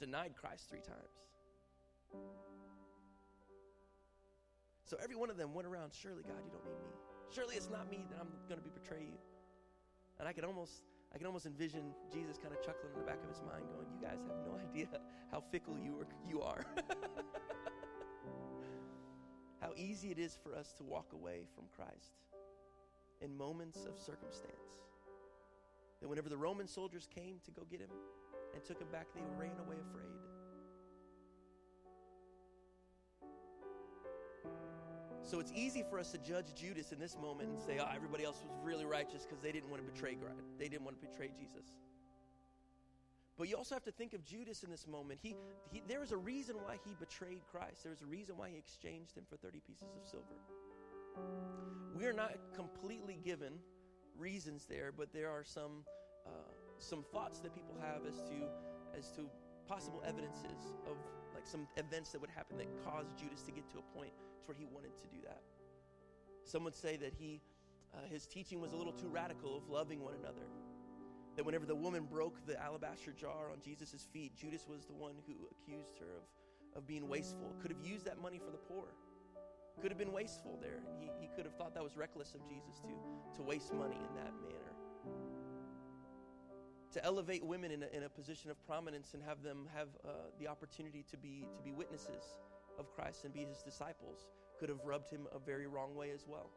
denied 0.00 0.34
Christ 0.36 0.68
three 0.68 0.82
times. 0.82 1.14
So 4.84 4.96
every 5.02 5.16
one 5.16 5.30
of 5.30 5.36
them 5.36 5.54
went 5.54 5.66
around, 5.66 5.92
surely, 5.94 6.22
God, 6.22 6.38
you 6.44 6.50
don't 6.50 6.64
mean 6.64 6.78
me. 6.82 6.94
Surely 7.34 7.56
it's 7.56 7.70
not 7.70 7.90
me 7.90 8.06
that 8.10 8.18
I'm 8.20 8.28
going 8.48 8.60
to 8.60 8.64
be 8.64 8.70
betray 8.70 9.02
you. 9.02 9.18
And 10.18 10.28
I 10.28 10.32
can 10.32 10.44
almost 10.44 10.82
I 11.14 11.18
can 11.18 11.26
almost 11.26 11.46
envision 11.46 11.94
Jesus 12.12 12.36
kind 12.36 12.52
of 12.52 12.60
chuckling 12.64 12.92
in 12.92 12.98
the 12.98 13.06
back 13.06 13.22
of 13.22 13.28
his 13.28 13.42
mind, 13.42 13.64
going, 13.72 13.86
You 13.92 14.06
guys 14.06 14.18
have 14.26 14.36
no 14.44 14.58
idea 14.70 14.86
how 15.30 15.40
fickle 15.40 15.78
you 15.78 16.00
are 16.00 16.06
you 16.28 16.42
are. 16.42 16.64
how 19.60 19.72
easy 19.76 20.10
it 20.10 20.18
is 20.18 20.36
for 20.42 20.54
us 20.54 20.72
to 20.74 20.84
walk 20.84 21.12
away 21.12 21.46
from 21.54 21.64
Christ 21.74 22.20
in 23.20 23.36
moments 23.36 23.86
of 23.86 23.98
circumstance. 23.98 24.82
That 26.00 26.08
whenever 26.08 26.28
the 26.28 26.36
Roman 26.36 26.68
soldiers 26.68 27.08
came 27.12 27.40
to 27.44 27.50
go 27.50 27.62
get 27.70 27.80
him 27.80 27.90
and 28.52 28.62
took 28.64 28.80
him 28.80 28.88
back, 28.92 29.06
they 29.14 29.22
ran 29.38 29.58
away 29.66 29.76
afraid. 29.90 30.35
So 35.26 35.40
it's 35.40 35.50
easy 35.56 35.82
for 35.90 35.98
us 35.98 36.12
to 36.12 36.18
judge 36.18 36.54
Judas 36.54 36.92
in 36.92 37.00
this 37.00 37.16
moment 37.20 37.48
and 37.48 37.60
say, 37.60 37.78
oh, 37.80 37.88
everybody 37.92 38.22
else 38.22 38.40
was 38.46 38.56
really 38.62 38.84
righteous 38.84 39.26
because 39.26 39.42
they 39.42 39.50
didn't 39.50 39.68
want 39.68 39.84
to 39.84 39.92
betray 39.92 40.14
God. 40.14 40.40
They 40.56 40.68
didn't 40.68 40.84
want 40.84 41.00
to 41.00 41.04
betray 41.04 41.30
Jesus. 41.36 41.66
But 43.36 43.48
you 43.48 43.56
also 43.56 43.74
have 43.74 43.82
to 43.84 43.90
think 43.90 44.14
of 44.14 44.24
Judas 44.24 44.62
in 44.62 44.70
this 44.70 44.86
moment. 44.86 45.18
He, 45.20 45.34
he, 45.72 45.82
there 45.88 45.98
was 45.98 46.12
a 46.12 46.16
reason 46.16 46.54
why 46.64 46.76
he 46.86 46.94
betrayed 47.00 47.40
Christ. 47.50 47.82
There 47.82 47.90
was 47.90 48.02
a 48.02 48.06
reason 48.06 48.36
why 48.36 48.50
he 48.50 48.56
exchanged 48.56 49.16
him 49.16 49.24
for 49.28 49.36
30 49.36 49.60
pieces 49.66 49.88
of 50.00 50.08
silver. 50.08 50.38
We 51.96 52.06
are 52.06 52.12
not 52.12 52.32
completely 52.54 53.18
given 53.24 53.54
reasons 54.16 54.64
there, 54.70 54.92
but 54.96 55.12
there 55.12 55.28
are 55.28 55.42
some, 55.42 55.82
uh, 56.24 56.30
some 56.78 57.04
thoughts 57.12 57.40
that 57.40 57.52
people 57.52 57.74
have 57.80 58.06
as 58.06 58.22
to, 58.22 58.96
as 58.96 59.10
to 59.16 59.28
possible 59.66 60.04
evidences 60.06 60.72
of 60.88 60.96
like 61.34 61.46
some 61.46 61.66
events 61.76 62.10
that 62.10 62.20
would 62.20 62.30
happen 62.30 62.56
that 62.58 62.68
caused 62.84 63.18
Judas 63.18 63.42
to 63.42 63.50
get 63.50 63.68
to 63.70 63.78
a 63.78 63.98
point 63.98 64.12
to 64.46 64.52
where 64.52 64.58
he 64.58 64.66
wanted 64.72 64.96
to 64.98 65.06
do 65.08 65.20
that. 65.24 65.42
Some 66.44 66.64
would 66.64 66.74
say 66.74 66.96
that 66.96 67.12
he, 67.18 67.40
uh, 67.94 68.06
his 68.08 68.26
teaching 68.26 68.60
was 68.60 68.72
a 68.72 68.76
little 68.76 68.92
too 68.92 69.08
radical 69.08 69.56
of 69.56 69.68
loving 69.68 70.02
one 70.02 70.14
another. 70.14 70.46
That 71.34 71.44
whenever 71.44 71.66
the 71.66 71.74
woman 71.74 72.04
broke 72.04 72.46
the 72.46 72.60
alabaster 72.62 73.12
jar 73.12 73.50
on 73.52 73.60
Jesus' 73.62 74.06
feet, 74.12 74.36
Judas 74.36 74.66
was 74.68 74.86
the 74.86 74.94
one 74.94 75.14
who 75.26 75.34
accused 75.50 75.98
her 75.98 76.16
of, 76.16 76.78
of 76.78 76.86
being 76.86 77.08
wasteful. 77.08 77.54
Could 77.60 77.72
have 77.72 77.84
used 77.84 78.06
that 78.06 78.22
money 78.22 78.38
for 78.38 78.50
the 78.50 78.58
poor. 78.58 78.86
Could 79.82 79.90
have 79.90 79.98
been 79.98 80.12
wasteful 80.12 80.58
there. 80.62 80.80
And 80.88 80.98
he, 80.98 81.10
he 81.20 81.28
could 81.34 81.44
have 81.44 81.54
thought 81.56 81.74
that 81.74 81.82
was 81.82 81.96
reckless 81.96 82.34
of 82.34 82.40
Jesus 82.48 82.80
to, 82.80 83.36
to 83.36 83.42
waste 83.42 83.74
money 83.74 83.96
in 83.96 84.14
that 84.14 84.32
manner. 84.40 84.72
To 86.92 87.04
elevate 87.04 87.44
women 87.44 87.70
in 87.72 87.82
a, 87.82 87.88
in 87.94 88.04
a 88.04 88.08
position 88.08 88.50
of 88.50 88.64
prominence 88.66 89.12
and 89.12 89.22
have 89.22 89.42
them 89.42 89.68
have 89.76 89.88
uh, 90.02 90.08
the 90.40 90.48
opportunity 90.48 91.04
to 91.10 91.18
be, 91.18 91.44
to 91.54 91.62
be 91.62 91.72
witnesses 91.72 92.22
of 92.78 92.94
Christ 92.94 93.24
and 93.24 93.32
be 93.32 93.44
his 93.44 93.62
disciples 93.62 94.26
could 94.58 94.68
have 94.68 94.84
rubbed 94.84 95.10
him 95.10 95.26
a 95.34 95.38
very 95.38 95.66
wrong 95.66 95.94
way 95.94 96.10
as 96.10 96.26
well. 96.26 96.50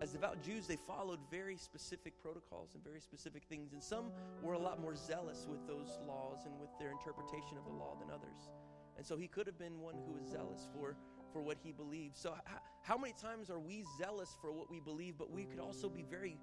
As 0.00 0.12
devout 0.12 0.42
Jews, 0.42 0.66
they 0.66 0.76
followed 0.76 1.18
very 1.30 1.56
specific 1.56 2.14
protocols 2.22 2.70
and 2.74 2.82
very 2.82 3.00
specific 3.00 3.42
things, 3.44 3.74
and 3.74 3.82
some 3.82 4.10
were 4.42 4.54
a 4.54 4.58
lot 4.58 4.80
more 4.80 4.96
zealous 4.96 5.46
with 5.48 5.66
those 5.66 5.98
laws 6.06 6.46
and 6.46 6.58
with 6.58 6.70
their 6.78 6.90
interpretation 6.90 7.58
of 7.58 7.64
the 7.64 7.70
law 7.70 7.96
than 8.00 8.10
others. 8.10 8.48
And 8.96 9.04
so 9.04 9.16
he 9.16 9.28
could 9.28 9.46
have 9.46 9.58
been 9.58 9.80
one 9.80 9.96
who 10.06 10.12
was 10.12 10.24
zealous 10.24 10.66
for, 10.74 10.96
for 11.32 11.42
what 11.42 11.58
he 11.62 11.72
believed. 11.72 12.16
So, 12.16 12.34
h- 12.34 12.54
how 12.82 12.96
many 12.96 13.12
times 13.20 13.50
are 13.50 13.58
we 13.58 13.84
zealous 13.98 14.36
for 14.40 14.52
what 14.52 14.70
we 14.70 14.80
believe, 14.80 15.16
but 15.18 15.30
we 15.30 15.44
could 15.44 15.60
also 15.60 15.88
be 15.88 16.02
very 16.02 16.38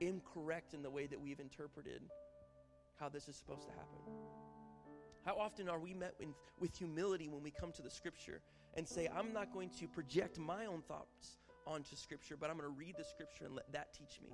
incorrect 0.00 0.72
in 0.72 0.82
the 0.82 0.90
way 0.90 1.06
that 1.06 1.20
we've 1.20 1.40
interpreted 1.40 2.00
how 2.98 3.10
this 3.10 3.28
is 3.28 3.36
supposed 3.36 3.66
to 3.66 3.72
happen? 3.72 4.19
How 5.24 5.36
often 5.36 5.68
are 5.68 5.78
we 5.78 5.94
met 5.94 6.14
with, 6.18 6.28
with 6.58 6.76
humility 6.76 7.28
when 7.28 7.42
we 7.42 7.50
come 7.50 7.72
to 7.72 7.82
the 7.82 7.90
scripture 7.90 8.40
and 8.74 8.88
say, 8.88 9.08
I'm 9.14 9.32
not 9.32 9.52
going 9.52 9.70
to 9.80 9.88
project 9.88 10.38
my 10.38 10.66
own 10.66 10.82
thoughts 10.82 11.38
onto 11.66 11.96
Scripture, 11.96 12.36
but 12.36 12.50
I'm 12.50 12.56
going 12.56 12.68
to 12.68 12.76
read 12.76 12.94
the 12.96 13.04
Scripture 13.04 13.44
and 13.46 13.54
let 13.54 13.70
that 13.72 13.92
teach 13.92 14.20
me 14.22 14.30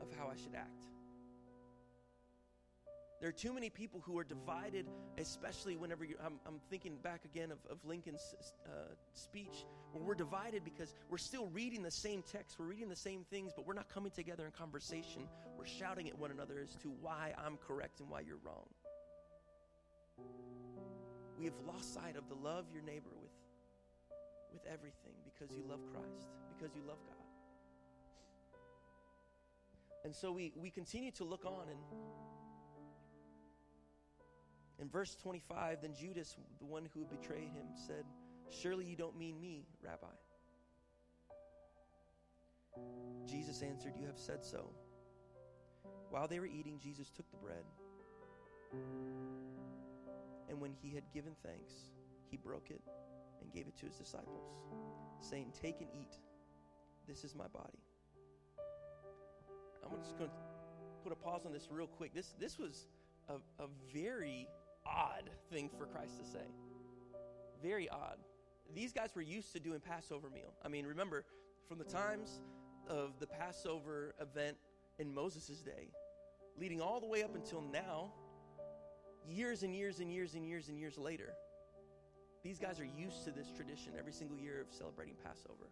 of 0.00 0.08
how 0.18 0.28
I 0.28 0.36
should 0.36 0.54
act. 0.54 0.84
There 3.20 3.28
are 3.28 3.32
too 3.32 3.52
many 3.52 3.68
people 3.68 4.00
who 4.00 4.18
are 4.18 4.24
divided, 4.24 4.86
especially 5.18 5.76
whenever 5.76 6.04
you, 6.04 6.16
I'm, 6.24 6.40
I'm 6.46 6.58
thinking 6.70 6.96
back 7.02 7.26
again 7.26 7.52
of, 7.52 7.58
of 7.70 7.84
Lincoln's 7.84 8.34
uh, 8.64 8.94
speech, 9.12 9.66
where 9.92 10.02
we're 10.02 10.14
divided 10.14 10.64
because 10.64 10.94
we're 11.10 11.18
still 11.18 11.48
reading 11.48 11.82
the 11.82 11.90
same 11.90 12.22
text, 12.22 12.56
we're 12.58 12.64
reading 12.64 12.88
the 12.88 12.96
same 12.96 13.26
things, 13.28 13.52
but 13.54 13.66
we're 13.66 13.74
not 13.74 13.92
coming 13.92 14.10
together 14.10 14.46
in 14.46 14.52
conversation. 14.52 15.28
We're 15.58 15.66
shouting 15.66 16.08
at 16.08 16.18
one 16.18 16.30
another 16.30 16.60
as 16.62 16.74
to 16.76 16.88
why 17.02 17.34
I'm 17.36 17.58
correct 17.58 18.00
and 18.00 18.08
why 18.08 18.20
you're 18.20 18.40
wrong. 18.42 18.64
We 21.38 21.44
have 21.46 21.54
lost 21.66 21.94
sight 21.94 22.16
of 22.16 22.28
the 22.28 22.34
love 22.34 22.66
your 22.72 22.82
neighbor 22.82 23.10
with 23.20 23.30
with 24.52 24.62
everything 24.66 25.14
because 25.24 25.54
you 25.54 25.62
love 25.68 25.80
Christ, 25.92 26.28
because 26.48 26.74
you 26.74 26.82
love 26.86 26.98
God. 27.06 27.16
And 30.04 30.14
so 30.14 30.32
we, 30.32 30.52
we 30.56 30.70
continue 30.70 31.10
to 31.12 31.24
look 31.24 31.44
on 31.44 31.68
and 31.68 31.78
in 34.80 34.88
verse 34.88 35.14
25, 35.22 35.82
then 35.82 35.94
Judas, 35.94 36.36
the 36.58 36.64
one 36.64 36.88
who 36.94 37.04
betrayed 37.04 37.50
him, 37.50 37.66
said, 37.86 38.04
Surely 38.48 38.86
you 38.86 38.96
don't 38.96 39.16
mean 39.16 39.38
me, 39.38 39.66
Rabbi. 39.84 40.06
Jesus 43.26 43.60
answered, 43.60 43.92
You 44.00 44.06
have 44.06 44.18
said 44.18 44.42
so. 44.42 44.70
While 46.08 46.28
they 46.28 46.40
were 46.40 46.46
eating, 46.46 46.78
Jesus 46.82 47.10
took 47.10 47.30
the 47.30 47.36
bread. 47.36 47.64
And 50.50 50.60
when 50.60 50.72
he 50.82 50.90
had 50.90 51.04
given 51.14 51.32
thanks, 51.44 51.72
he 52.28 52.36
broke 52.36 52.70
it 52.70 52.82
and 53.40 53.52
gave 53.52 53.68
it 53.68 53.76
to 53.78 53.86
his 53.86 53.94
disciples, 53.94 54.50
saying, 55.20 55.52
Take 55.62 55.80
and 55.80 55.88
eat. 55.98 56.18
This 57.08 57.24
is 57.24 57.34
my 57.34 57.46
body. 57.48 57.78
I'm 59.84 59.96
just 60.02 60.18
going 60.18 60.28
to 60.28 60.36
put 61.02 61.12
a 61.12 61.16
pause 61.16 61.46
on 61.46 61.52
this 61.52 61.68
real 61.70 61.86
quick. 61.86 62.14
This, 62.14 62.34
this 62.38 62.58
was 62.58 62.86
a, 63.28 63.34
a 63.62 63.68
very 63.94 64.48
odd 64.86 65.30
thing 65.50 65.70
for 65.78 65.86
Christ 65.86 66.18
to 66.18 66.24
say. 66.24 66.44
Very 67.62 67.88
odd. 67.88 68.18
These 68.74 68.92
guys 68.92 69.10
were 69.14 69.22
used 69.22 69.52
to 69.52 69.60
doing 69.60 69.80
Passover 69.80 70.30
meal. 70.30 70.52
I 70.64 70.68
mean, 70.68 70.86
remember, 70.86 71.24
from 71.68 71.78
the 71.78 71.84
times 71.84 72.40
of 72.88 73.18
the 73.18 73.26
Passover 73.26 74.14
event 74.20 74.56
in 74.98 75.12
Moses' 75.12 75.60
day, 75.60 75.90
leading 76.58 76.80
all 76.80 77.00
the 77.00 77.06
way 77.06 77.22
up 77.22 77.34
until 77.34 77.62
now, 77.62 78.12
years 79.28 79.62
and 79.62 79.74
years 79.74 80.00
and 80.00 80.12
years 80.12 80.34
and 80.34 80.46
years 80.46 80.68
and 80.68 80.78
years 80.78 80.98
later, 80.98 81.32
these 82.42 82.58
guys 82.58 82.80
are 82.80 82.88
used 82.98 83.24
to 83.24 83.30
this 83.30 83.50
tradition 83.54 83.92
every 83.98 84.12
single 84.12 84.38
year 84.38 84.60
of 84.60 84.72
celebrating 84.72 85.14
Passover. 85.22 85.70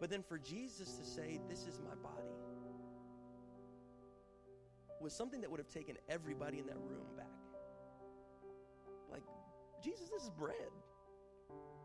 But 0.00 0.10
then 0.10 0.22
for 0.22 0.38
Jesus 0.38 0.94
to 0.94 1.04
say, 1.04 1.40
This 1.48 1.66
is 1.66 1.78
my 1.78 1.94
body, 2.02 2.34
was 5.00 5.12
something 5.12 5.40
that 5.40 5.50
would 5.50 5.60
have 5.60 5.68
taken 5.68 5.96
everybody 6.08 6.58
in 6.58 6.66
that 6.66 6.76
room 6.76 7.06
back. 7.16 7.26
Like, 9.10 9.22
Jesus, 9.82 10.08
this 10.08 10.24
is 10.24 10.30
bread. 10.30 10.56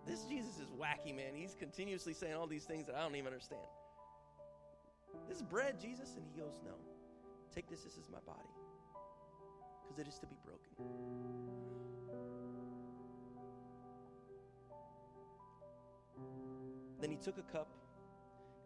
This 0.05 0.23
Jesus 0.25 0.57
is 0.59 0.69
wacky, 0.69 1.15
man. 1.15 1.35
He's 1.35 1.55
continuously 1.57 2.13
saying 2.13 2.33
all 2.33 2.47
these 2.47 2.65
things 2.65 2.87
that 2.87 2.95
I 2.95 3.01
don't 3.01 3.15
even 3.15 3.27
understand. 3.27 3.61
This 5.27 5.37
is 5.37 5.43
bread, 5.43 5.79
Jesus. 5.79 6.15
And 6.15 6.25
he 6.25 6.39
goes, 6.39 6.59
No, 6.65 6.73
take 7.53 7.69
this. 7.69 7.83
This 7.83 7.93
is 7.97 8.09
my 8.11 8.19
body. 8.25 8.49
Because 9.93 10.07
it 10.07 10.11
is 10.11 10.19
to 10.19 10.25
be 10.25 10.37
broken. 10.43 10.71
Then 16.99 17.11
he 17.11 17.17
took 17.17 17.37
a 17.37 17.43
cup, 17.43 17.67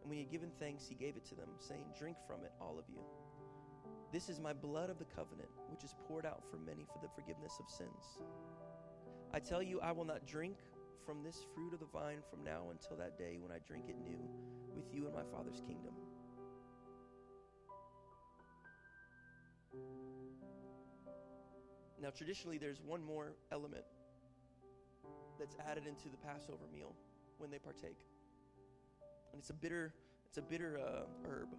and 0.02 0.10
when 0.10 0.18
he 0.18 0.24
had 0.24 0.32
given 0.32 0.52
thanks, 0.58 0.88
he 0.88 0.96
gave 0.96 1.18
it 1.18 1.26
to 1.26 1.36
them, 1.36 1.50
saying, 1.58 1.84
Drink 1.98 2.18
from 2.26 2.46
it, 2.46 2.52
all 2.62 2.80
of 2.80 2.86
you. 2.88 3.02
This 4.14 4.30
is 4.30 4.40
my 4.40 4.54
blood 4.54 4.90
of 4.90 5.00
the 5.00 5.06
covenant, 5.06 5.50
which 5.70 5.84
is 5.84 5.96
poured 6.08 6.26
out 6.26 6.44
for 6.50 6.58
many 6.58 6.86
for 6.86 7.00
the 7.02 7.10
forgiveness 7.14 7.60
of 7.60 7.70
sins. 7.70 8.20
I 9.34 9.40
tell 9.40 9.62
you, 9.62 9.82
I 9.82 9.92
will 9.92 10.06
not 10.06 10.26
drink 10.26 10.56
from 11.06 11.24
this 11.24 11.46
fruit 11.54 11.74
of 11.74 11.80
the 11.82 11.88
vine 11.88 12.20
from 12.30 12.44
now 12.44 12.68
until 12.72 12.96
that 12.98 13.18
day 13.18 13.38
when 13.38 13.52
I 13.52 13.58
drink 13.68 13.86
it 13.90 13.98
new 14.02 14.30
with 14.74 14.94
you 14.94 15.08
in 15.08 15.14
my 15.14 15.24
Father's 15.34 15.62
kingdom. 15.68 15.94
Now, 22.02 22.10
traditionally, 22.10 22.58
there's 22.58 22.82
one 22.82 23.04
more 23.04 23.34
element 23.52 23.86
that's 25.40 25.56
added 25.70 25.88
into 25.88 26.10
the 26.10 26.18
Passover 26.18 26.68
meal 26.72 26.96
when 27.38 27.50
they 27.50 27.60
partake 27.60 27.98
and 29.38 29.44
it's 29.44 29.52
a 29.52 29.54
bitter 29.54 29.94
it's 30.26 30.40
a 30.40 30.42
bitter 30.42 30.80
uh, 30.80 31.06
herb 31.30 31.50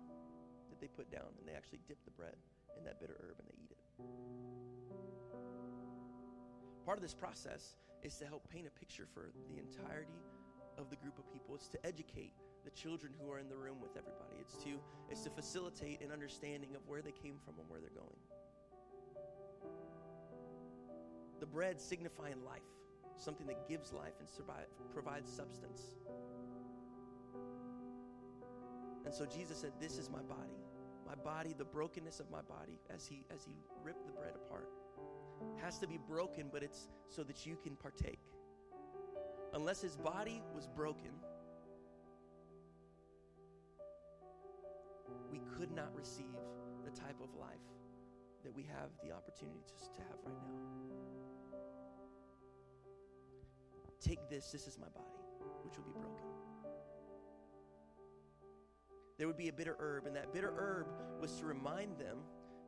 that 0.69 0.81
they 0.81 0.89
put 0.89 1.11
down, 1.11 1.31
and 1.39 1.49
they 1.49 1.53
actually 1.53 1.79
dip 1.87 2.05
the 2.05 2.11
bread 2.11 2.35
in 2.77 2.85
that 2.85 3.01
bitter 3.01 3.17
herb 3.21 3.37
and 3.39 3.49
they 3.49 3.55
eat 3.63 3.71
it. 3.71 3.79
Part 6.85 6.99
of 6.99 7.03
this 7.03 7.15
process 7.15 7.77
is 8.03 8.17
to 8.17 8.27
help 8.27 8.49
paint 8.51 8.67
a 8.67 8.71
picture 8.71 9.07
for 9.15 9.31
the 9.49 9.59
entirety 9.59 10.21
of 10.77 10.91
the 10.91 10.97
group 10.97 11.19
of 11.19 11.33
people. 11.33 11.55
It's 11.55 11.69
to 11.69 11.87
educate 11.87 12.35
the 12.65 12.71
children 12.71 13.15
who 13.21 13.31
are 13.31 13.39
in 13.39 13.49
the 13.49 13.57
room 13.57 13.81
with 13.81 13.97
everybody. 13.97 14.37
It's 14.41 14.57
to 14.65 14.81
it's 15.09 15.23
to 15.23 15.31
facilitate 15.31 16.03
an 16.03 16.11
understanding 16.13 16.75
of 16.75 16.83
where 16.87 17.01
they 17.01 17.13
came 17.13 17.39
from 17.45 17.55
and 17.61 17.69
where 17.71 17.81
they're 17.81 17.91
going. 17.95 18.19
The 21.41 21.47
bread 21.47 21.81
signifying 21.81 22.45
life, 22.45 22.63
something 23.17 23.47
that 23.47 23.69
gives 23.69 23.93
life 23.93 24.15
and 24.21 24.29
survive, 24.29 24.67
provides 24.93 25.31
substance. 25.31 25.97
And 29.05 29.15
so 29.15 29.25
Jesus 29.25 29.59
said, 29.59 29.73
This 29.81 29.99
is 29.99 30.11
my 30.11 30.23
body. 30.23 30.59
My 31.07 31.15
body, 31.15 31.55
the 31.57 31.65
brokenness 31.65 32.21
of 32.21 32.31
my 32.31 32.43
body, 32.43 32.79
as 32.95 33.07
he 33.07 33.25
as 33.35 33.45
he 33.45 33.53
ripped 33.83 34.05
the 34.07 34.13
bread 34.13 34.35
apart, 34.35 34.69
has 35.63 35.79
to 35.79 35.87
be 35.87 35.99
broken, 36.09 36.49
but 36.53 36.63
it's 36.63 36.89
so 37.09 37.23
that 37.23 37.47
you 37.47 37.57
can 37.63 37.77
partake. 37.77 38.21
Unless 39.55 39.81
his 39.81 39.97
body 39.97 40.43
was 40.55 40.67
broken, 40.67 41.13
we 45.33 45.41
could 45.57 45.73
not 45.73 45.95
receive 45.95 46.27
the 46.85 46.91
type 46.91 47.17
of 47.23 47.35
life 47.41 47.57
that 48.45 48.55
we 48.55 48.63
have 48.65 48.91
the 49.03 49.11
opportunity 49.11 49.61
to, 49.67 49.93
to 49.95 50.01
have 50.01 50.19
right 50.25 50.37
now. 50.43 51.18
Take 54.01 54.29
this, 54.31 54.51
this 54.51 54.67
is 54.67 54.79
my 54.79 54.89
body, 54.89 55.07
which 55.65 55.77
will 55.77 55.85
be 55.85 55.93
broken 55.93 56.29
there 59.19 59.27
would 59.27 59.37
be 59.37 59.49
a 59.49 59.53
bitter 59.53 59.77
herb, 59.81 60.07
and 60.07 60.15
that 60.15 60.33
bitter 60.33 60.53
herb 60.57 60.87
was 61.21 61.33
to 61.41 61.45
remind 61.45 61.99
them, 61.99 62.19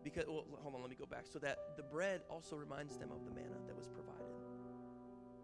because, 0.02 0.24
well, 0.26 0.44
hold 0.62 0.74
on, 0.74 0.80
let 0.80 0.90
me 0.90 0.96
go 0.98 1.06
back. 1.06 1.24
So 1.32 1.38
that 1.38 1.58
the 1.76 1.82
bread 1.82 2.22
also 2.28 2.56
reminds 2.56 2.96
them 2.98 3.10
of 3.12 3.24
the 3.24 3.30
manna 3.30 3.56
that 3.66 3.76
was 3.76 3.86
provided 3.86 4.26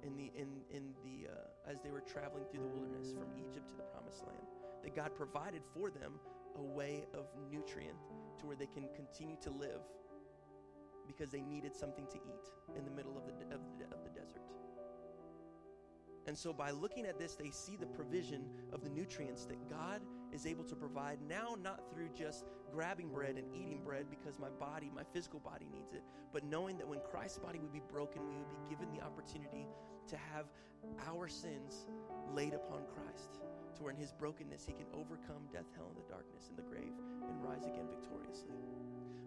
in 0.03 0.17
the, 0.17 0.33
in, 0.35 0.49
in 0.71 0.93
the, 1.05 1.31
uh, 1.31 1.71
as 1.71 1.81
they 1.81 1.91
were 1.91 2.01
traveling 2.01 2.45
through 2.51 2.61
the 2.61 2.67
wilderness 2.67 3.13
from 3.13 3.29
Egypt 3.39 3.69
to 3.69 3.77
the 3.77 3.85
promised 3.95 4.27
land. 4.27 4.43
That 4.83 4.95
God 4.97 5.15
provided 5.15 5.63
for 5.75 5.91
them 5.91 6.15
a 6.59 6.63
way 6.63 7.07
of 7.15 7.27
nutrient 7.51 7.99
to 8.41 8.47
where 8.47 8.57
they 8.57 8.67
can 8.67 8.89
continue 8.95 9.37
to 9.43 9.51
live 9.51 9.83
because 11.07 11.31
they 11.31 11.43
needed 11.43 11.75
something 11.75 12.07
to 12.07 12.17
eat 12.17 12.77
in 12.77 12.85
the 12.85 12.91
middle 12.91 13.17
of 13.17 13.27
the, 13.27 13.55
of 13.55 13.61
And 16.27 16.37
so, 16.37 16.53
by 16.53 16.71
looking 16.73 17.07
at 17.07 17.19
this, 17.19 17.35
they 17.37 17.51
see 17.51 17.77
the 17.77 17.87
provision 17.87 18.45
of 18.73 18.83
the 18.83 18.91
nutrients 18.91 19.45
that 19.47 19.69
God 19.71 20.01
is 20.33 20.45
able 20.45 20.65
to 20.65 20.75
provide 20.75 21.19
now, 21.29 21.57
not 21.63 21.89
through 21.91 22.09
just 22.17 22.45
grabbing 22.73 23.09
bread 23.09 23.37
and 23.37 23.47
eating 23.55 23.81
bread 23.85 24.07
because 24.11 24.39
my 24.39 24.49
body, 24.49 24.91
my 24.95 25.05
physical 25.13 25.41
body 25.41 25.67
needs 25.73 25.93
it, 25.93 26.03
but 26.33 26.45
knowing 26.45 26.77
that 26.79 26.89
when 26.89 27.01
Christ's 27.01 27.39
body 27.39 27.59
would 27.61 27.73
be 27.73 27.83
broken, 27.89 28.27
we 28.29 28.35
would 28.35 28.51
be 28.51 28.69
given 28.69 28.91
the 28.91 29.03
opportunity 29.05 29.69
to 30.09 30.17
have 30.17 30.47
our 31.09 31.29
sins 31.29 31.87
laid 32.33 32.55
upon 32.55 32.83
Christ, 32.93 33.41
to 33.77 33.83
where 33.83 33.93
in 33.93 33.97
his 33.97 34.13
brokenness 34.13 34.67
he 34.67 34.73
can 34.73 34.87
overcome 34.93 35.47
death, 35.53 35.67
hell, 35.77 35.91
and 35.95 35.97
the 35.97 36.09
darkness 36.09 36.49
and 36.49 36.59
the 36.59 36.63
grave 36.63 36.93
and 37.29 37.43
rise 37.43 37.67
again 37.67 37.87
victoriously. 37.89 38.55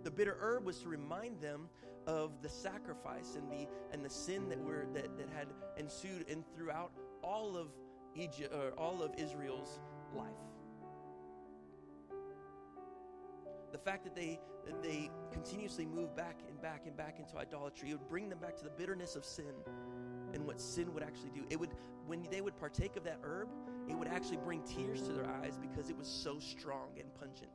The 0.04 0.12
bitter 0.12 0.38
herb 0.40 0.66
was 0.66 0.80
to 0.80 0.90
remind 0.90 1.42
them 1.42 1.70
of 2.08 2.42
the 2.42 2.50
sacrifice 2.50 3.36
and 3.36 3.52
the 3.52 3.68
and 3.92 4.04
the 4.04 4.10
sin 4.10 4.50
that 4.50 4.60
were 4.60 4.88
that, 4.94 5.18
that 5.18 5.30
had 5.30 5.48
ensued 5.78 6.26
and 6.30 6.44
throughout 6.56 6.92
all 7.24 7.58
of 7.58 7.68
Egypt 8.16 8.54
or 8.54 8.72
all 8.78 9.04
of 9.04 9.14
Israel's 9.18 9.80
life. 10.16 10.28
The 13.72 13.78
fact 13.78 14.04
that 14.06 14.16
they 14.16 14.40
that 14.66 14.82
they 14.82 15.12
continuously 15.32 15.86
moved 15.86 16.16
back 16.16 16.40
and 16.48 16.62
back 16.62 16.84
and 16.86 16.96
back 16.96 17.20
into 17.20 17.38
idolatry, 17.38 17.92
it 17.92 17.94
would 17.94 18.10
bring 18.10 18.30
them 18.30 18.40
back 18.40 18.56
to 18.58 18.64
the 18.64 18.72
bitterness 18.72 19.16
of 19.16 19.26
sin 19.26 19.54
and 20.34 20.46
what 20.46 20.60
sin 20.60 20.94
would 20.94 21.04
actually 21.04 21.32
do. 21.32 21.44
It 21.50 21.60
would 21.60 21.72
when 22.08 22.26
they 22.32 22.42
would 22.42 22.58
partake 22.58 22.96
of 22.96 23.04
that 23.04 23.20
herb, 23.24 23.50
it 23.88 23.96
would 23.96 24.08
actually 24.08 24.38
bring 24.38 24.64
tears 24.64 25.02
to 25.04 25.14
their 25.14 25.30
eyes 25.30 25.58
because 25.60 25.90
it 25.90 25.98
was 25.98 26.08
so 26.08 26.40
strong 26.40 26.90
and 27.00 27.14
pungent. 27.16 27.52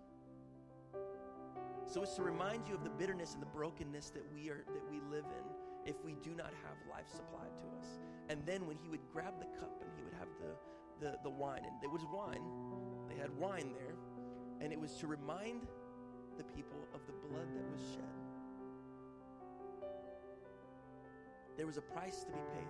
So 1.86 2.02
it's 2.02 2.16
to 2.16 2.22
remind 2.22 2.66
you 2.66 2.74
of 2.74 2.82
the 2.82 2.90
bitterness 2.90 3.34
and 3.34 3.42
the 3.42 3.46
brokenness 3.46 4.10
that 4.10 4.24
we 4.32 4.48
are 4.50 4.64
that 4.66 4.90
we 4.90 5.00
live 5.10 5.24
in 5.24 5.90
if 5.90 6.02
we 6.04 6.16
do 6.22 6.34
not 6.34 6.52
have 6.64 6.76
life 6.90 7.08
supplied 7.08 7.54
to 7.58 7.78
us. 7.78 7.98
And 8.28 8.44
then 8.46 8.66
when 8.66 8.76
he 8.78 8.88
would 8.88 9.06
grab 9.12 9.34
the 9.38 9.46
cup 9.58 9.82
and 9.82 9.90
he 9.96 10.02
would 10.02 10.14
have 10.14 10.28
the, 10.40 11.06
the, 11.06 11.18
the 11.22 11.30
wine, 11.30 11.60
and 11.64 11.74
there 11.82 11.90
was 11.90 12.02
wine, 12.12 12.42
they 13.08 13.20
had 13.20 13.30
wine 13.36 13.74
there, 13.74 13.94
and 14.60 14.72
it 14.72 14.80
was 14.80 14.94
to 14.96 15.06
remind 15.06 15.66
the 16.38 16.44
people 16.44 16.88
of 16.94 17.00
the 17.06 17.12
blood 17.28 17.46
that 17.54 17.64
was 17.70 17.80
shed. 17.92 18.02
There 21.56 21.66
was 21.66 21.76
a 21.76 21.82
price 21.82 22.24
to 22.24 22.32
be 22.32 22.40
paid. 22.54 22.66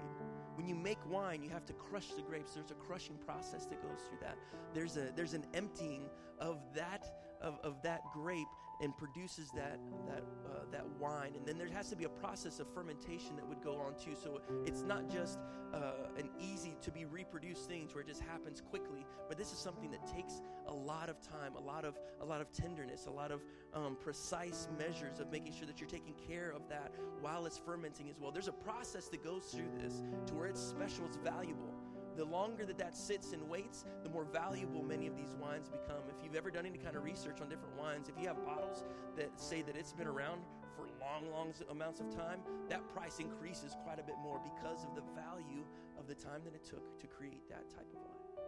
When 0.57 0.67
you 0.67 0.75
make 0.75 0.99
wine, 1.09 1.43
you 1.43 1.51
have 1.51 1.65
to 1.67 1.73
crush 1.73 2.09
the 2.17 2.23
grapes. 2.23 2.53
There's 2.55 2.71
a 2.71 2.75
crushing 2.75 3.17
process 3.25 3.65
that 3.67 3.81
goes 3.81 4.01
through 4.09 4.19
that. 4.21 4.37
There's 4.75 4.97
a 4.97 5.11
there's 5.17 5.33
an 5.33 5.47
emptying 5.55 6.03
of 6.39 6.59
that 6.75 7.07
of, 7.41 7.59
of 7.63 7.81
that 7.83 8.03
grape 8.13 8.47
and 8.85 8.97
produces 8.97 9.51
that 9.51 9.81
that 10.07 10.23
uh, 10.47 10.61
that 10.71 10.87
wine. 11.01 11.33
And 11.37 11.47
then 11.47 11.57
there 11.57 11.69
has 11.69 11.89
to 11.91 11.97
be 11.97 12.05
a 12.05 12.09
process 12.09 12.61
of 12.61 12.73
fermentation 12.73 13.35
that 13.37 13.49
would 13.49 13.63
go 13.63 13.77
on 13.77 13.95
too. 13.95 14.15
So 14.23 14.41
it's 14.67 14.83
not 14.83 15.11
just 15.11 15.39
uh, 15.73 15.93
an 16.19 16.29
easy 16.39 16.77
to 16.83 16.91
be 16.93 17.07
reproduced 17.07 17.67
things 17.69 17.95
where 17.95 18.03
it 18.03 18.07
just 18.07 18.21
happens 18.21 18.61
quickly, 18.61 19.07
but 19.29 19.39
this 19.39 19.53
is 19.53 19.59
something 19.59 19.91
that 19.91 20.07
takes 20.07 20.43
a 20.69 20.73
lot 20.73 21.09
of 21.09 21.21
time, 21.21 21.57
a 21.57 21.61
lot 21.61 21.85
of 21.85 21.99
a 22.21 22.25
lot 22.25 22.41
of 22.41 22.53
tenderness, 22.53 23.07
a 23.07 23.11
lot 23.11 23.33
of 23.33 23.41
um, 23.73 23.97
precise 23.99 24.69
measures 24.79 25.19
of 25.19 25.33
making 25.33 25.53
sure 25.53 25.67
that 25.67 25.81
you're 25.81 25.89
taking 25.89 26.15
care 26.29 26.51
of 26.51 26.69
that 26.69 26.93
while 27.21 27.47
it's 27.47 27.59
fermenting 27.59 28.11
as 28.11 28.21
well. 28.21 28.31
There's 28.31 28.49
a 28.49 28.53
process 28.53 29.09
that 29.09 29.25
goes 29.25 29.45
through 29.45 29.71
this 29.81 30.03
to 30.27 30.35
where 30.35 30.47
it's 30.47 30.61
special, 30.61 31.07
it's 31.07 31.17
valuable 31.17 31.75
the 32.17 32.25
longer 32.25 32.65
that 32.65 32.79
that 32.79 32.97
sits 32.97 33.33
and 33.33 33.49
waits, 33.49 33.85
the 34.03 34.09
more 34.09 34.25
valuable 34.25 34.83
many 34.83 35.07
of 35.07 35.17
these 35.17 35.35
wines 35.41 35.69
become. 35.69 36.03
If 36.09 36.23
you've 36.23 36.37
ever 36.37 36.51
done 36.51 36.67
any 36.67 36.79
kind 36.79 36.97
of 36.97 37.05
research 37.05 37.41
on 37.41 37.49
different 37.49 37.77
wines, 37.77 38.09
if 38.09 38.21
you 38.21 38.29
have 38.29 38.45
bottles 38.45 38.85
that 39.17 39.31
say 39.41 39.63
that 39.63 39.77
it's 39.77 39.93
been 39.93 40.07
around 40.07 40.43
for 40.77 40.87
long, 41.01 41.31
long 41.31 41.53
amounts 41.71 42.01
of 42.01 42.15
time, 42.15 42.41
that 42.69 42.87
price 42.95 43.19
increases 43.19 43.77
quite 43.85 43.99
a 43.99 44.03
bit 44.03 44.17
more 44.23 44.41
because 44.43 44.85
of 44.85 44.95
the 44.95 45.03
value 45.15 45.65
of 45.99 46.07
the 46.07 46.15
time 46.15 46.43
that 46.45 46.55
it 46.55 46.65
took 46.65 46.99
to 47.01 47.07
create 47.07 47.49
that 47.49 47.69
type 47.71 47.87
of 47.93 48.01
wine. 48.01 48.47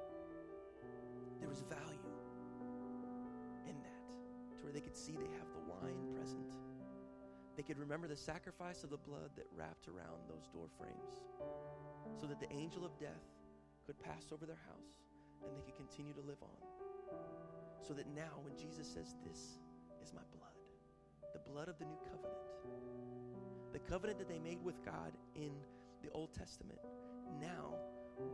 There 1.40 1.48
was 1.48 1.62
value 1.68 2.11
in 3.66 3.76
that 3.83 4.59
to 4.59 4.64
where 4.64 4.72
they 4.72 4.81
could 4.81 4.96
see 4.96 5.12
they 5.12 5.31
have 5.38 5.50
the 5.52 5.64
wine 5.70 6.14
present. 6.14 6.55
They 7.57 7.62
could 7.62 7.79
remember 7.79 8.07
the 8.07 8.16
sacrifice 8.16 8.85
of 8.85 8.90
the 8.90 8.98
blood 8.98 9.31
that 9.37 9.46
wrapped 9.57 9.88
around 9.88 10.29
those 10.29 10.46
door 10.52 10.68
frames 10.79 11.24
so 12.20 12.26
that 12.26 12.38
the 12.38 12.52
angel 12.52 12.85
of 12.85 12.98
death 12.98 13.36
could 13.87 13.99
pass 14.03 14.35
over 14.35 14.44
their 14.44 14.59
house 14.66 14.99
and 15.46 15.55
they 15.55 15.62
could 15.62 15.79
continue 15.79 16.12
to 16.12 16.20
live 16.20 16.42
on. 16.42 16.61
So 17.79 17.94
that 17.94 18.11
now, 18.11 18.42
when 18.42 18.59
Jesus 18.59 18.90
says, 18.90 19.14
This 19.22 19.62
is 20.03 20.12
my 20.12 20.27
blood, 20.35 20.59
the 21.33 21.42
blood 21.46 21.68
of 21.68 21.79
the 21.79 21.87
new 21.87 21.99
covenant, 22.11 22.42
the 23.72 23.79
covenant 23.79 24.18
that 24.18 24.29
they 24.29 24.42
made 24.42 24.59
with 24.62 24.85
God 24.85 25.14
in 25.37 25.53
the 26.03 26.11
Old 26.11 26.35
Testament, 26.35 26.81
now 27.40 27.79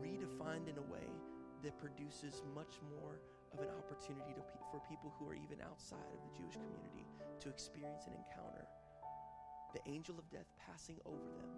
redefined 0.01 0.73
in 0.73 0.79
a 0.79 0.88
way 0.88 1.12
that 1.62 1.77
produces 1.79 2.43
much 2.55 2.81
more 2.97 3.21
of 3.53 3.61
an 3.61 3.69
opportunity 3.77 4.33
to, 4.33 4.41
for 4.71 4.81
people 4.88 5.12
who 5.19 5.29
are 5.29 5.35
even 5.35 5.61
outside 5.61 6.09
of 6.17 6.21
the 6.25 6.33
Jewish 6.33 6.57
community 6.57 7.05
to 7.41 7.51
experience 7.51 8.09
and 8.09 8.17
encounter 8.17 8.65
the 9.75 9.85
angel 9.91 10.17
of 10.19 10.29
death 10.31 10.49
passing 10.57 10.97
over 11.05 11.29
them 11.37 11.51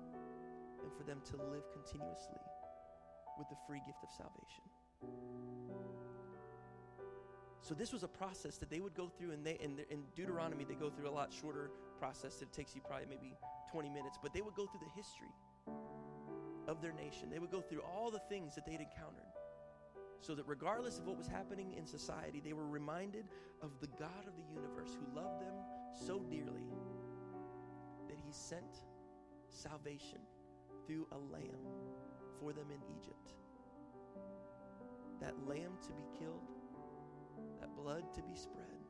and 0.83 0.90
for 0.92 1.04
them 1.04 1.20
to 1.24 1.37
live 1.50 1.64
continuously 1.72 2.42
with 3.38 3.48
the 3.48 3.56
free 3.66 3.80
gift 3.86 3.98
of 4.02 4.10
salvation. 4.10 4.64
So 7.64 7.72
this 7.72 7.94
was 7.94 8.02
a 8.02 8.08
process 8.08 8.58
that 8.58 8.68
they 8.68 8.80
would 8.80 8.94
go 8.94 9.08
through, 9.08 9.30
and 9.32 9.44
they 9.44 9.56
in, 9.60 9.80
in 9.88 10.02
Deuteronomy 10.14 10.64
they 10.64 10.74
go 10.74 10.90
through 10.90 11.08
a 11.08 11.10
lot 11.10 11.32
shorter 11.32 11.70
process. 11.98 12.42
It 12.42 12.52
takes 12.52 12.74
you 12.74 12.82
probably 12.82 13.06
maybe 13.08 13.34
20 13.72 13.88
minutes, 13.88 14.18
but 14.22 14.34
they 14.34 14.42
would 14.42 14.54
go 14.54 14.66
through 14.66 14.80
the 14.80 14.92
history 14.94 15.32
of 16.68 16.82
their 16.82 16.92
nation. 16.92 17.30
They 17.30 17.38
would 17.38 17.50
go 17.50 17.62
through 17.62 17.80
all 17.80 18.10
the 18.10 18.20
things 18.28 18.54
that 18.54 18.66
they'd 18.66 18.80
encountered, 18.80 19.32
so 20.20 20.34
that 20.34 20.44
regardless 20.46 20.98
of 20.98 21.06
what 21.06 21.16
was 21.16 21.26
happening 21.26 21.72
in 21.72 21.86
society, 21.86 22.42
they 22.44 22.52
were 22.52 22.66
reminded 22.66 23.24
of 23.62 23.70
the 23.80 23.88
God 23.98 24.26
of 24.26 24.36
the 24.36 24.44
universe 24.54 24.96
who 24.98 25.18
loved 25.18 25.40
them 25.40 25.54
so 25.94 26.18
dearly 26.18 26.68
that 28.08 28.18
He 28.18 28.30
sent 28.30 28.84
salvation 29.48 30.18
through 30.86 31.06
a 31.12 31.18
lamb 31.32 31.64
for 32.44 32.52
them 32.52 32.68
in 32.68 32.83
Egypt. 33.00 33.33
That 35.20 35.33
lamb 35.48 35.80
to 35.80 35.92
be 35.96 36.04
killed, 36.18 36.52
that 37.61 37.74
blood 37.74 38.12
to 38.12 38.22
be 38.22 38.37
spread, 38.37 38.85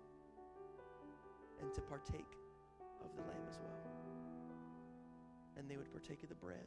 and 1.60 1.72
to 1.72 1.80
partake 1.80 2.34
of 3.04 3.14
the 3.14 3.22
lamb 3.22 3.46
as 3.48 3.58
well. 3.62 3.86
And 5.56 5.70
they 5.70 5.76
would 5.76 5.92
partake 5.92 6.24
of 6.24 6.28
the 6.28 6.34
bread 6.34 6.66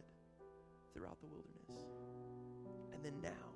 throughout 0.94 1.20
the 1.20 1.28
wilderness. 1.28 1.92
And 2.94 3.04
then 3.04 3.20
now, 3.22 3.52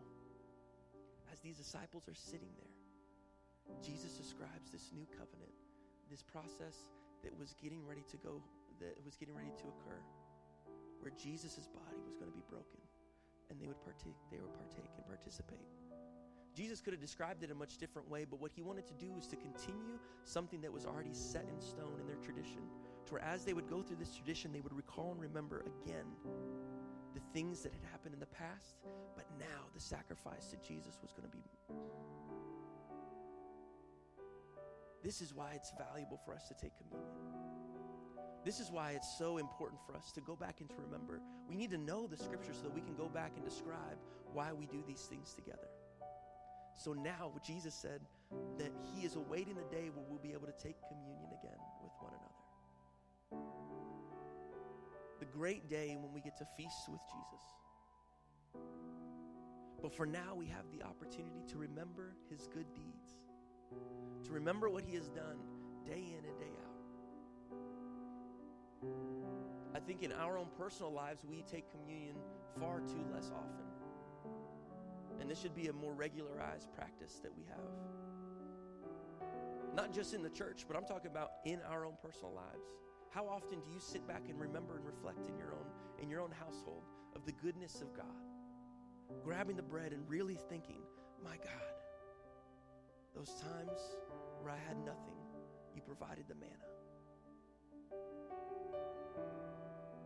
as 1.32 1.40
these 1.40 1.56
disciples 1.56 2.10
are 2.10 2.16
sitting 2.16 2.52
there, 2.60 2.76
Jesus 3.82 4.12
describes 4.20 4.72
this 4.72 4.92
new 4.94 5.08
covenant, 5.08 5.56
this 6.10 6.22
process 6.22 6.76
that 7.24 7.32
was 7.40 7.56
getting 7.64 7.88
ready 7.88 8.04
to 8.12 8.18
go, 8.18 8.42
that 8.82 8.98
was 9.06 9.16
getting 9.16 9.36
ready 9.36 9.56
to 9.56 9.72
occur, 9.72 10.04
where 11.00 11.14
Jesus' 11.16 11.72
body 11.72 12.02
was 12.04 12.18
going 12.20 12.28
to 12.28 12.36
be 12.36 12.44
broken 12.50 12.81
and 13.52 13.60
they 13.60 13.68
would 13.68 13.82
partake, 13.84 14.16
they 14.32 14.40
would 14.40 14.54
partake 14.54 14.90
and 14.96 15.06
participate. 15.06 15.68
Jesus 16.56 16.82
could 16.82 16.94
have 16.94 17.02
described 17.02 17.44
it 17.44 17.52
a 17.52 17.56
much 17.56 17.78
different 17.78 18.10
way, 18.10 18.26
but 18.30 18.42
what 18.42 18.52
he 18.56 18.62
wanted 18.62 18.88
to 18.88 18.94
do 18.94 19.12
was 19.12 19.28
to 19.28 19.36
continue 19.36 20.00
something 20.24 20.62
that 20.62 20.72
was 20.72 20.86
already 20.86 21.14
set 21.14 21.46
in 21.54 21.62
stone 21.62 22.00
in 22.00 22.08
their 22.08 22.18
tradition. 22.18 22.62
To 23.08 23.14
where 23.14 23.24
as 23.24 23.46
they 23.46 23.54
would 23.54 23.70
go 23.70 23.82
through 23.82 23.98
this 23.98 24.16
tradition, 24.16 24.52
they 24.52 24.62
would 24.62 24.74
recall 24.74 25.12
and 25.12 25.22
remember 25.22 25.64
again 25.84 26.06
the 27.14 27.22
things 27.34 27.62
that 27.62 27.74
had 27.74 27.84
happened 27.92 28.14
in 28.14 28.20
the 28.20 28.26
past, 28.26 28.78
but 29.16 29.26
now 29.38 29.68
the 29.74 29.82
sacrifice 29.82 30.48
that 30.48 30.64
Jesus 30.64 31.00
was 31.02 31.12
going 31.14 31.30
to 31.30 31.36
be. 31.36 31.44
This 35.04 35.22
is 35.22 35.34
why 35.34 35.52
it's 35.56 35.74
valuable 35.78 36.20
for 36.24 36.34
us 36.34 36.48
to 36.48 36.54
take 36.54 36.74
communion. 36.78 37.41
This 38.44 38.60
is 38.60 38.72
why 38.72 38.92
it's 38.92 39.18
so 39.18 39.38
important 39.38 39.80
for 39.86 39.96
us 39.96 40.12
to 40.14 40.22
go 40.22 40.36
back 40.36 40.62
and 40.62 40.70
to 40.70 40.76
remember. 40.86 41.22
We 41.48 41.56
need 41.56 41.70
to 41.72 41.78
know 41.78 42.08
the 42.08 42.18
scripture 42.18 42.54
so 42.54 42.64
that 42.64 42.74
we 42.74 42.82
can 42.82 42.96
go 42.96 43.08
back 43.08 43.34
and 43.36 43.46
describe 43.46 43.98
why 44.34 44.52
we 44.52 44.66
do 44.66 44.84
these 44.88 45.02
things 45.02 45.34
together. 45.34 45.68
So 46.74 46.94
now, 46.94 47.32
Jesus 47.46 47.76
said 47.76 48.02
that 48.58 48.72
He 48.96 49.06
is 49.06 49.16
awaiting 49.16 49.56
the 49.56 49.76
day 49.76 49.90
where 49.94 50.04
we'll 50.10 50.20
be 50.20 50.32
able 50.32 50.48
to 50.48 50.54
take 50.54 50.76
communion 50.88 51.30
again 51.44 51.60
with 51.84 51.92
one 52.00 52.14
another. 52.14 53.46
The 55.20 55.26
great 55.26 55.70
day 55.70 55.96
when 56.00 56.12
we 56.12 56.22
get 56.22 56.38
to 56.38 56.48
feast 56.58 56.90
with 56.90 57.02
Jesus. 57.02 57.44
But 59.82 59.94
for 59.94 60.06
now, 60.06 60.34
we 60.36 60.48
have 60.48 60.66
the 60.72 60.84
opportunity 60.84 61.44
to 61.50 61.58
remember 61.58 62.16
His 62.30 62.48
good 62.48 62.74
deeds, 62.74 63.12
to 64.26 64.32
remember 64.32 64.70
what 64.70 64.84
He 64.84 64.96
has 64.96 65.10
done 65.10 65.38
day 65.86 66.16
in 66.18 66.26
and 66.26 66.40
day 66.40 66.54
out. 66.64 66.71
I 69.74 69.80
think 69.80 70.04
in 70.04 70.12
our 70.12 70.38
own 70.38 70.48
personal 70.58 70.92
lives, 70.92 71.24
we 71.24 71.44
take 71.44 71.72
communion 71.72 72.16
far 72.60 72.80
too 72.82 73.06
less 73.14 73.32
often. 73.34 73.66
And 75.20 75.30
this 75.30 75.40
should 75.40 75.56
be 75.56 75.68
a 75.68 75.74
more 75.74 75.94
regularized 75.94 76.74
practice 76.74 77.20
that 77.24 77.36
we 77.36 77.44
have. 77.46 77.60
Not 79.76 79.94
just 79.94 80.14
in 80.14 80.22
the 80.24 80.30
church, 80.30 80.66
but 80.68 80.76
I'm 80.76 80.86
talking 80.86 81.12
about 81.12 81.32
in 81.46 81.60
our 81.70 81.86
own 81.86 81.94
personal 82.02 82.34
lives. 82.34 82.66
How 83.12 83.26
often 83.28 83.62
do 83.62 83.72
you 83.72 83.80
sit 83.80 84.08
back 84.08 84.24
and 84.30 84.40
remember 84.40 84.78
and 84.78 84.86
reflect 84.86 85.28
in 85.28 85.38
your 85.38 85.54
own 85.54 85.66
in 86.02 86.10
your 86.10 86.22
own 86.22 86.32
household 86.32 86.84
of 87.16 87.26
the 87.26 87.32
goodness 87.34 87.82
of 87.82 87.96
God? 87.96 88.32
grabbing 89.24 89.56
the 89.56 89.64
bread 89.64 89.92
and 89.94 90.08
really 90.10 90.38
thinking, 90.50 90.82
my 91.24 91.36
God, 91.38 91.76
those 93.16 93.34
times 93.42 93.80
where 94.40 94.52
I 94.52 94.58
had 94.68 94.78
nothing, 94.80 95.20
you 95.76 95.82
provided 95.82 96.26
the 96.28 96.36
manna. 96.36 96.71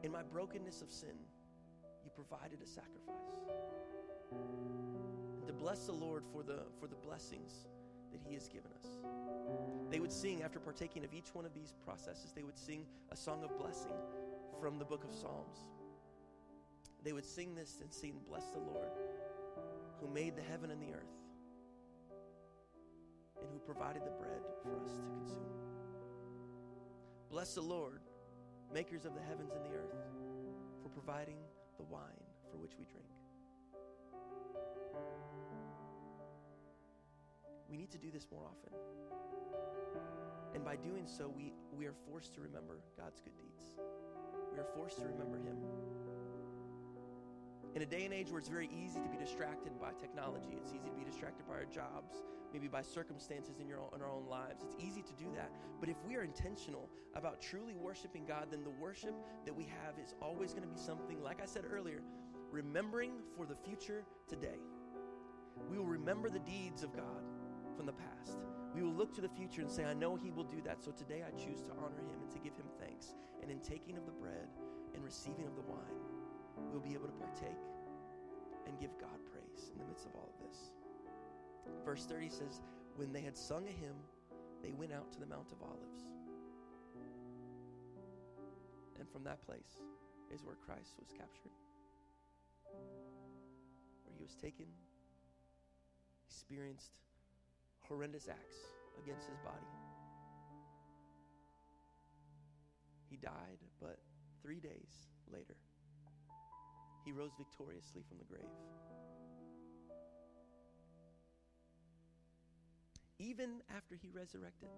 In 0.06 0.12
my 0.12 0.22
brokenness 0.22 0.84
of 0.84 0.92
sin, 0.92 1.18
you 2.04 2.12
provided 2.14 2.60
a 2.62 2.68
sacrifice. 2.68 3.16
And 5.40 5.48
to 5.48 5.54
bless 5.54 5.88
the 5.88 5.94
Lord 5.94 6.24
for 6.32 6.44
the, 6.44 6.60
for 6.80 6.86
the 6.86 6.96
blessings 6.96 7.66
that 8.12 8.22
He 8.24 8.36
has 8.36 8.48
given 8.48 8.70
us. 8.80 8.88
They 9.90 10.00
would 10.00 10.12
sing, 10.12 10.44
after 10.44 10.60
partaking 10.60 11.04
of 11.04 11.12
each 11.12 11.34
one 11.34 11.44
of 11.44 11.56
these 11.56 11.74
processes, 11.84 12.34
they 12.36 12.44
would 12.44 12.56
sing 12.56 12.86
a 13.12 13.16
song 13.16 13.44
of 13.44 13.58
blessing 13.58 13.96
from 14.62 14.78
the 14.78 14.86
book 14.86 15.04
of 15.04 15.12
Psalms. 15.12 15.66
They 17.04 17.12
would 17.12 17.26
sing 17.26 17.56
this 17.56 17.80
and 17.82 17.92
sing, 17.92 18.20
Bless 18.30 18.46
the 18.52 18.60
Lord, 18.60 18.92
who 20.00 20.08
made 20.08 20.36
the 20.36 20.44
heaven 20.44 20.70
and 20.70 20.80
the 20.80 20.94
earth, 20.94 21.18
and 23.42 23.50
who 23.52 23.58
provided 23.58 24.04
the 24.06 24.12
bread 24.12 24.44
for 24.62 24.76
us 24.86 24.94
to 24.98 25.10
consume. 25.20 25.50
Bless 27.32 27.56
the 27.56 27.62
Lord, 27.62 28.02
makers 28.76 29.06
of 29.06 29.16
the 29.16 29.22
heavens 29.22 29.54
and 29.56 29.64
the 29.64 29.74
earth, 29.74 29.96
for 30.84 30.90
providing 30.90 31.38
the 31.78 31.84
wine 31.86 32.28
for 32.52 32.58
which 32.58 32.74
we 32.78 32.84
drink. 32.84 33.08
We 37.70 37.78
need 37.78 37.90
to 37.92 37.98
do 37.98 38.12
this 38.12 38.28
more 38.30 38.44
often. 38.44 38.74
And 40.54 40.66
by 40.66 40.76
doing 40.76 41.08
so, 41.08 41.32
we, 41.34 41.54
we 41.72 41.86
are 41.86 41.96
forced 42.06 42.34
to 42.36 42.42
remember 42.42 42.80
God's 43.00 43.22
good 43.22 43.38
deeds. 43.38 43.64
We 44.52 44.60
are 44.60 44.68
forced 44.76 45.00
to 45.00 45.08
remember 45.08 45.38
Him. 45.38 45.56
In 47.76 47.82
a 47.82 47.86
day 47.86 48.04
and 48.04 48.14
age 48.14 48.30
where 48.30 48.40
it's 48.40 48.50
very 48.50 48.70
easy 48.76 49.00
to 49.00 49.08
be 49.08 49.18
distracted 49.18 49.72
by 49.80 49.92
technology, 50.02 50.52
it's 50.52 50.72
easy 50.72 50.90
to 50.90 50.96
be 51.00 51.10
distracted 51.10 51.48
by 51.48 51.56
our 51.56 51.66
jobs, 51.72 52.28
maybe 52.56 52.70
by 52.70 52.82
circumstances 52.82 53.60
in, 53.60 53.68
your 53.68 53.82
own, 53.82 53.90
in 53.94 54.02
our 54.02 54.10
own 54.10 54.26
lives. 54.30 54.64
It's 54.64 54.78
easy 54.80 55.02
to 55.02 55.14
do 55.20 55.26
that. 55.36 55.52
But 55.82 55.90
if 55.90 55.98
we 56.08 56.16
are 56.16 56.24
intentional 56.24 56.90
about 57.14 57.42
truly 57.42 57.76
worshiping 57.76 58.24
God, 58.26 58.48
then 58.50 58.64
the 58.64 58.70
worship 58.70 59.14
that 59.44 59.54
we 59.54 59.66
have 59.66 60.00
is 60.02 60.16
always 60.22 60.52
going 60.54 60.64
to 60.64 60.74
be 60.74 60.80
something, 60.80 61.22
like 61.22 61.42
I 61.44 61.46
said 61.46 61.66
earlier, 61.70 62.00
remembering 62.52 63.12
for 63.36 63.46
the 63.46 63.56
future 63.56 64.06
today. 64.30 64.56
We 65.70 65.78
will 65.78 65.86
remember 65.86 66.30
the 66.30 66.40
deeds 66.40 66.82
of 66.82 66.96
God 66.96 67.28
from 67.76 67.88
the 67.88 67.92
past. 67.92 68.38
We 68.74 68.84
will 68.84 68.94
look 68.94 69.14
to 69.16 69.22
the 69.22 69.28
future 69.28 69.60
and 69.60 69.70
say, 69.70 69.84
I 69.84 69.94
know 69.94 70.16
He 70.16 70.32
will 70.32 70.46
do 70.46 70.62
that. 70.64 70.82
So 70.82 70.92
today 70.92 71.24
I 71.28 71.32
choose 71.32 71.60
to 71.64 71.72
honor 71.72 72.00
Him 72.08 72.24
and 72.24 72.32
to 72.32 72.40
give 72.40 72.56
Him 72.56 72.68
thanks. 72.80 73.16
And 73.42 73.52
in 73.52 73.60
taking 73.60 73.98
of 73.98 74.06
the 74.06 74.14
bread 74.14 74.48
and 74.94 75.04
receiving 75.04 75.46
of 75.46 75.56
the 75.58 75.68
wine, 75.68 76.00
we'll 76.72 76.80
be 76.80 76.94
able 76.94 77.08
to 77.08 77.20
partake 77.20 77.60
and 78.66 78.80
give 78.80 78.92
God 78.98 79.20
praise 79.30 79.72
in 79.74 79.80
the 79.80 79.86
midst 79.86 80.06
of 80.06 80.16
all 80.16 80.32
of 80.32 80.48
this. 80.48 80.72
Verse 81.84 82.06
30 82.06 82.30
says, 82.30 82.62
When 82.96 83.14
they 83.14 83.22
had 83.22 83.38
sung 83.38 83.68
a 83.68 83.72
hymn, 83.72 83.96
they 84.62 84.72
went 84.72 84.92
out 84.92 85.12
to 85.14 85.20
the 85.20 85.26
Mount 85.26 85.52
of 85.52 85.62
Olives. 85.62 86.02
And 89.00 89.10
from 89.10 89.24
that 89.24 89.46
place 89.46 89.78
is 90.34 90.44
where 90.44 90.56
Christ 90.56 90.96
was 91.00 91.10
captured, 91.12 91.52
where 94.04 94.16
he 94.18 94.24
was 94.24 94.36
taken, 94.36 94.66
experienced 96.28 96.92
horrendous 97.88 98.28
acts 98.28 98.58
against 99.04 99.28
his 99.28 99.38
body. 99.40 99.68
He 103.10 103.18
died, 103.18 103.60
but 103.80 104.00
three 104.42 104.60
days 104.60 105.08
later, 105.32 105.56
he 107.06 107.12
rose 107.12 107.32
victoriously 107.38 108.02
from 108.08 108.18
the 108.18 108.26
grave. 108.26 108.50
Even 113.20 113.62
after 113.76 113.96
he 113.96 114.10
resurrected, 114.10 114.70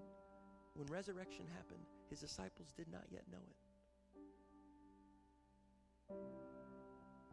when 0.76 0.88
resurrection 0.88 1.46
happened, 1.56 1.86
his 2.10 2.20
disciples 2.20 2.74
did 2.76 2.88
not 2.92 3.04
yet 3.12 3.24
know 3.32 3.42
it. 3.50 3.58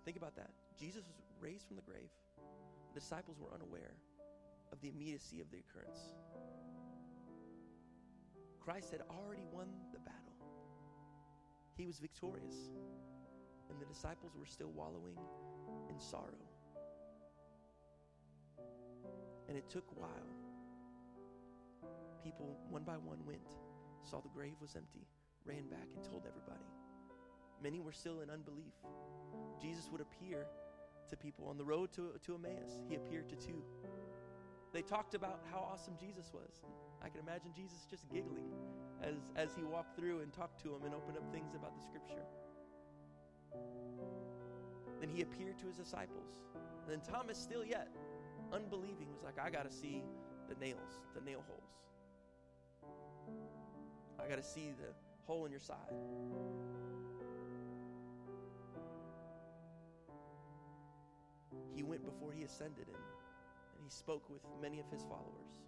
Think 0.04 0.16
about 0.16 0.36
that. 0.36 0.50
Jesus 0.78 1.04
was 1.04 1.16
raised 1.40 1.66
from 1.66 1.76
the 1.76 1.82
grave. 1.82 2.10
The 2.92 3.00
disciples 3.00 3.38
were 3.38 3.52
unaware 3.54 3.94
of 4.72 4.80
the 4.80 4.88
immediacy 4.88 5.40
of 5.40 5.50
the 5.50 5.58
occurrence. 5.58 6.10
Christ 8.60 8.90
had 8.90 9.02
already 9.10 9.44
won 9.52 9.68
the 9.92 9.98
battle, 9.98 10.34
he 11.76 11.86
was 11.86 11.98
victorious, 11.98 12.70
and 13.68 13.80
the 13.80 13.86
disciples 13.86 14.36
were 14.38 14.46
still 14.46 14.70
wallowing 14.70 15.18
in 15.90 15.98
sorrow. 15.98 16.38
And 19.48 19.58
it 19.58 19.68
took 19.68 19.84
a 19.90 20.00
while. 20.00 20.43
People, 22.24 22.56
one 22.70 22.82
by 22.84 22.94
one, 22.94 23.18
went, 23.26 23.58
saw 24.02 24.20
the 24.20 24.30
grave 24.30 24.54
was 24.58 24.74
empty, 24.76 25.06
ran 25.44 25.68
back, 25.68 25.87
and 25.94 26.02
told 26.02 26.24
everybody. 26.26 26.64
Many 27.62 27.80
were 27.80 27.92
still 27.92 28.20
in 28.22 28.30
unbelief. 28.30 28.72
Jesus 29.60 29.90
would 29.92 30.00
appear 30.00 30.46
to 31.10 31.16
people 31.18 31.46
on 31.46 31.58
the 31.58 31.64
road 31.64 31.92
to, 31.92 32.12
to 32.24 32.34
Emmaus. 32.34 32.80
He 32.88 32.94
appeared 32.94 33.28
to 33.28 33.37
two. 33.37 33.62
They 34.72 34.80
talked 34.80 35.14
about 35.14 35.40
how 35.52 35.68
awesome 35.70 35.94
Jesus 36.00 36.32
was. 36.32 36.62
I 37.02 37.10
can 37.10 37.20
imagine 37.20 37.52
Jesus 37.54 37.87
just 37.88 38.08
giggling 38.08 38.48
as, 39.02 39.16
as 39.37 39.50
he 39.54 39.62
walked 39.62 39.94
through 39.94 40.20
and 40.20 40.32
talked 40.32 40.62
to 40.62 40.68
them 40.68 40.84
and 40.84 40.94
opened 40.94 41.18
up 41.18 41.30
things 41.30 41.54
about 41.54 41.76
the 41.76 41.82
scripture. 41.82 42.24
Then 44.98 45.10
he 45.10 45.20
appeared 45.20 45.58
to 45.58 45.66
his 45.66 45.76
disciples. 45.76 46.40
And 46.54 46.90
then 46.90 47.00
Thomas, 47.00 47.38
still 47.38 47.64
yet 47.64 47.88
unbelieving, 48.52 49.12
was 49.12 49.22
like, 49.22 49.38
I 49.38 49.50
got 49.50 49.70
to 49.70 49.76
see 49.76 50.02
the 50.48 50.54
nails, 50.54 51.00
the 51.14 51.20
nail 51.20 51.44
holes. 51.46 51.74
I 54.24 54.28
got 54.28 54.37
to 54.37 54.42
see 54.42 54.72
the 54.80 54.88
hole 55.26 55.44
in 55.44 55.50
your 55.50 55.60
side. 55.60 55.76
He 61.74 61.82
went 61.82 62.04
before 62.04 62.32
he 62.32 62.44
ascended 62.44 62.88
in 62.88 62.94
and 62.94 63.84
he 63.84 63.90
spoke 63.90 64.30
with 64.30 64.40
many 64.62 64.80
of 64.80 64.87
his 64.90 65.02
followers. 65.02 65.60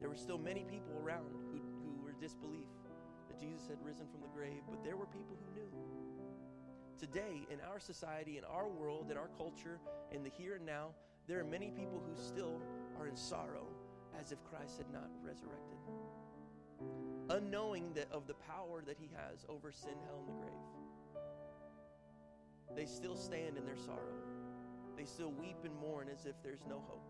There 0.00 0.08
were 0.08 0.16
still 0.16 0.38
many 0.38 0.64
people 0.64 0.96
around 1.02 1.26
who, 1.52 1.58
who 1.58 2.02
were 2.02 2.10
in 2.10 2.18
disbelief 2.20 2.68
that 3.28 3.38
Jesus 3.38 3.66
had 3.68 3.76
risen 3.84 4.06
from 4.10 4.22
the 4.22 4.28
grave, 4.28 4.62
but 4.70 4.82
there 4.82 4.96
were 4.96 5.06
people 5.06 5.36
who 5.36 5.60
knew. 5.60 5.70
Today, 6.98 7.46
in 7.50 7.60
our 7.68 7.80
society, 7.80 8.38
in 8.38 8.44
our 8.44 8.68
world, 8.68 9.10
in 9.10 9.16
our 9.16 9.28
culture, 9.36 9.78
in 10.10 10.22
the 10.22 10.30
here 10.30 10.54
and 10.54 10.64
now, 10.64 10.90
there 11.26 11.38
are 11.38 11.44
many 11.44 11.70
people 11.70 12.02
who 12.06 12.20
still 12.20 12.60
are 12.98 13.08
in 13.08 13.16
sorrow 13.16 13.66
as 14.18 14.32
if 14.32 14.42
Christ 14.44 14.78
had 14.78 14.90
not 14.92 15.10
resurrected, 15.22 15.78
unknowing 17.30 17.92
that 17.94 18.10
of 18.10 18.26
the 18.26 18.34
power 18.34 18.82
that 18.86 18.96
he 18.98 19.08
has 19.14 19.44
over 19.48 19.70
sin, 19.72 19.94
hell, 20.06 20.24
and 20.26 20.28
the 20.28 20.40
grave. 20.40 20.52
They 22.76 22.86
still 22.86 23.16
stand 23.16 23.56
in 23.56 23.64
their 23.64 23.76
sorrow 23.76 24.18
they 24.98 25.04
still 25.04 25.30
weep 25.30 25.56
and 25.64 25.74
mourn 25.76 26.08
as 26.12 26.26
if 26.26 26.34
there's 26.42 26.64
no 26.68 26.82
hope. 26.88 27.06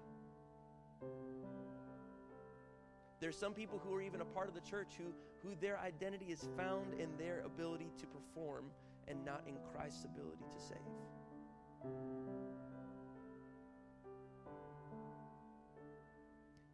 There's 3.19 3.37
some 3.37 3.55
people 3.55 3.81
who 3.83 3.95
are 3.95 4.03
even 4.03 4.21
a 4.21 4.27
part 4.27 4.49
of 4.49 4.55
the 4.55 4.61
church 4.61 4.93
who, 4.99 5.15
who 5.43 5.57
their 5.59 5.79
identity 5.79 6.27
is 6.27 6.47
found 6.55 7.01
in 7.01 7.09
their 7.17 7.41
ability 7.47 7.91
to 7.99 8.07
perform 8.07 8.67
and 9.09 9.25
not 9.25 9.43
in 9.49 9.55
Christ's 9.73 10.05
ability 10.05 10.45
to 10.53 10.61
save. 10.61 10.79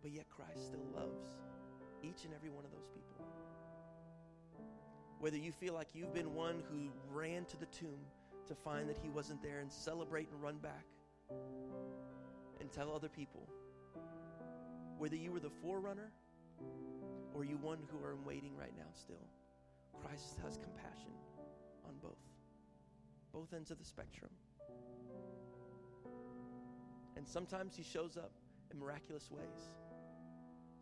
But 0.03 0.11
yet 0.11 0.29
Christ 0.29 0.67
still 0.67 0.85
loves 0.93 1.44
each 2.05 2.25
and 2.25 2.35
every 2.35 2.51
one 2.51 2.65
of 2.65 2.71
those 2.71 2.87
people. 2.93 3.27
Whether 5.19 5.39
you 5.39 5.53
feel 5.53 5.73
like 5.75 5.89
you've 5.95 6.13
been 6.13 6.35
one 6.35 6.63
who 6.71 6.91
ran 7.11 7.47
to 7.47 7.57
the 7.57 7.67
tomb 7.67 8.01
to 8.47 8.55
find 8.55 8.89
that 8.89 8.99
he 9.03 9.09
wasn't 9.09 9.43
there 9.43 9.61
and 9.61 9.73
celebrate 9.73 10.29
and 10.31 10.43
run 10.43 10.59
back, 10.59 10.85
and 12.61 12.71
tell 12.73 12.93
other 12.95 13.09
people 13.09 13.49
whether 14.99 15.17
you 15.17 15.33
were 15.33 15.41
the 15.41 15.51
forerunner 15.51 16.11
or 17.35 17.45
you 17.45 17.57
one 17.57 17.79
who 17.91 18.03
are 18.05 18.13
in 18.13 18.25
waiting 18.25 18.57
right 18.57 18.73
now 18.77 18.87
still 18.95 19.27
christ 20.01 20.39
has 20.43 20.57
compassion 20.59 21.11
on 21.87 21.95
both 22.03 22.19
both 23.33 23.53
ends 23.53 23.71
of 23.71 23.79
the 23.79 23.85
spectrum 23.85 24.31
and 27.17 27.27
sometimes 27.27 27.75
he 27.77 27.83
shows 27.83 28.17
up 28.17 28.33
in 28.73 28.79
miraculous 28.79 29.31
ways 29.31 29.73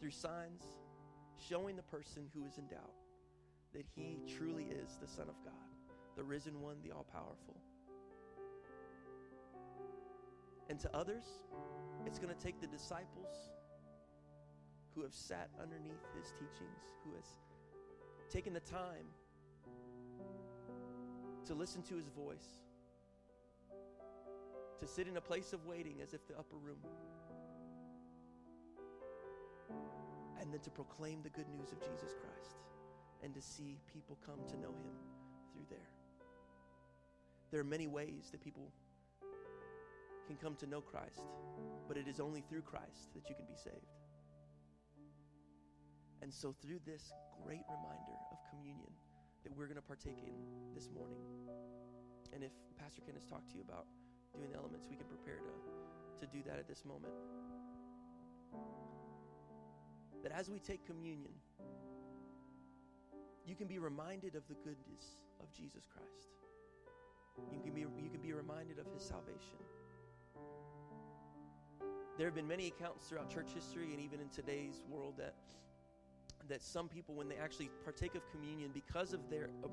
through 0.01 0.11
signs 0.11 0.63
showing 1.49 1.77
the 1.77 1.83
person 1.83 2.29
who 2.35 2.45
is 2.45 2.59
in 2.59 2.67
doubt 2.67 2.95
that 3.73 3.85
he 3.95 4.21
truly 4.37 4.65
is 4.65 4.99
the 5.01 5.09
son 5.09 5.29
of 5.29 5.35
god 5.45 5.53
the 6.17 6.23
risen 6.23 6.61
one 6.61 6.77
the 6.83 6.93
all-powerful 6.93 7.57
and 10.73 10.81
to 10.81 10.97
others, 10.97 11.25
it's 12.07 12.19
going 12.19 12.35
to 12.35 12.41
take 12.43 12.59
the 12.59 12.67
disciples 12.67 13.51
who 14.95 15.03
have 15.03 15.13
sat 15.13 15.51
underneath 15.61 16.01
his 16.17 16.31
teachings, 16.33 16.95
who 17.05 17.15
has 17.15 17.35
taken 18.31 18.55
the 18.55 18.61
time 18.61 19.05
to 21.45 21.53
listen 21.53 21.83
to 21.83 21.97
his 21.97 22.09
voice, 22.09 22.63
to 24.81 24.87
sit 24.87 25.07
in 25.07 25.19
a 25.19 25.21
place 25.21 25.53
of 25.53 25.67
waiting 25.67 26.01
as 26.03 26.15
if 26.15 26.27
the 26.27 26.39
upper 26.39 26.57
room. 26.57 26.79
And 30.43 30.53
then 30.53 30.61
to 30.61 30.71
proclaim 30.71 31.23
the 31.23 31.31
good 31.31 31.49
news 31.49 31.71
of 31.71 31.79
Jesus 31.79 32.13
Christ 32.19 32.57
and 33.23 33.33
to 33.33 33.41
see 33.41 33.79
people 33.87 34.19
come 34.27 34.41
to 34.49 34.57
know 34.59 34.75
him 34.75 34.99
through 35.55 35.67
there. 35.71 35.89
There 37.53 37.61
are 37.61 37.65
many 37.65 37.87
ways 37.87 38.29
that 38.33 38.43
people 38.43 38.73
can 40.27 40.37
come 40.37 40.57
to 40.57 40.67
know 40.67 40.81
Christ, 40.81 41.23
but 41.87 41.97
it 41.97 42.09
is 42.09 42.19
only 42.19 42.41
through 42.41 42.63
Christ 42.63 43.15
that 43.15 43.29
you 43.29 43.37
can 43.37 43.47
be 43.47 43.57
saved. 43.57 43.87
And 46.23 46.33
so, 46.33 46.55
through 46.63 46.81
this 46.87 47.13
great 47.45 47.63
reminder 47.69 48.17
of 48.31 48.39
communion 48.51 48.91
that 49.43 49.57
we're 49.57 49.67
going 49.67 49.77
to 49.77 49.83
partake 49.83 50.23
in 50.27 50.35
this 50.75 50.89
morning, 50.95 51.19
and 52.33 52.43
if 52.43 52.53
Pastor 52.79 53.03
Ken 53.05 53.15
has 53.15 53.25
talked 53.25 53.51
to 53.51 53.57
you 53.57 53.63
about 53.63 53.87
doing 54.35 54.51
the 54.51 54.57
elements, 54.57 54.87
we 54.89 54.97
can 54.97 55.07
prepare 55.07 55.39
to, 55.39 56.27
to 56.27 56.33
do 56.33 56.43
that 56.47 56.59
at 56.59 56.69
this 56.69 56.85
moment. 56.85 57.13
That 60.23 60.33
as 60.33 60.49
we 60.51 60.59
take 60.59 60.87
communion, 60.87 61.33
you 63.45 63.55
can 63.55 63.67
be 63.67 63.79
reminded 63.79 64.35
of 64.35 64.47
the 64.49 64.55
goodness 64.55 65.17
of 65.41 65.51
Jesus 65.53 65.85
Christ. 65.87 66.29
You 67.53 67.61
can 67.61 67.73
be, 67.73 67.81
you 67.81 68.11
can 68.11 68.21
be 68.21 68.33
reminded 68.33 68.79
of 68.79 68.87
his 68.93 69.03
salvation. 69.03 69.59
There 72.19 72.27
have 72.27 72.35
been 72.35 72.47
many 72.47 72.69
accounts 72.69 73.07
throughout 73.07 73.31
church 73.31 73.53
history 73.55 73.93
and 73.93 74.01
even 74.01 74.21
in 74.21 74.29
today's 74.29 74.83
world 74.89 75.15
that 75.19 75.35
that 76.49 76.63
some 76.63 76.89
people, 76.89 77.15
when 77.15 77.29
they 77.29 77.37
actually 77.37 77.71
partake 77.85 78.15
of 78.15 78.29
communion, 78.31 78.71
because 78.75 79.13
of 79.13 79.31
their 79.31 79.51
um, 79.65 79.71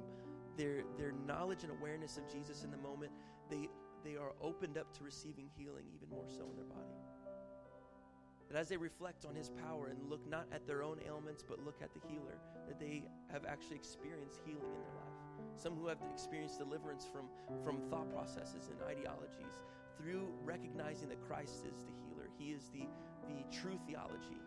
their 0.58 0.84
their 0.98 1.12
knowledge 1.12 1.64
and 1.64 1.72
awareness 1.72 2.18
of 2.18 2.32
Jesus 2.32 2.64
in 2.64 2.72
the 2.72 2.78
moment, 2.78 3.12
they 3.50 3.68
they 4.04 4.16
are 4.16 4.34
opened 4.42 4.78
up 4.78 4.94
to 4.98 5.04
receiving 5.04 5.50
healing 5.58 5.86
even 5.94 6.10
more 6.10 6.26
so 6.28 6.46
in 6.50 6.56
their 6.56 6.66
body. 6.66 6.99
That 8.50 8.58
as 8.58 8.70
they 8.70 8.78
reflect 8.78 9.26
on 9.26 9.36
His 9.36 9.50
power 9.50 9.88
and 9.88 10.10
look 10.10 10.28
not 10.28 10.48
at 10.52 10.66
their 10.66 10.82
own 10.82 11.00
ailments, 11.06 11.44
but 11.48 11.64
look 11.64 11.82
at 11.82 11.94
the 11.94 12.00
healer, 12.08 12.40
that 12.68 12.80
they 12.80 13.04
have 13.32 13.46
actually 13.46 13.76
experienced 13.76 14.40
healing 14.46 14.74
in 14.74 14.82
their 14.82 14.96
life. 14.96 15.56
Some 15.56 15.76
who 15.76 15.88
have 15.88 16.00
experienced 16.12 16.58
deliverance 16.58 17.06
from 17.06 17.30
from 17.64 17.82
thought 17.90 18.12
processes 18.12 18.70
and 18.72 18.82
ideologies 18.82 19.62
through 19.98 20.34
recognizing 20.44 21.10
that 21.10 21.22
Christ 21.28 21.66
is 21.66 21.84
the 21.84 21.94
healer. 22.08 22.30
He 22.38 22.52
is 22.52 22.70
the 22.74 22.88
the 23.28 23.44
true 23.56 23.80
theology 23.86 24.42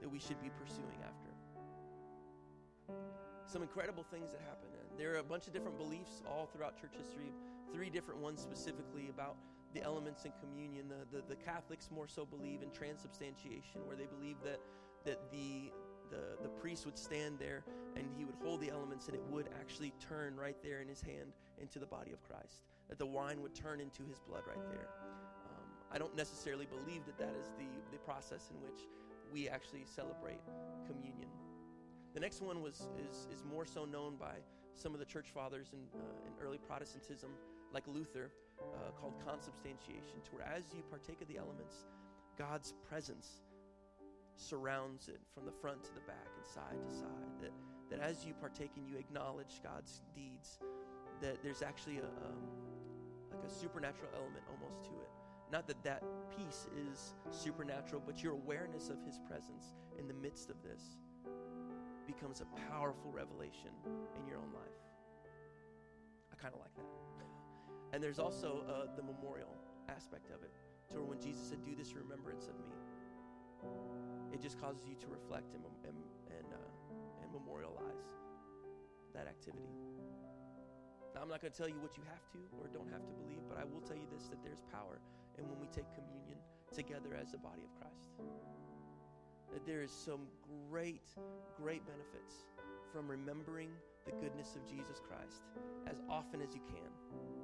that 0.00 0.08
we 0.08 0.18
should 0.18 0.40
be 0.40 0.50
pursuing 0.50 0.98
after 1.02 1.26
some 3.46 3.62
incredible 3.62 4.04
things 4.10 4.32
that 4.32 4.40
happen. 4.40 4.68
There 4.98 5.14
are 5.14 5.18
a 5.18 5.22
bunch 5.22 5.46
of 5.46 5.52
different 5.52 5.76
beliefs 5.76 6.22
all 6.26 6.46
throughout 6.46 6.80
church 6.80 6.94
history, 6.96 7.32
three 7.72 7.90
different 7.90 8.20
ones 8.20 8.40
specifically 8.40 9.08
about 9.10 9.36
the 9.76 9.84
elements 9.84 10.24
in 10.24 10.32
communion. 10.40 10.88
The, 10.88 11.18
the, 11.18 11.22
the 11.28 11.36
Catholics 11.36 11.90
more 11.94 12.08
so 12.08 12.24
believe 12.24 12.62
in 12.62 12.70
transubstantiation, 12.70 13.84
where 13.84 13.96
they 13.96 14.06
believe 14.06 14.36
that, 14.42 14.60
that 15.04 15.30
the, 15.30 15.70
the, 16.10 16.42
the 16.42 16.48
priest 16.48 16.86
would 16.86 16.96
stand 16.96 17.38
there 17.38 17.62
and 17.94 18.06
he 18.16 18.24
would 18.24 18.36
hold 18.42 18.60
the 18.60 18.70
elements 18.70 19.06
and 19.06 19.14
it 19.14 19.22
would 19.30 19.48
actually 19.60 19.92
turn 20.00 20.36
right 20.36 20.56
there 20.62 20.80
in 20.80 20.88
his 20.88 21.02
hand 21.02 21.32
into 21.60 21.78
the 21.78 21.86
body 21.86 22.12
of 22.12 22.22
Christ, 22.22 22.64
that 22.88 22.98
the 22.98 23.06
wine 23.06 23.42
would 23.42 23.54
turn 23.54 23.80
into 23.80 24.02
his 24.08 24.18
blood 24.18 24.42
right 24.48 24.64
there. 24.70 24.88
Um, 25.44 25.66
I 25.92 25.98
don't 25.98 26.16
necessarily 26.16 26.66
believe 26.66 27.04
that 27.04 27.18
that 27.18 27.34
is 27.38 27.48
the, 27.58 27.68
the 27.92 27.98
process 27.98 28.50
in 28.50 28.60
which 28.62 28.80
we 29.32 29.48
actually 29.48 29.84
celebrate 29.84 30.40
communion. 30.86 31.28
The 32.14 32.20
next 32.20 32.40
one 32.40 32.62
was 32.62 32.88
is, 32.96 33.28
is 33.30 33.44
more 33.44 33.66
so 33.66 33.84
known 33.84 34.16
by 34.16 34.36
some 34.74 34.94
of 34.94 35.00
the 35.00 35.06
church 35.06 35.26
fathers 35.34 35.68
in, 35.74 35.80
uh, 36.00 36.04
in 36.26 36.32
early 36.44 36.58
Protestantism, 36.58 37.30
like 37.72 37.84
Luther, 37.86 38.30
uh, 38.60 38.90
called 39.00 39.14
consubstantiation, 39.24 40.22
to 40.24 40.30
where 40.32 40.46
as 40.46 40.64
you 40.74 40.82
partake 40.90 41.20
of 41.20 41.28
the 41.28 41.38
elements, 41.38 41.86
God's 42.38 42.74
presence 42.88 43.42
surrounds 44.36 45.08
it 45.08 45.20
from 45.34 45.46
the 45.46 45.52
front 45.52 45.82
to 45.84 45.94
the 45.94 46.00
back 46.00 46.28
and 46.36 46.46
side 46.46 46.78
to 46.82 46.94
side. 46.94 47.32
That, 47.40 47.52
that 47.90 48.00
as 48.00 48.24
you 48.24 48.34
partake 48.34 48.70
and 48.76 48.86
you 48.88 48.96
acknowledge 48.98 49.60
God's 49.62 50.02
deeds, 50.14 50.58
that 51.20 51.42
there's 51.42 51.62
actually 51.62 51.98
a, 51.98 52.08
um, 52.26 52.44
like 53.30 53.42
a 53.44 53.52
supernatural 53.52 54.10
element 54.14 54.44
almost 54.50 54.84
to 54.84 54.90
it. 54.90 55.10
Not 55.50 55.66
that 55.68 55.82
that 55.84 56.02
piece 56.36 56.66
is 56.76 57.14
supernatural, 57.30 58.02
but 58.04 58.22
your 58.22 58.32
awareness 58.32 58.90
of 58.90 58.96
His 59.04 59.18
presence 59.28 59.74
in 59.98 60.08
the 60.08 60.14
midst 60.14 60.50
of 60.50 60.56
this 60.62 60.98
becomes 62.06 62.40
a 62.40 62.46
powerful 62.70 63.10
revelation 63.12 63.70
in 64.20 64.26
your 64.26 64.38
own 64.38 64.52
life. 64.52 64.82
I 66.32 66.36
kind 66.36 66.54
of 66.54 66.60
like 66.60 66.74
that. 66.74 67.05
And 67.92 68.02
there's 68.02 68.18
also 68.18 68.64
uh, 68.68 68.94
the 68.96 69.02
memorial 69.02 69.56
aspect 69.88 70.30
of 70.30 70.42
it, 70.42 70.52
to 70.90 70.96
where 70.96 71.04
when 71.04 71.20
Jesus 71.20 71.48
said, 71.48 71.62
"Do 71.64 71.74
this 71.74 71.90
in 71.90 71.98
remembrance 71.98 72.46
of 72.46 72.58
me," 72.58 72.70
it 74.32 74.40
just 74.42 74.60
causes 74.60 74.86
you 74.86 74.94
to 74.96 75.06
reflect 75.06 75.54
and 75.54 75.64
and 75.86 75.96
and, 76.28 76.48
uh, 76.52 77.22
and 77.22 77.32
memorialize 77.32 78.04
that 79.14 79.26
activity. 79.26 79.72
Now, 81.14 81.22
I'm 81.22 81.30
not 81.30 81.40
going 81.40 81.52
to 81.52 81.58
tell 81.58 81.68
you 81.68 81.80
what 81.80 81.96
you 81.96 82.02
have 82.10 82.28
to 82.32 82.38
or 82.60 82.68
don't 82.68 82.90
have 82.92 83.06
to 83.06 83.12
believe, 83.12 83.40
but 83.48 83.56
I 83.56 83.64
will 83.64 83.80
tell 83.80 83.96
you 83.96 84.06
this: 84.12 84.28
that 84.28 84.42
there's 84.42 84.60
power, 84.72 85.00
and 85.38 85.48
when 85.48 85.58
we 85.58 85.66
take 85.68 85.86
communion 85.94 86.38
together 86.74 87.14
as 87.14 87.32
the 87.32 87.38
body 87.38 87.62
of 87.64 87.72
Christ 87.80 88.10
that 89.52 89.64
there 89.64 89.82
is 89.82 89.90
some 89.90 90.20
great, 90.68 91.08
great 91.56 91.82
benefits 91.86 92.44
from 92.92 93.08
remembering 93.08 93.70
the 94.04 94.12
goodness 94.12 94.54
of 94.54 94.68
Jesus 94.68 95.00
Christ 95.00 95.42
as 95.86 96.02
often 96.10 96.42
as 96.42 96.54
you 96.54 96.60
can. 96.66 97.35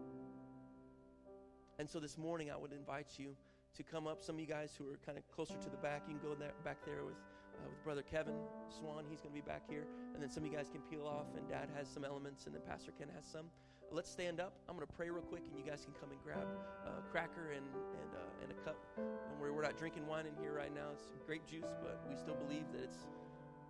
And 1.78 1.88
so 1.88 1.98
this 1.98 2.18
morning, 2.18 2.50
I 2.50 2.56
would 2.56 2.72
invite 2.72 3.18
you 3.18 3.34
to 3.76 3.82
come 3.82 4.06
up. 4.06 4.22
Some 4.22 4.36
of 4.36 4.40
you 4.40 4.46
guys 4.46 4.74
who 4.76 4.84
are 4.90 4.98
kind 5.04 5.16
of 5.16 5.26
closer 5.34 5.54
to 5.54 5.70
the 5.70 5.76
back, 5.78 6.02
you 6.06 6.14
can 6.14 6.22
go 6.22 6.34
there, 6.34 6.52
back 6.64 6.84
there 6.84 7.04
with, 7.04 7.16
uh, 7.56 7.68
with 7.68 7.82
Brother 7.82 8.02
Kevin 8.02 8.34
Swan. 8.68 9.04
He's 9.08 9.20
going 9.20 9.34
to 9.34 9.40
be 9.40 9.46
back 9.46 9.62
here. 9.68 9.86
And 10.14 10.22
then 10.22 10.30
some 10.30 10.44
of 10.44 10.50
you 10.50 10.56
guys 10.56 10.68
can 10.68 10.82
peel 10.82 11.06
off, 11.06 11.26
and 11.36 11.48
Dad 11.48 11.68
has 11.76 11.88
some 11.88 12.04
elements, 12.04 12.46
and 12.46 12.54
then 12.54 12.62
Pastor 12.68 12.92
Ken 12.98 13.08
has 13.16 13.24
some. 13.24 13.46
Let's 13.90 14.10
stand 14.10 14.40
up. 14.40 14.54
I'm 14.68 14.76
going 14.76 14.86
to 14.86 14.94
pray 14.94 15.10
real 15.10 15.22
quick, 15.22 15.42
and 15.48 15.58
you 15.58 15.64
guys 15.64 15.84
can 15.84 15.92
come 16.00 16.10
and 16.12 16.20
grab 16.22 16.48
a 16.86 17.02
cracker 17.10 17.52
and, 17.52 17.66
and, 17.66 18.10
uh, 18.16 18.42
and 18.42 18.50
a 18.50 18.58
cup. 18.64 18.76
And 18.96 19.40
we're, 19.40 19.52
we're 19.52 19.62
not 19.62 19.76
drinking 19.76 20.06
wine 20.06 20.24
in 20.26 20.32
here 20.40 20.52
right 20.52 20.74
now. 20.74 20.92
It's 20.92 21.12
grape 21.26 21.44
juice, 21.46 21.76
but 21.82 22.00
we 22.08 22.16
still 22.16 22.36
believe 22.36 22.64
that 22.72 22.82
it's, 22.84 22.96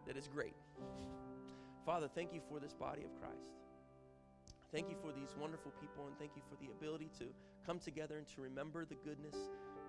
that 0.06 0.16
it's 0.16 0.28
great. 0.28 0.54
Father, 1.84 2.06
thank 2.06 2.32
you 2.32 2.40
for 2.48 2.60
this 2.60 2.72
body 2.72 3.02
of 3.02 3.10
Christ. 3.18 3.50
Thank 4.70 4.88
you 4.90 4.96
for 5.02 5.12
these 5.12 5.34
wonderful 5.38 5.72
people, 5.80 6.06
and 6.06 6.16
thank 6.18 6.32
you 6.36 6.42
for 6.48 6.54
the 6.62 6.70
ability 6.70 7.10
to 7.18 7.26
come 7.66 7.78
together 7.78 8.18
and 8.18 8.26
to 8.28 8.40
remember 8.40 8.84
the 8.84 8.96
goodness 8.96 9.36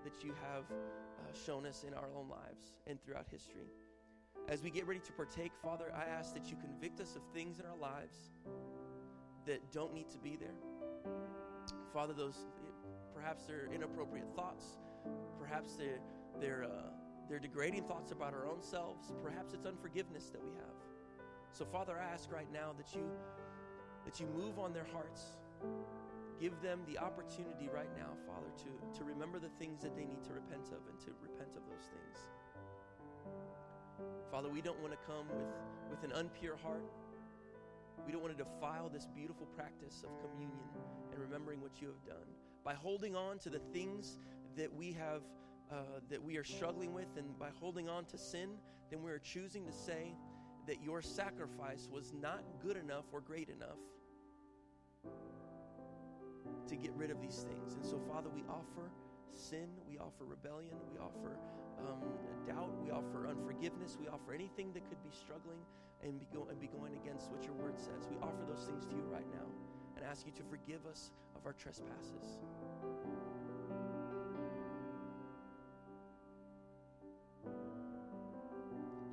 that 0.04 0.24
you 0.24 0.34
have 0.52 0.66
uh, 0.72 1.46
shown 1.46 1.66
us 1.66 1.86
in 1.88 1.94
our 1.94 2.10
own 2.18 2.30
lives 2.30 2.74
and 2.88 3.02
throughout 3.02 3.28
history. 3.30 3.72
As 4.50 4.62
we 4.62 4.70
get 4.70 4.86
ready 4.88 5.00
to 5.00 5.14
partake, 5.14 5.52
Father, 5.62 5.94
I 5.96 6.10
ask 6.10 6.34
that 6.34 6.50
you 6.50 6.58
convict 6.58 7.00
us 7.00 7.16
of 7.16 7.22
things 7.34 7.60
in 7.60 7.66
our 7.66 7.78
lives 7.78 8.16
that 9.46 9.72
don't 9.72 9.94
need 9.94 10.10
to 10.10 10.18
be 10.18 10.36
there. 10.36 10.56
Father, 11.94 12.14
those 12.14 12.38
perhaps 13.14 13.46
they're 13.46 13.70
inappropriate 13.74 14.28
thoughts, 14.36 14.66
perhaps 15.40 15.76
they're 15.76 16.00
they're 16.42 16.66
uh, 16.66 16.90
they're 17.30 17.40
degrading 17.40 17.84
thoughts 17.84 18.12
about 18.12 18.34
our 18.34 18.48
own 18.48 18.62
selves. 18.62 19.14
Perhaps 19.24 19.54
it's 19.54 19.66
unforgiveness 19.66 20.30
that 20.30 20.44
we 20.44 20.52
have. 20.56 20.76
So, 21.54 21.66
Father, 21.66 21.98
I 22.00 22.14
ask 22.14 22.32
right 22.32 22.52
now 22.52 22.74
that 22.78 22.94
you 22.94 23.10
that 24.06 24.20
you 24.20 24.28
move 24.36 24.60
on 24.60 24.74
their 24.74 24.88
hearts. 24.92 25.38
Give 26.40 26.60
them 26.62 26.82
the 26.88 26.98
opportunity 26.98 27.70
right 27.74 27.90
now, 27.98 28.18
Father, 28.28 28.50
to, 28.64 29.00
to 29.00 29.04
remember 29.04 29.40
the 29.40 29.50
things 29.60 29.82
that 29.82 29.96
they 29.96 30.06
need 30.06 30.24
to 30.24 30.34
repent 30.34 30.68
of 30.68 30.88
and 30.90 31.00
to 31.02 31.12
repent 31.22 31.56
of 31.56 31.64
those 31.70 31.88
things. 31.88 32.28
Father, 34.32 34.50
we 34.50 34.62
don't 34.62 34.80
want 34.80 34.92
to 34.92 35.00
come 35.06 35.28
with, 35.36 35.48
with 35.90 36.04
an 36.04 36.12
unpure 36.12 36.60
heart. 36.62 36.84
We 38.06 38.12
don't 38.12 38.22
want 38.22 38.38
to 38.38 38.44
defile 38.44 38.90
this 38.90 39.08
beautiful 39.16 39.46
practice 39.56 40.04
of 40.04 40.10
communion 40.20 40.68
and 41.12 41.22
remembering 41.22 41.62
what 41.62 41.82
you 41.82 41.88
have 41.88 42.04
done. 42.06 42.28
By 42.64 42.74
holding 42.74 43.16
on 43.16 43.40
to 43.40 43.50
the 43.50 43.60
things 43.60 44.18
that 44.58 44.74
we 44.74 44.92
have 44.94 45.22
uh, 45.72 46.00
that 46.10 46.22
we 46.22 46.38
are 46.38 46.44
struggling 46.44 46.94
with, 46.94 47.08
and 47.18 47.38
by 47.40 47.50
holding 47.60 47.90
on 47.90 48.06
to 48.06 48.18
sin, 48.18 48.50
then 48.92 49.02
we 49.02 49.10
are 49.12 49.20
choosing 49.20 49.66
to 49.66 49.72
say 49.72 50.14
that 50.68 50.84
your 50.84 51.02
sacrifice 51.02 51.88
was 51.92 52.14
not 52.14 52.44
good 52.62 52.78
enough 52.78 53.06
or 53.12 53.22
great 53.22 53.50
enough 53.50 53.78
to 56.68 56.76
get 56.76 56.92
rid 56.96 57.12
of 57.12 57.22
these 57.22 57.46
things. 57.48 57.76
And 57.76 57.86
so, 57.86 58.00
Father, 58.08 58.30
we 58.30 58.44
offer 58.50 58.92
sin, 59.34 59.68
we 59.90 59.98
offer 59.98 60.26
rebellion, 60.26 60.76
we 60.92 60.98
offer 61.00 61.38
um, 61.80 62.00
doubt, 62.48 62.72
we 62.84 62.92
offer 62.92 63.28
unforgiveness, 63.28 63.98
we 64.00 64.08
offer 64.08 64.34
anything 64.34 64.72
that 64.74 64.88
could 64.88 65.02
be 65.04 65.12
struggling 65.12 65.60
and 66.04 66.20
be, 66.20 66.28
go, 66.34 66.48
and 66.50 66.60
be 66.60 66.68
going 66.68 66.94
against 66.96 67.32
what 67.32 67.44
your 67.44 67.54
word 67.54 67.80
says. 67.80 68.08
We 68.10 68.18
offer 68.22 68.44
those 68.48 68.66
things 68.66 68.86
to 68.86 68.96
you 68.96 69.04
right 69.12 69.28
now 69.32 69.48
and 69.96 70.06
ask 70.06 70.26
you 70.26 70.32
to 70.34 70.44
forgive 70.44 70.86
us 70.86 71.12
of 71.36 71.46
our 71.46 71.54
trespasses. 71.54 72.40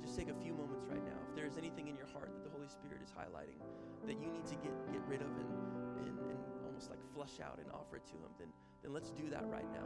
Just 0.01 0.17
take 0.17 0.29
a 0.29 0.39
few 0.43 0.53
moments 0.53 0.85
right 0.89 1.03
now. 1.05 1.19
If 1.29 1.35
there 1.35 1.45
is 1.45 1.57
anything 1.57 1.87
in 1.87 1.95
your 1.95 2.07
heart 2.07 2.31
that 2.35 2.43
the 2.43 2.51
Holy 2.51 2.67
Spirit 2.67 3.01
is 3.03 3.11
highlighting 3.11 3.59
that 4.05 4.19
you 4.19 4.27
need 4.31 4.45
to 4.47 4.55
get, 4.55 4.73
get 4.91 5.01
rid 5.07 5.21
of 5.21 5.29
and, 5.39 5.51
and, 6.03 6.17
and 6.19 6.40
almost 6.81 6.89
like 6.89 7.13
flush 7.13 7.45
out 7.45 7.59
and 7.59 7.71
offer 7.71 7.97
it 7.97 8.05
to 8.07 8.13
Him, 8.13 8.31
then, 8.39 8.47
then 8.83 8.93
let's 8.93 9.11
do 9.11 9.29
that 9.29 9.45
right 9.47 9.69
now. 9.73 9.85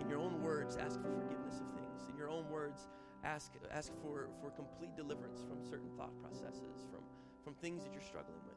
In 0.00 0.08
your 0.08 0.18
own 0.18 0.42
words, 0.42 0.76
ask 0.76 1.00
for 1.00 1.10
forgiveness 1.10 1.60
of 1.60 1.66
things. 1.74 2.08
In 2.08 2.16
your 2.16 2.28
own 2.28 2.48
words, 2.50 2.88
ask, 3.24 3.52
ask 3.72 3.92
for, 4.02 4.28
for 4.40 4.50
complete 4.50 4.96
deliverance 4.96 5.42
from 5.48 5.62
certain 5.68 5.90
thought 5.96 6.16
processes, 6.20 6.86
from, 6.90 7.02
from 7.42 7.54
things 7.54 7.82
that 7.82 7.92
you're 7.92 8.02
struggling 8.02 8.38
with. 8.46 8.56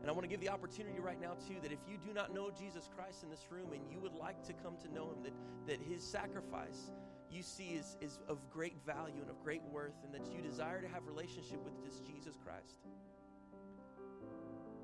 And 0.00 0.10
I 0.10 0.12
want 0.12 0.22
to 0.22 0.28
give 0.28 0.40
the 0.40 0.48
opportunity 0.48 0.98
right 0.98 1.20
now, 1.20 1.34
too, 1.46 1.54
that 1.62 1.72
if 1.72 1.78
you 1.88 1.96
do 1.96 2.12
not 2.12 2.34
know 2.34 2.50
Jesus 2.50 2.88
Christ 2.94 3.22
in 3.22 3.30
this 3.30 3.46
room 3.50 3.72
and 3.72 3.82
you 3.90 4.00
would 4.00 4.14
like 4.14 4.42
to 4.46 4.52
come 4.52 4.76
to 4.82 4.92
know 4.92 5.10
him, 5.10 5.22
that, 5.22 5.32
that 5.66 5.80
his 5.80 6.02
sacrifice 6.02 6.90
you 7.30 7.42
see 7.42 7.78
is, 7.78 7.96
is 8.00 8.18
of 8.28 8.38
great 8.50 8.74
value 8.84 9.20
and 9.20 9.30
of 9.30 9.42
great 9.42 9.62
worth, 9.72 9.94
and 10.04 10.12
that 10.12 10.30
you 10.32 10.42
desire 10.42 10.82
to 10.82 10.88
have 10.88 11.06
relationship 11.06 11.64
with 11.64 11.72
this 11.84 12.00
Jesus 12.00 12.36
Christ, 12.44 12.76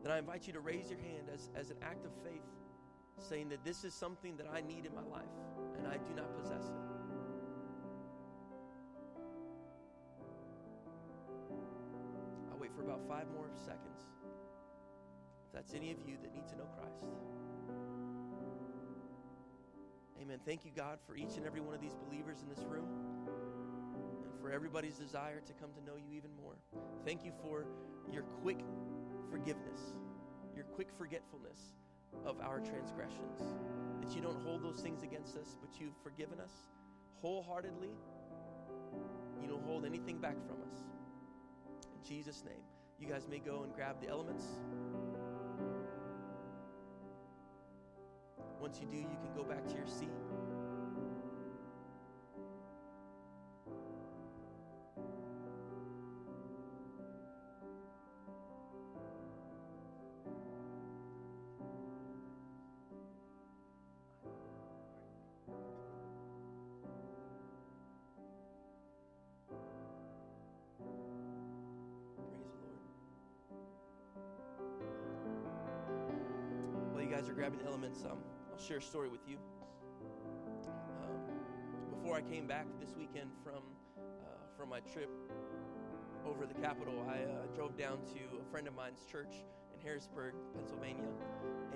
then 0.03 0.13
I 0.13 0.19
invite 0.19 0.47
you 0.47 0.53
to 0.53 0.61
raise 0.61 0.91
your 0.91 0.99
hand 0.99 1.29
as, 1.33 1.51
as 1.55 1.71
an 1.71 1.77
act 1.83 2.05
of 2.05 2.13
faith, 2.25 2.43
saying 3.19 3.49
that 3.49 3.65
this 3.65 3.85
is 3.85 3.95
something 3.95 4.37
that 4.37 4.47
I 4.53 4.61
need 4.61 4.87
in 4.87 4.95
my 4.95 5.03
life, 5.03 5.35
and 5.77 5.87
I 5.87 5.97
do 5.97 6.15
not 6.15 6.35
possess 6.41 6.65
it. 6.65 6.89
I'll 12.51 12.59
wait 12.59 12.73
for 12.75 12.83
about 12.83 13.01
five 13.09 13.27
more 13.35 13.49
seconds. 13.57 14.07
If 15.47 15.53
that's 15.53 15.75
any 15.75 15.91
of 15.91 15.99
you 16.07 16.17
that 16.23 16.33
need 16.35 16.47
to 16.49 16.57
know 16.57 16.69
Christ. 16.79 17.05
Amen. 20.21 20.41
Thank 20.45 20.65
you, 20.65 20.71
God, 20.77 20.99
for 21.07 21.17
each 21.17 21.37
and 21.37 21.47
every 21.47 21.61
one 21.61 21.75
of 21.75 21.81
these 21.81 21.95
believers 21.95 22.43
in 22.43 22.49
this 22.49 22.65
room 22.69 22.87
and 24.25 24.41
for 24.41 24.53
everybody's 24.53 24.99
desire 24.99 25.41
to 25.41 25.53
come 25.55 25.71
to 25.73 25.85
know 25.85 25.97
you 25.97 26.17
even 26.17 26.31
more. 26.43 26.55
Thank 27.07 27.25
you 27.25 27.33
for 27.43 27.65
your 28.13 28.25
quick 28.43 28.59
forgiveness, 29.31 29.95
your 30.55 30.65
quick 30.65 30.89
forgetfulness 30.97 31.59
of 32.25 32.41
our 32.41 32.61
transgressions. 32.61 33.41
That 34.01 34.15
you 34.15 34.23
don't 34.23 34.41
hold 34.43 34.63
those 34.63 34.81
things 34.81 35.03
against 35.03 35.37
us, 35.37 35.57
but 35.61 35.81
you've 35.81 35.97
forgiven 36.03 36.41
us 36.41 36.53
wholeheartedly. 37.21 37.91
You 39.43 39.49
don't 39.49 39.65
hold 39.65 39.85
anything 39.85 40.19
back 40.19 40.37
from 40.47 40.57
us. 40.71 40.79
In 41.95 42.09
Jesus' 42.09 42.43
name, 42.45 42.63
you 42.99 43.09
guys 43.09 43.27
may 43.29 43.39
go 43.39 43.63
and 43.63 43.75
grab 43.75 44.01
the 44.01 44.09
elements. 44.09 44.45
Once 48.61 48.81
you 48.81 48.87
do, 48.87 48.97
you 48.97 49.19
can 49.23 49.33
go 49.37 49.45
back 49.45 49.67
to 49.69 49.75
your 49.75 49.87
seat. 49.87 50.11
Grabbing 77.89 78.05
elements, 78.05 78.05
um, 78.05 78.19
I'll 78.53 78.59
share 78.59 78.79
a 78.79 78.83
story 78.83 79.09
with 79.09 79.21
you. 79.27 79.37
Um, 80.67 81.21
before 81.91 82.17
I 82.17 82.23
came 82.23 82.47
back 82.47 82.67
this 82.81 82.95
weekend 82.99 83.31
from 83.43 83.63
uh, 83.97 84.03
from 84.57 84.69
my 84.69 84.81
trip 84.81 85.11
over 86.27 86.47
the 86.47 86.55
Capitol, 86.55 87.07
I 87.09 87.23
uh, 87.23 87.47
drove 87.55 87.77
down 87.79 87.99
to 88.15 88.39
a 88.41 88.51
friend 88.51 88.67
of 88.67 88.75
mine's 88.75 89.05
church 89.11 89.45
in 89.75 89.81
Harrisburg, 89.81 90.35
Pennsylvania, 90.55 91.09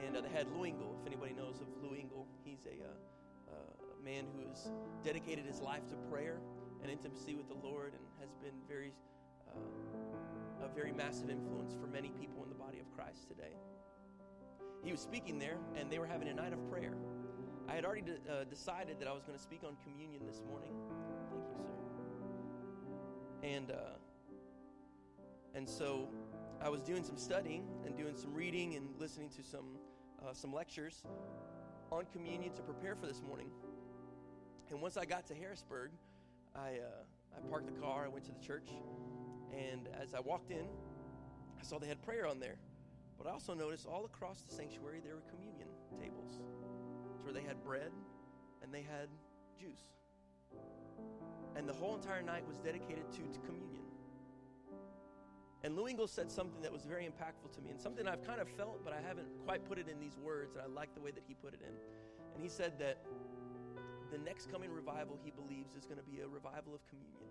and 0.04 0.16
uh, 0.16 0.20
they 0.20 0.28
had 0.28 0.46
Lou 0.48 0.64
Engle. 0.64 0.96
If 1.00 1.06
anybody 1.06 1.32
knows 1.32 1.60
of 1.60 1.68
Lou 1.82 1.94
Engle, 1.96 2.26
he's 2.44 2.66
a, 2.66 2.84
uh, 2.84 3.54
uh, 3.54 4.00
a 4.00 4.04
man 4.04 4.26
who 4.34 4.48
has 4.48 4.70
dedicated 5.04 5.46
his 5.46 5.60
life 5.60 5.86
to 5.88 5.94
prayer 6.10 6.40
and 6.82 6.90
intimacy 6.90 7.34
with 7.34 7.48
the 7.48 7.66
Lord, 7.66 7.94
and 7.94 8.02
has 8.20 8.34
been 8.42 8.58
very 8.68 8.92
uh, 9.48 10.66
a 10.66 10.68
very 10.74 10.92
massive 10.92 11.30
influence 11.30 11.74
for 11.74 11.86
many 11.86 12.10
people 12.20 12.42
in 12.42 12.48
the 12.48 12.54
body 12.54 12.78
of 12.78 12.90
Christ 12.94 13.28
today 13.28 13.54
he 14.83 14.91
was 14.91 15.01
speaking 15.01 15.39
there, 15.39 15.59
and 15.76 15.91
they 15.91 15.99
were 15.99 16.07
having 16.07 16.28
a 16.28 16.35
night 16.35 16.53
of 16.53 16.70
prayer. 16.70 16.95
I 17.68 17.74
had 17.74 17.85
already 17.85 18.03
de- 18.03 18.33
uh, 18.33 18.45
decided 18.45 18.99
that 18.99 19.09
I 19.09 19.12
was 19.12 19.22
going 19.22 19.37
to 19.39 19.43
speak 19.43 19.61
on 19.64 19.76
communion 19.85 20.22
this 20.26 20.43
morning. 20.49 20.72
Thank 21.30 21.45
you, 21.49 21.57
sir. 21.57 23.49
And 23.49 23.70
uh, 23.70 23.97
and 25.55 25.68
so 25.68 26.09
I 26.61 26.68
was 26.68 26.83
doing 26.83 27.05
some 27.05 27.16
studying 27.16 27.64
and 27.87 27.97
doing 27.97 28.16
some 28.16 28.35
reading 28.35 28.74
and 28.74 28.89
listening 28.99 29.30
to 29.30 29.43
some 29.43 29.78
uh, 30.24 30.33
some 30.33 30.53
lectures 30.53 31.05
on 31.91 32.05
communion 32.12 32.53
to 32.55 32.62
prepare 32.62 32.97
for 32.97 33.07
this 33.07 33.22
morning. 33.22 33.51
And 34.70 34.80
once 34.80 34.97
I 34.97 35.05
got 35.05 35.26
to 35.26 35.35
Harrisburg, 35.35 35.91
I 36.57 36.78
uh, 36.78 37.37
I 37.37 37.49
parked 37.49 37.66
the 37.66 37.80
car. 37.80 38.05
I 38.05 38.09
went 38.09 38.24
to 38.26 38.33
the 38.33 38.45
church, 38.45 38.68
and 39.53 39.89
as 40.01 40.14
I 40.14 40.20
walked 40.20 40.51
in, 40.51 40.66
I 41.61 41.64
saw 41.64 41.78
they 41.78 41.87
had 41.87 42.03
prayer 42.03 42.26
on 42.26 42.41
there. 42.41 42.57
But 43.23 43.31
I 43.31 43.33
also 43.35 43.55
noticed 43.55 43.87
all 43.87 44.05
across 44.05 44.41
the 44.41 44.53
sanctuary 44.53 45.01
there 45.03 45.14
were 45.14 45.23
communion 45.31 45.68
tables 45.97 46.41
where 47.23 47.33
they 47.33 47.43
had 47.43 47.62
bread 47.62 47.93
and 48.62 48.75
they 48.75 48.83
had 48.83 49.09
juice. 49.57 49.85
And 51.55 51.68
the 51.68 51.73
whole 51.73 51.95
entire 51.95 52.23
night 52.23 52.45
was 52.45 52.57
dedicated 52.59 53.12
to, 53.12 53.23
to 53.23 53.39
communion. 53.47 53.85
And 55.62 55.77
Lou 55.77 55.87
Engle 55.87 56.09
said 56.09 56.33
something 56.33 56.61
that 56.62 56.73
was 56.73 56.85
very 56.85 57.05
impactful 57.05 57.53
to 57.55 57.61
me 57.61 57.70
and 57.70 57.81
something 57.81 58.09
I've 58.09 58.27
kind 58.27 58.41
of 58.41 58.49
felt, 58.49 58.83
but 58.83 58.93
I 58.93 59.01
haven't 59.01 59.29
quite 59.45 59.64
put 59.64 59.79
it 59.79 59.87
in 59.87 60.01
these 60.01 60.18
words, 60.18 60.57
and 60.57 60.64
I 60.64 60.66
like 60.66 60.93
the 60.93 61.01
way 61.01 61.12
that 61.12 61.23
he 61.29 61.35
put 61.35 61.55
it 61.55 61.61
in. 61.62 61.73
And 62.35 62.43
he 62.43 62.49
said 62.49 62.77
that 62.81 62.99
the 64.11 64.18
next 64.18 64.51
coming 64.51 64.73
revival, 64.73 65.16
he 65.23 65.31
believes, 65.31 65.77
is 65.77 65.85
going 65.85 65.99
to 65.99 66.05
be 66.05 66.23
a 66.23 66.27
revival 66.27 66.75
of 66.75 66.81
communion. 66.89 67.31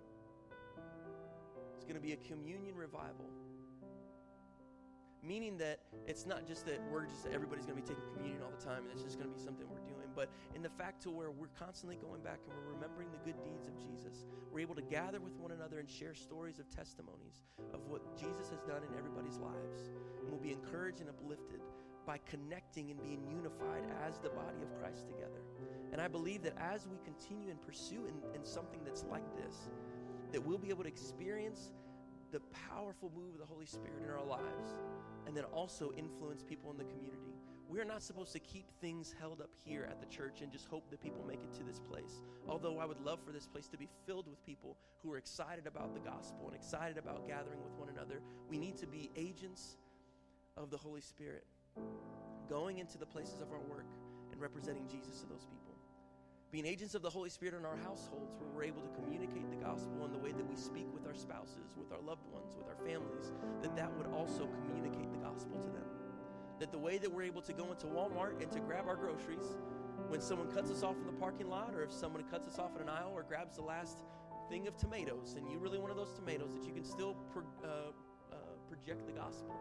It's 1.76 1.84
going 1.84 1.96
to 1.96 2.02
be 2.02 2.14
a 2.14 2.18
communion 2.18 2.76
revival 2.76 3.26
meaning 5.24 5.58
that 5.58 5.80
it's 6.08 6.26
not 6.26 6.48
just 6.48 6.66
that 6.66 6.82
we're 6.92 7.06
just 7.06 7.28
everybody's 7.28 7.66
going 7.66 7.78
to 7.78 7.82
be 7.82 7.88
taking 7.88 8.04
communion 8.14 8.42
all 8.44 8.52
the 8.52 8.64
time 8.64 8.84
and 8.84 8.92
it's 8.92 9.04
just 9.04 9.18
going 9.18 9.30
to 9.30 9.36
be 9.36 9.42
something 9.42 9.68
we're 9.70 9.86
doing 9.88 10.10
but 10.16 10.30
in 10.56 10.62
the 10.62 10.70
fact 10.70 11.02
to 11.04 11.10
where 11.10 11.32
we're 11.32 11.54
constantly 11.58 11.96
going 11.96 12.22
back 12.22 12.40
and 12.46 12.54
we're 12.58 12.74
remembering 12.74 13.08
the 13.12 13.22
good 13.24 13.38
deeds 13.44 13.68
of 13.68 13.78
jesus 13.78 14.26
we're 14.52 14.60
able 14.60 14.76
to 14.76 14.82
gather 14.82 15.20
with 15.20 15.38
one 15.38 15.52
another 15.52 15.80
and 15.80 15.90
share 15.90 16.14
stories 16.14 16.60
of 16.60 16.70
testimonies 16.70 17.42
of 17.74 17.80
what 17.88 18.02
jesus 18.18 18.50
has 18.50 18.60
done 18.68 18.82
in 18.84 18.98
everybody's 18.98 19.38
lives. 19.38 19.90
And 20.20 20.30
we'll 20.30 20.42
be 20.42 20.52
encouraged 20.52 21.00
and 21.00 21.10
uplifted 21.10 21.62
by 22.06 22.20
connecting 22.30 22.92
and 22.92 23.02
being 23.02 23.22
unified 23.30 23.84
as 24.06 24.18
the 24.18 24.30
body 24.30 24.62
of 24.62 24.78
christ 24.80 25.08
together. 25.08 25.42
And 25.92 26.02
i 26.02 26.08
believe 26.08 26.44
that 26.44 26.58
as 26.58 26.88
we 26.88 26.98
continue 27.04 27.50
and 27.50 27.62
pursue 27.62 28.08
in, 28.08 28.16
in 28.36 28.46
something 28.46 28.82
that's 28.84 29.06
like 29.10 29.26
this 29.36 29.70
that 30.32 30.42
we'll 30.42 30.58
be 30.58 30.70
able 30.70 30.84
to 30.84 30.90
experience 30.90 31.72
the 32.32 32.42
powerful 32.70 33.12
move 33.16 33.34
of 33.34 33.40
the 33.40 33.46
Holy 33.46 33.66
Spirit 33.66 34.02
in 34.04 34.10
our 34.10 34.24
lives 34.24 34.80
and 35.28 35.36
then 35.36 35.44
also 35.46 35.92
influence 35.98 36.44
people 36.44 36.72
in 36.72 36.78
the 36.78 36.86
community. 36.86 37.36
We're 37.70 37.86
not 37.86 38.04
supposed 38.04 38.34
to 38.34 38.40
keep 38.40 38.66
things 38.82 39.14
held 39.18 39.40
up 39.40 39.50
here 39.66 39.88
at 39.90 40.02
the 40.02 40.06
church 40.08 40.42
and 40.42 40.52
just 40.52 40.68
hope 40.68 40.90
that 40.90 41.02
people 41.02 41.24
make 41.26 41.42
it 41.42 41.54
to 41.58 41.64
this 41.64 41.80
place. 41.80 42.22
Although 42.48 42.80
I 42.80 42.86
would 42.86 43.00
love 43.00 43.20
for 43.26 43.32
this 43.32 43.48
place 43.48 43.68
to 43.70 43.78
be 43.78 43.88
filled 44.06 44.28
with 44.28 44.46
people 44.46 44.78
who 45.02 45.12
are 45.14 45.18
excited 45.18 45.68
about 45.68 45.94
the 45.94 46.02
gospel 46.02 46.48
and 46.48 46.56
excited 46.56 46.98
about 46.98 47.28
gathering 47.28 47.64
with 47.64 47.74
one 47.78 47.90
another, 47.90 48.22
we 48.50 48.58
need 48.58 48.76
to 48.78 48.88
be 48.88 49.10
agents 49.16 49.78
of 50.58 50.70
the 50.70 50.78
Holy 50.78 51.00
Spirit, 51.00 51.46
going 52.50 52.80
into 52.80 52.98
the 52.98 53.06
places 53.06 53.40
of 53.40 53.52
our 53.52 53.62
work 53.70 53.88
and 54.32 54.42
representing 54.42 54.86
Jesus 54.90 55.22
to 55.22 55.28
those 55.28 55.46
people 55.46 55.71
being 56.52 56.66
agents 56.66 56.96
of 56.96 57.02
the 57.02 57.10
Holy 57.10 57.30
Spirit 57.30 57.56
in 57.56 57.66
our 57.66 57.78
households 57.78 58.36
where 58.36 58.50
we're 58.54 58.64
able 58.64 58.82
to 58.82 58.90
communicate 58.90 59.50
the 59.50 59.56
gospel 59.56 60.04
in 60.04 60.12
the 60.12 60.18
way 60.18 60.34
that 60.34 60.46
we 60.46 60.56
speak 60.56 60.86
with 60.94 61.08
our 61.08 61.16
spouses, 61.16 61.72
with 61.78 61.94
our 61.94 62.02
loved 62.02 62.28
ones, 62.28 62.56
with 62.58 62.68
our 62.68 62.76
families, 62.86 63.32
that 63.62 63.74
that 63.78 63.90
would 63.98 64.08
also 64.08 64.50
communicate 64.68 65.10
the 65.12 65.18
gospel 65.18 65.58
to 65.60 65.70
them. 65.70 65.88
That 66.60 66.72
the 66.72 66.78
way 66.78 66.98
that 66.98 67.10
we're 67.10 67.24
able 67.24 67.42
to 67.44 67.54
go 67.54 67.72
into 67.72 67.88
Walmart 67.88 68.42
and 68.42 68.52
to 68.52 68.60
grab 68.60 68.88
our 68.88 68.98
groceries 68.98 69.56
when 70.10 70.20
someone 70.20 70.52
cuts 70.52 70.70
us 70.70 70.84
off 70.84 70.98
in 70.98 71.06
the 71.06 71.14
parking 71.14 71.48
lot 71.48 71.74
or 71.74 71.84
if 71.84 71.92
someone 71.92 72.24
cuts 72.24 72.48
us 72.48 72.60
off 72.60 72.76
in 72.76 72.82
an 72.82 72.90
aisle 72.90 73.14
or 73.16 73.24
grabs 73.24 73.56
the 73.56 73.64
last 73.64 74.00
thing 74.50 74.68
of 74.68 74.76
tomatoes 74.76 75.36
and 75.38 75.50
you 75.50 75.58
really 75.58 75.78
want 75.78 75.90
one 75.90 75.92
of 75.92 75.98
those 75.98 76.14
tomatoes 76.14 76.54
that 76.54 76.66
you 76.68 76.74
can 76.74 76.84
still 76.84 77.16
pro, 77.32 77.44
uh, 77.64 77.92
uh, 78.32 78.36
project 78.68 79.08
the 79.08 79.14
gospel 79.14 79.56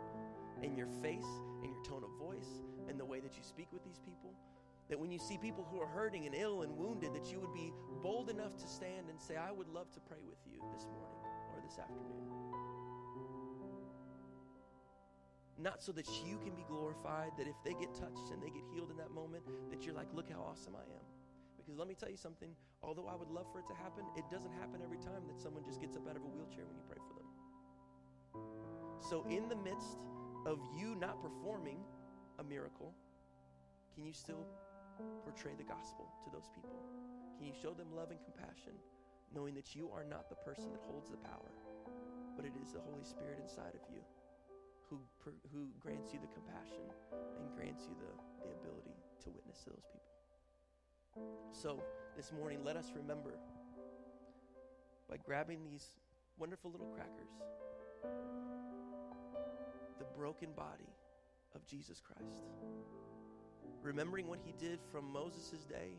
in 0.60 0.76
your 0.76 0.88
face, 1.00 1.30
in 1.62 1.70
your 1.70 1.84
tone 1.84 2.02
of 2.02 2.10
voice, 2.18 2.60
in 2.88 2.98
the 2.98 3.04
way 3.04 3.20
that 3.20 3.36
you 3.36 3.42
speak 3.44 3.68
with 3.72 3.84
these 3.84 4.00
people 4.00 4.34
that 4.90 4.98
when 4.98 5.10
you 5.10 5.18
see 5.18 5.38
people 5.38 5.66
who 5.70 5.80
are 5.80 5.86
hurting 5.86 6.26
and 6.26 6.34
ill 6.34 6.62
and 6.62 6.76
wounded, 6.76 7.14
that 7.14 7.30
you 7.30 7.38
would 7.38 7.54
be 7.54 7.72
bold 8.02 8.28
enough 8.28 8.56
to 8.58 8.66
stand 8.66 9.08
and 9.08 9.20
say, 9.20 9.36
I 9.36 9.52
would 9.52 9.68
love 9.68 9.90
to 9.92 10.00
pray 10.00 10.18
with 10.26 10.38
you 10.50 10.58
this 10.74 10.84
morning 10.90 11.22
or 11.54 11.62
this 11.62 11.78
afternoon. 11.78 12.26
Not 15.62 15.80
so 15.80 15.92
that 15.92 16.08
you 16.26 16.38
can 16.42 16.56
be 16.56 16.64
glorified, 16.66 17.30
that 17.38 17.46
if 17.46 17.54
they 17.64 17.74
get 17.74 17.94
touched 17.94 18.32
and 18.32 18.42
they 18.42 18.50
get 18.50 18.64
healed 18.74 18.90
in 18.90 18.96
that 18.96 19.12
moment, 19.12 19.44
that 19.70 19.86
you're 19.86 19.94
like, 19.94 20.08
look 20.12 20.28
how 20.28 20.40
awesome 20.40 20.74
I 20.74 20.82
am. 20.82 21.06
Because 21.56 21.78
let 21.78 21.86
me 21.86 21.94
tell 21.94 22.10
you 22.10 22.16
something, 22.16 22.50
although 22.82 23.06
I 23.06 23.14
would 23.14 23.30
love 23.30 23.46
for 23.52 23.60
it 23.60 23.68
to 23.68 23.74
happen, 23.74 24.02
it 24.16 24.24
doesn't 24.28 24.52
happen 24.58 24.80
every 24.82 24.98
time 24.98 25.22
that 25.28 25.38
someone 25.38 25.62
just 25.62 25.80
gets 25.80 25.96
up 25.96 26.08
out 26.08 26.16
of 26.16 26.22
a 26.22 26.26
wheelchair 26.26 26.66
when 26.66 26.74
you 26.74 26.82
pray 26.88 26.98
for 26.98 27.14
them. 27.14 27.28
So, 28.98 29.24
in 29.30 29.48
the 29.48 29.56
midst 29.56 30.02
of 30.46 30.58
you 30.74 30.96
not 30.96 31.22
performing 31.22 31.78
a 32.40 32.44
miracle, 32.44 32.94
can 33.94 34.06
you 34.06 34.12
still 34.12 34.46
portray 35.24 35.52
the 35.56 35.64
gospel 35.64 36.08
to 36.24 36.30
those 36.30 36.48
people? 36.54 36.78
Can 37.36 37.46
you 37.46 37.54
show 37.56 37.72
them 37.72 37.88
love 37.94 38.10
and 38.10 38.20
compassion, 38.22 38.76
knowing 39.34 39.54
that 39.54 39.74
you 39.74 39.90
are 39.94 40.04
not 40.04 40.28
the 40.28 40.36
person 40.36 40.70
that 40.72 40.82
holds 40.84 41.10
the 41.10 41.16
power, 41.16 41.52
but 42.36 42.44
it 42.44 42.52
is 42.60 42.72
the 42.72 42.80
Holy 42.80 43.04
Spirit 43.04 43.38
inside 43.40 43.74
of 43.74 43.84
you 43.88 44.00
who, 44.88 44.98
who 45.52 45.68
grants 45.78 46.12
you 46.12 46.18
the 46.20 46.32
compassion 46.34 46.84
and 47.38 47.44
grants 47.56 47.86
you 47.88 47.94
the, 47.96 48.12
the 48.44 48.52
ability 48.60 48.96
to 49.24 49.30
witness 49.30 49.62
to 49.64 49.70
those 49.70 49.86
people? 49.88 50.10
So, 51.52 51.82
this 52.16 52.32
morning, 52.32 52.64
let 52.64 52.76
us 52.76 52.92
remember 52.94 53.38
by 55.08 55.16
grabbing 55.16 55.64
these 55.64 55.86
wonderful 56.38 56.70
little 56.70 56.86
crackers 56.86 57.30
the 59.98 60.06
broken 60.16 60.48
body 60.56 60.88
of 61.54 61.66
Jesus 61.66 62.00
Christ. 62.00 62.44
Remembering 63.82 64.26
what 64.28 64.40
he 64.44 64.52
did 64.58 64.78
from 64.92 65.10
Moses' 65.10 65.64
day, 65.64 65.98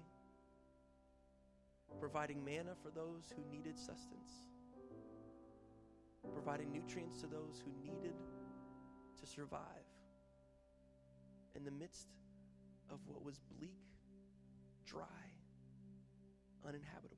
providing 1.99 2.43
manna 2.45 2.75
for 2.81 2.91
those 2.91 3.33
who 3.35 3.43
needed 3.51 3.77
sustenance, 3.77 4.47
providing 6.33 6.71
nutrients 6.71 7.19
to 7.21 7.27
those 7.27 7.61
who 7.63 7.71
needed 7.81 8.13
to 9.19 9.25
survive 9.25 9.87
in 11.55 11.63
the 11.63 11.71
midst 11.71 12.07
of 12.89 12.99
what 13.07 13.23
was 13.23 13.39
bleak, 13.57 13.81
dry, 14.85 15.23
uninhabitable. 16.67 17.17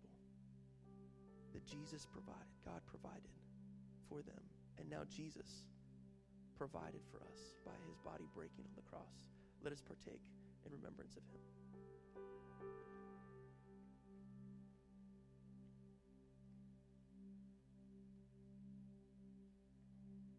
That 1.53 1.65
Jesus 1.65 2.05
provided, 2.05 2.55
God 2.65 2.81
provided 2.87 3.29
for 4.09 4.21
them. 4.21 4.41
And 4.79 4.89
now 4.89 5.03
Jesus 5.09 5.65
provided 6.57 7.01
for 7.11 7.17
us 7.17 7.53
by 7.65 7.73
his 7.87 7.97
body 7.99 8.25
breaking 8.33 8.65
on 8.65 8.75
the 8.75 8.81
cross. 8.89 9.29
Let 9.63 9.73
us 9.73 9.81
partake 9.81 10.21
in 10.65 10.71
remembrance 10.71 11.15
of 11.15 11.23
him. 11.31 11.41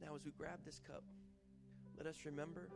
Now, 0.04 0.14
as 0.14 0.24
we 0.24 0.32
grab 0.36 0.60
this 0.64 0.80
cup, 0.86 1.02
let 1.96 2.06
us 2.06 2.16
remember 2.24 2.68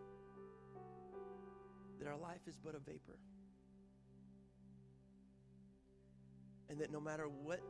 that 2.01 2.09
our 2.09 2.17
life 2.17 2.41
is 2.47 2.57
but 2.65 2.75
a 2.75 2.79
vapor. 2.79 3.19
And 6.71 6.81
that 6.81 6.93
no 6.93 7.01
matter 7.01 7.29
what, 7.29 7.61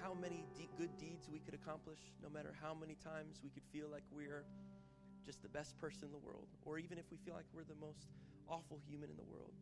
how 0.00 0.14
many 0.14 0.44
de- 0.56 0.68
good 0.76 0.96
deeds 0.98 1.28
we 1.32 1.40
could 1.40 1.54
accomplish, 1.54 1.98
no 2.22 2.28
matter 2.28 2.54
how 2.62 2.74
many 2.74 2.96
times 3.04 3.40
we 3.42 3.50
could 3.50 3.64
feel 3.72 3.88
like 3.88 4.02
we're 4.12 4.44
just 5.24 5.42
the 5.42 5.48
best 5.48 5.78
person 5.80 6.08
in 6.08 6.12
the 6.12 6.22
world, 6.24 6.46
or 6.64 6.78
even 6.78 6.98
if 6.98 7.04
we 7.10 7.16
feel 7.24 7.34
like 7.34 7.46
we're 7.54 7.64
the 7.64 7.78
most 7.80 8.08
awful 8.48 8.80
human 8.88 9.10
in 9.10 9.16
the 9.16 9.30
world, 9.30 9.54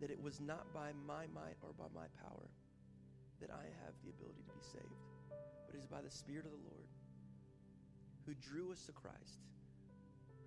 that 0.00 0.10
it 0.10 0.20
was 0.20 0.40
not 0.40 0.72
by 0.72 0.92
my 1.06 1.24
might 1.34 1.56
or 1.62 1.72
by 1.76 1.88
my 1.94 2.06
power 2.20 2.48
that 3.40 3.50
I 3.50 3.64
have 3.84 3.94
the 4.04 4.10
ability 4.10 4.42
to 4.44 4.54
be 4.56 4.64
saved, 4.64 5.02
but 5.66 5.74
it 5.74 5.78
is 5.78 5.86
by 5.86 6.00
the 6.00 6.10
Spirit 6.10 6.44
of 6.46 6.52
the 6.52 6.66
Lord 6.68 6.88
who 8.24 8.34
drew 8.34 8.72
us 8.72 8.82
to 8.86 8.92
Christ, 8.92 9.46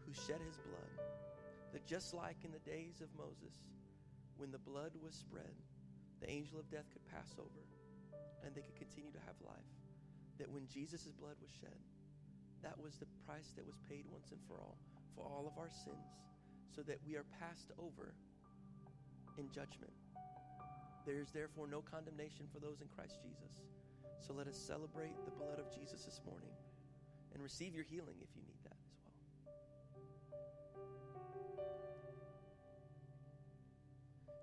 who 0.06 0.12
shed 0.12 0.42
his 0.44 0.58
blood, 0.58 0.92
that 1.72 1.88
just 1.88 2.14
like 2.14 2.44
in 2.44 2.52
the 2.52 2.66
days 2.68 3.00
of 3.00 3.08
Moses, 3.16 3.56
when 4.38 4.52
the 4.52 4.60
blood 4.60 4.92
was 5.02 5.16
spread, 5.16 5.54
the 6.20 6.30
angel 6.30 6.60
of 6.60 6.70
death 6.70 6.90
could 6.92 7.06
pass 7.08 7.32
over 7.40 7.64
and 8.44 8.56
they 8.56 8.62
could 8.62 8.76
continue 8.76 9.12
to 9.12 9.24
have 9.24 9.36
life. 9.46 9.72
That 10.40 10.52
when 10.52 10.68
Jesus' 10.68 11.12
blood 11.16 11.36
was 11.40 11.52
shed, 11.62 11.76
that 12.64 12.76
was 12.80 12.96
the 13.00 13.08
price 13.26 13.52
that 13.56 13.66
was 13.66 13.80
paid 13.88 14.04
once 14.12 14.32
and 14.32 14.40
for 14.48 14.60
all 14.60 14.76
for 15.16 15.24
all 15.28 15.48
of 15.48 15.58
our 15.60 15.70
sins, 15.70 16.16
so 16.76 16.82
that 16.84 17.00
we 17.06 17.16
are 17.16 17.26
passed 17.40 17.72
over 17.78 18.14
in 19.38 19.50
judgment. 19.52 19.94
There 21.06 21.20
is 21.20 21.32
therefore 21.32 21.68
no 21.68 21.82
condemnation 21.82 22.46
for 22.54 22.60
those 22.60 22.82
in 22.82 22.88
Christ 22.88 23.18
Jesus. 23.22 23.64
So 24.20 24.34
let 24.34 24.48
us 24.48 24.58
celebrate 24.58 25.16
the 25.26 25.32
blood 25.32 25.60
of 25.60 25.74
Jesus 25.74 26.04
this 26.04 26.22
morning 26.26 26.52
and 27.34 27.42
receive 27.42 27.74
your 27.74 27.86
healing 27.86 28.16
if 28.22 28.30
you 28.36 28.42
need 28.46 28.60
that 28.64 28.78
as 28.86 28.98
well. 29.02 29.16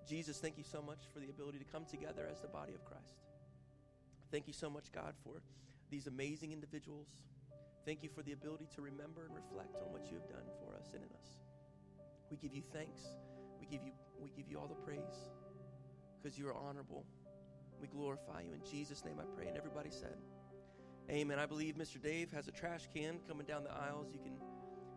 Jesus, 0.09 0.39
thank 0.39 0.57
you 0.57 0.64
so 0.64 0.81
much 0.81 1.07
for 1.12 1.20
the 1.20 1.29
ability 1.29 1.59
to 1.59 1.64
come 1.64 1.85
together 1.85 2.27
as 2.31 2.41
the 2.41 2.49
body 2.49 2.74
of 2.74 2.85
Christ. 2.85 3.20
Thank 4.31 4.47
you 4.47 4.53
so 4.53 4.70
much, 4.70 4.91
God, 4.93 5.14
for 5.22 5.43
these 5.91 6.07
amazing 6.07 6.53
individuals. 6.53 7.09
Thank 7.85 8.03
you 8.03 8.09
for 8.09 8.22
the 8.22 8.33
ability 8.33 8.66
to 8.74 8.83
remember 8.83 9.27
and 9.27 9.35
reflect 9.35 9.77
on 9.77 9.93
what 9.93 10.11
you 10.11 10.18
have 10.18 10.29
done 10.29 10.47
for 10.61 10.74
us 10.74 10.91
and 10.95 11.03
in 11.03 11.11
us. 11.22 11.45
We 12.31 12.37
give 12.37 12.55
you 12.55 12.62
thanks. 12.72 13.03
We 13.61 13.66
give 13.66 13.85
you, 13.85 13.93
we 14.20 14.31
give 14.37 14.49
you 14.49 14.59
all 14.59 14.66
the 14.66 14.74
praise 14.74 15.31
because 16.22 16.39
you 16.39 16.49
are 16.49 16.55
honorable. 16.55 17.05
We 17.81 17.89
glorify 17.89 18.43
you. 18.43 18.53
In 18.53 18.62
Jesus' 18.68 19.05
name 19.05 19.16
I 19.20 19.24
pray. 19.37 19.49
And 19.49 19.57
everybody 19.57 19.91
said, 19.91 20.16
Amen. 21.11 21.39
I 21.39 21.47
believe 21.47 21.77
Mr. 21.77 22.03
Dave 22.03 22.33
has 22.33 22.49
a 22.49 22.51
trash 22.51 22.89
can 22.93 23.20
coming 23.29 23.47
down 23.47 23.62
the 23.62 23.70
aisles. 23.70 24.09
You 24.12 24.18
can 24.18 24.37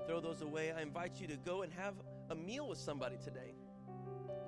throw 0.08 0.20
those 0.20 0.42
away. 0.42 0.72
I 0.72 0.82
invite 0.82 1.22
you 1.22 1.28
to 1.28 1.38
go 1.38 1.62
and 1.62 1.72
have 1.74 1.94
a 2.32 2.36
meal 2.36 2.68
with 2.68 2.80
somebody 2.80 3.18
today. 3.24 3.54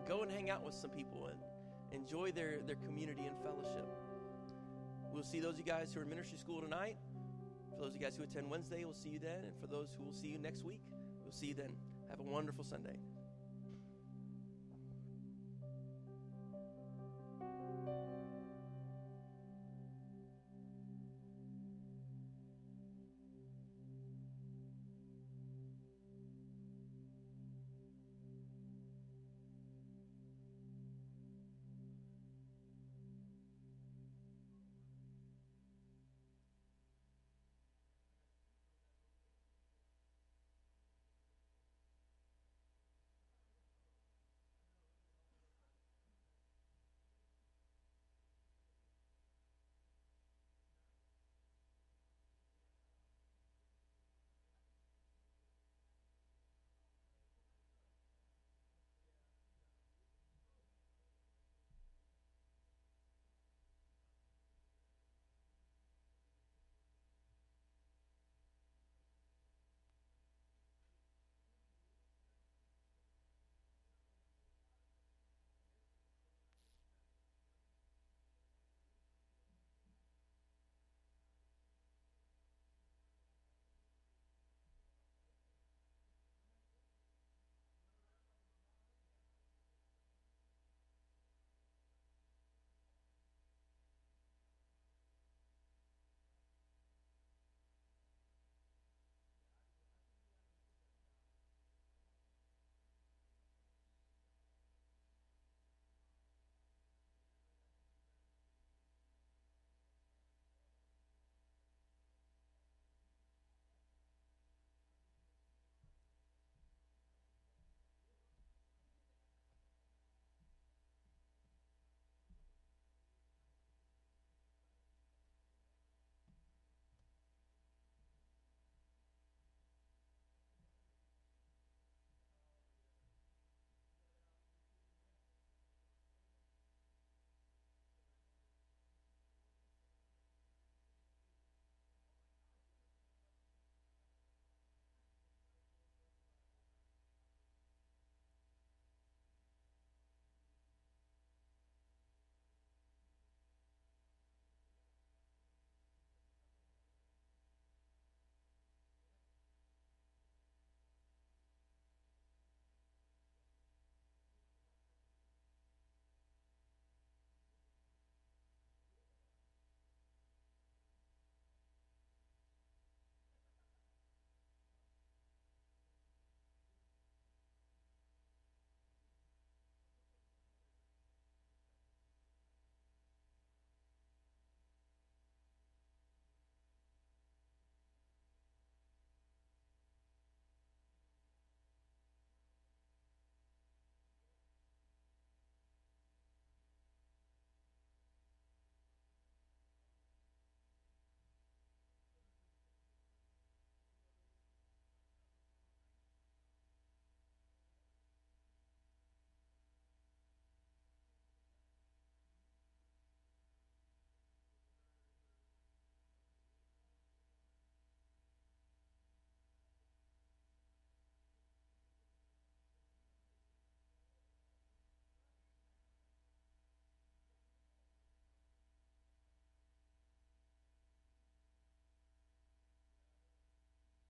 Go 0.07 0.23
and 0.23 0.31
hang 0.31 0.49
out 0.49 0.63
with 0.63 0.73
some 0.73 0.89
people 0.89 1.27
and 1.27 1.37
enjoy 1.91 2.31
their, 2.31 2.61
their 2.65 2.77
community 2.77 3.25
and 3.25 3.37
fellowship. 3.43 3.87
We'll 5.13 5.23
see 5.23 5.39
those 5.39 5.53
of 5.53 5.59
you 5.59 5.65
guys 5.65 5.93
who 5.93 5.99
are 5.99 6.03
in 6.03 6.09
ministry 6.09 6.39
school 6.39 6.61
tonight. 6.61 6.97
For 7.73 7.81
those 7.81 7.89
of 7.89 7.95
you 7.95 8.01
guys 8.01 8.15
who 8.15 8.23
attend 8.23 8.49
Wednesday, 8.49 8.83
we'll 8.83 8.93
see 8.93 9.09
you 9.09 9.19
then. 9.19 9.45
And 9.45 9.53
for 9.59 9.67
those 9.67 9.89
who 9.97 10.05
will 10.05 10.13
see 10.13 10.29
you 10.29 10.39
next 10.39 10.63
week, 10.63 10.81
we'll 11.23 11.31
see 11.31 11.47
you 11.47 11.53
then. 11.53 11.75
Have 12.11 12.19
a 12.19 12.23
wonderful 12.23 12.65
Sunday. 12.65 12.97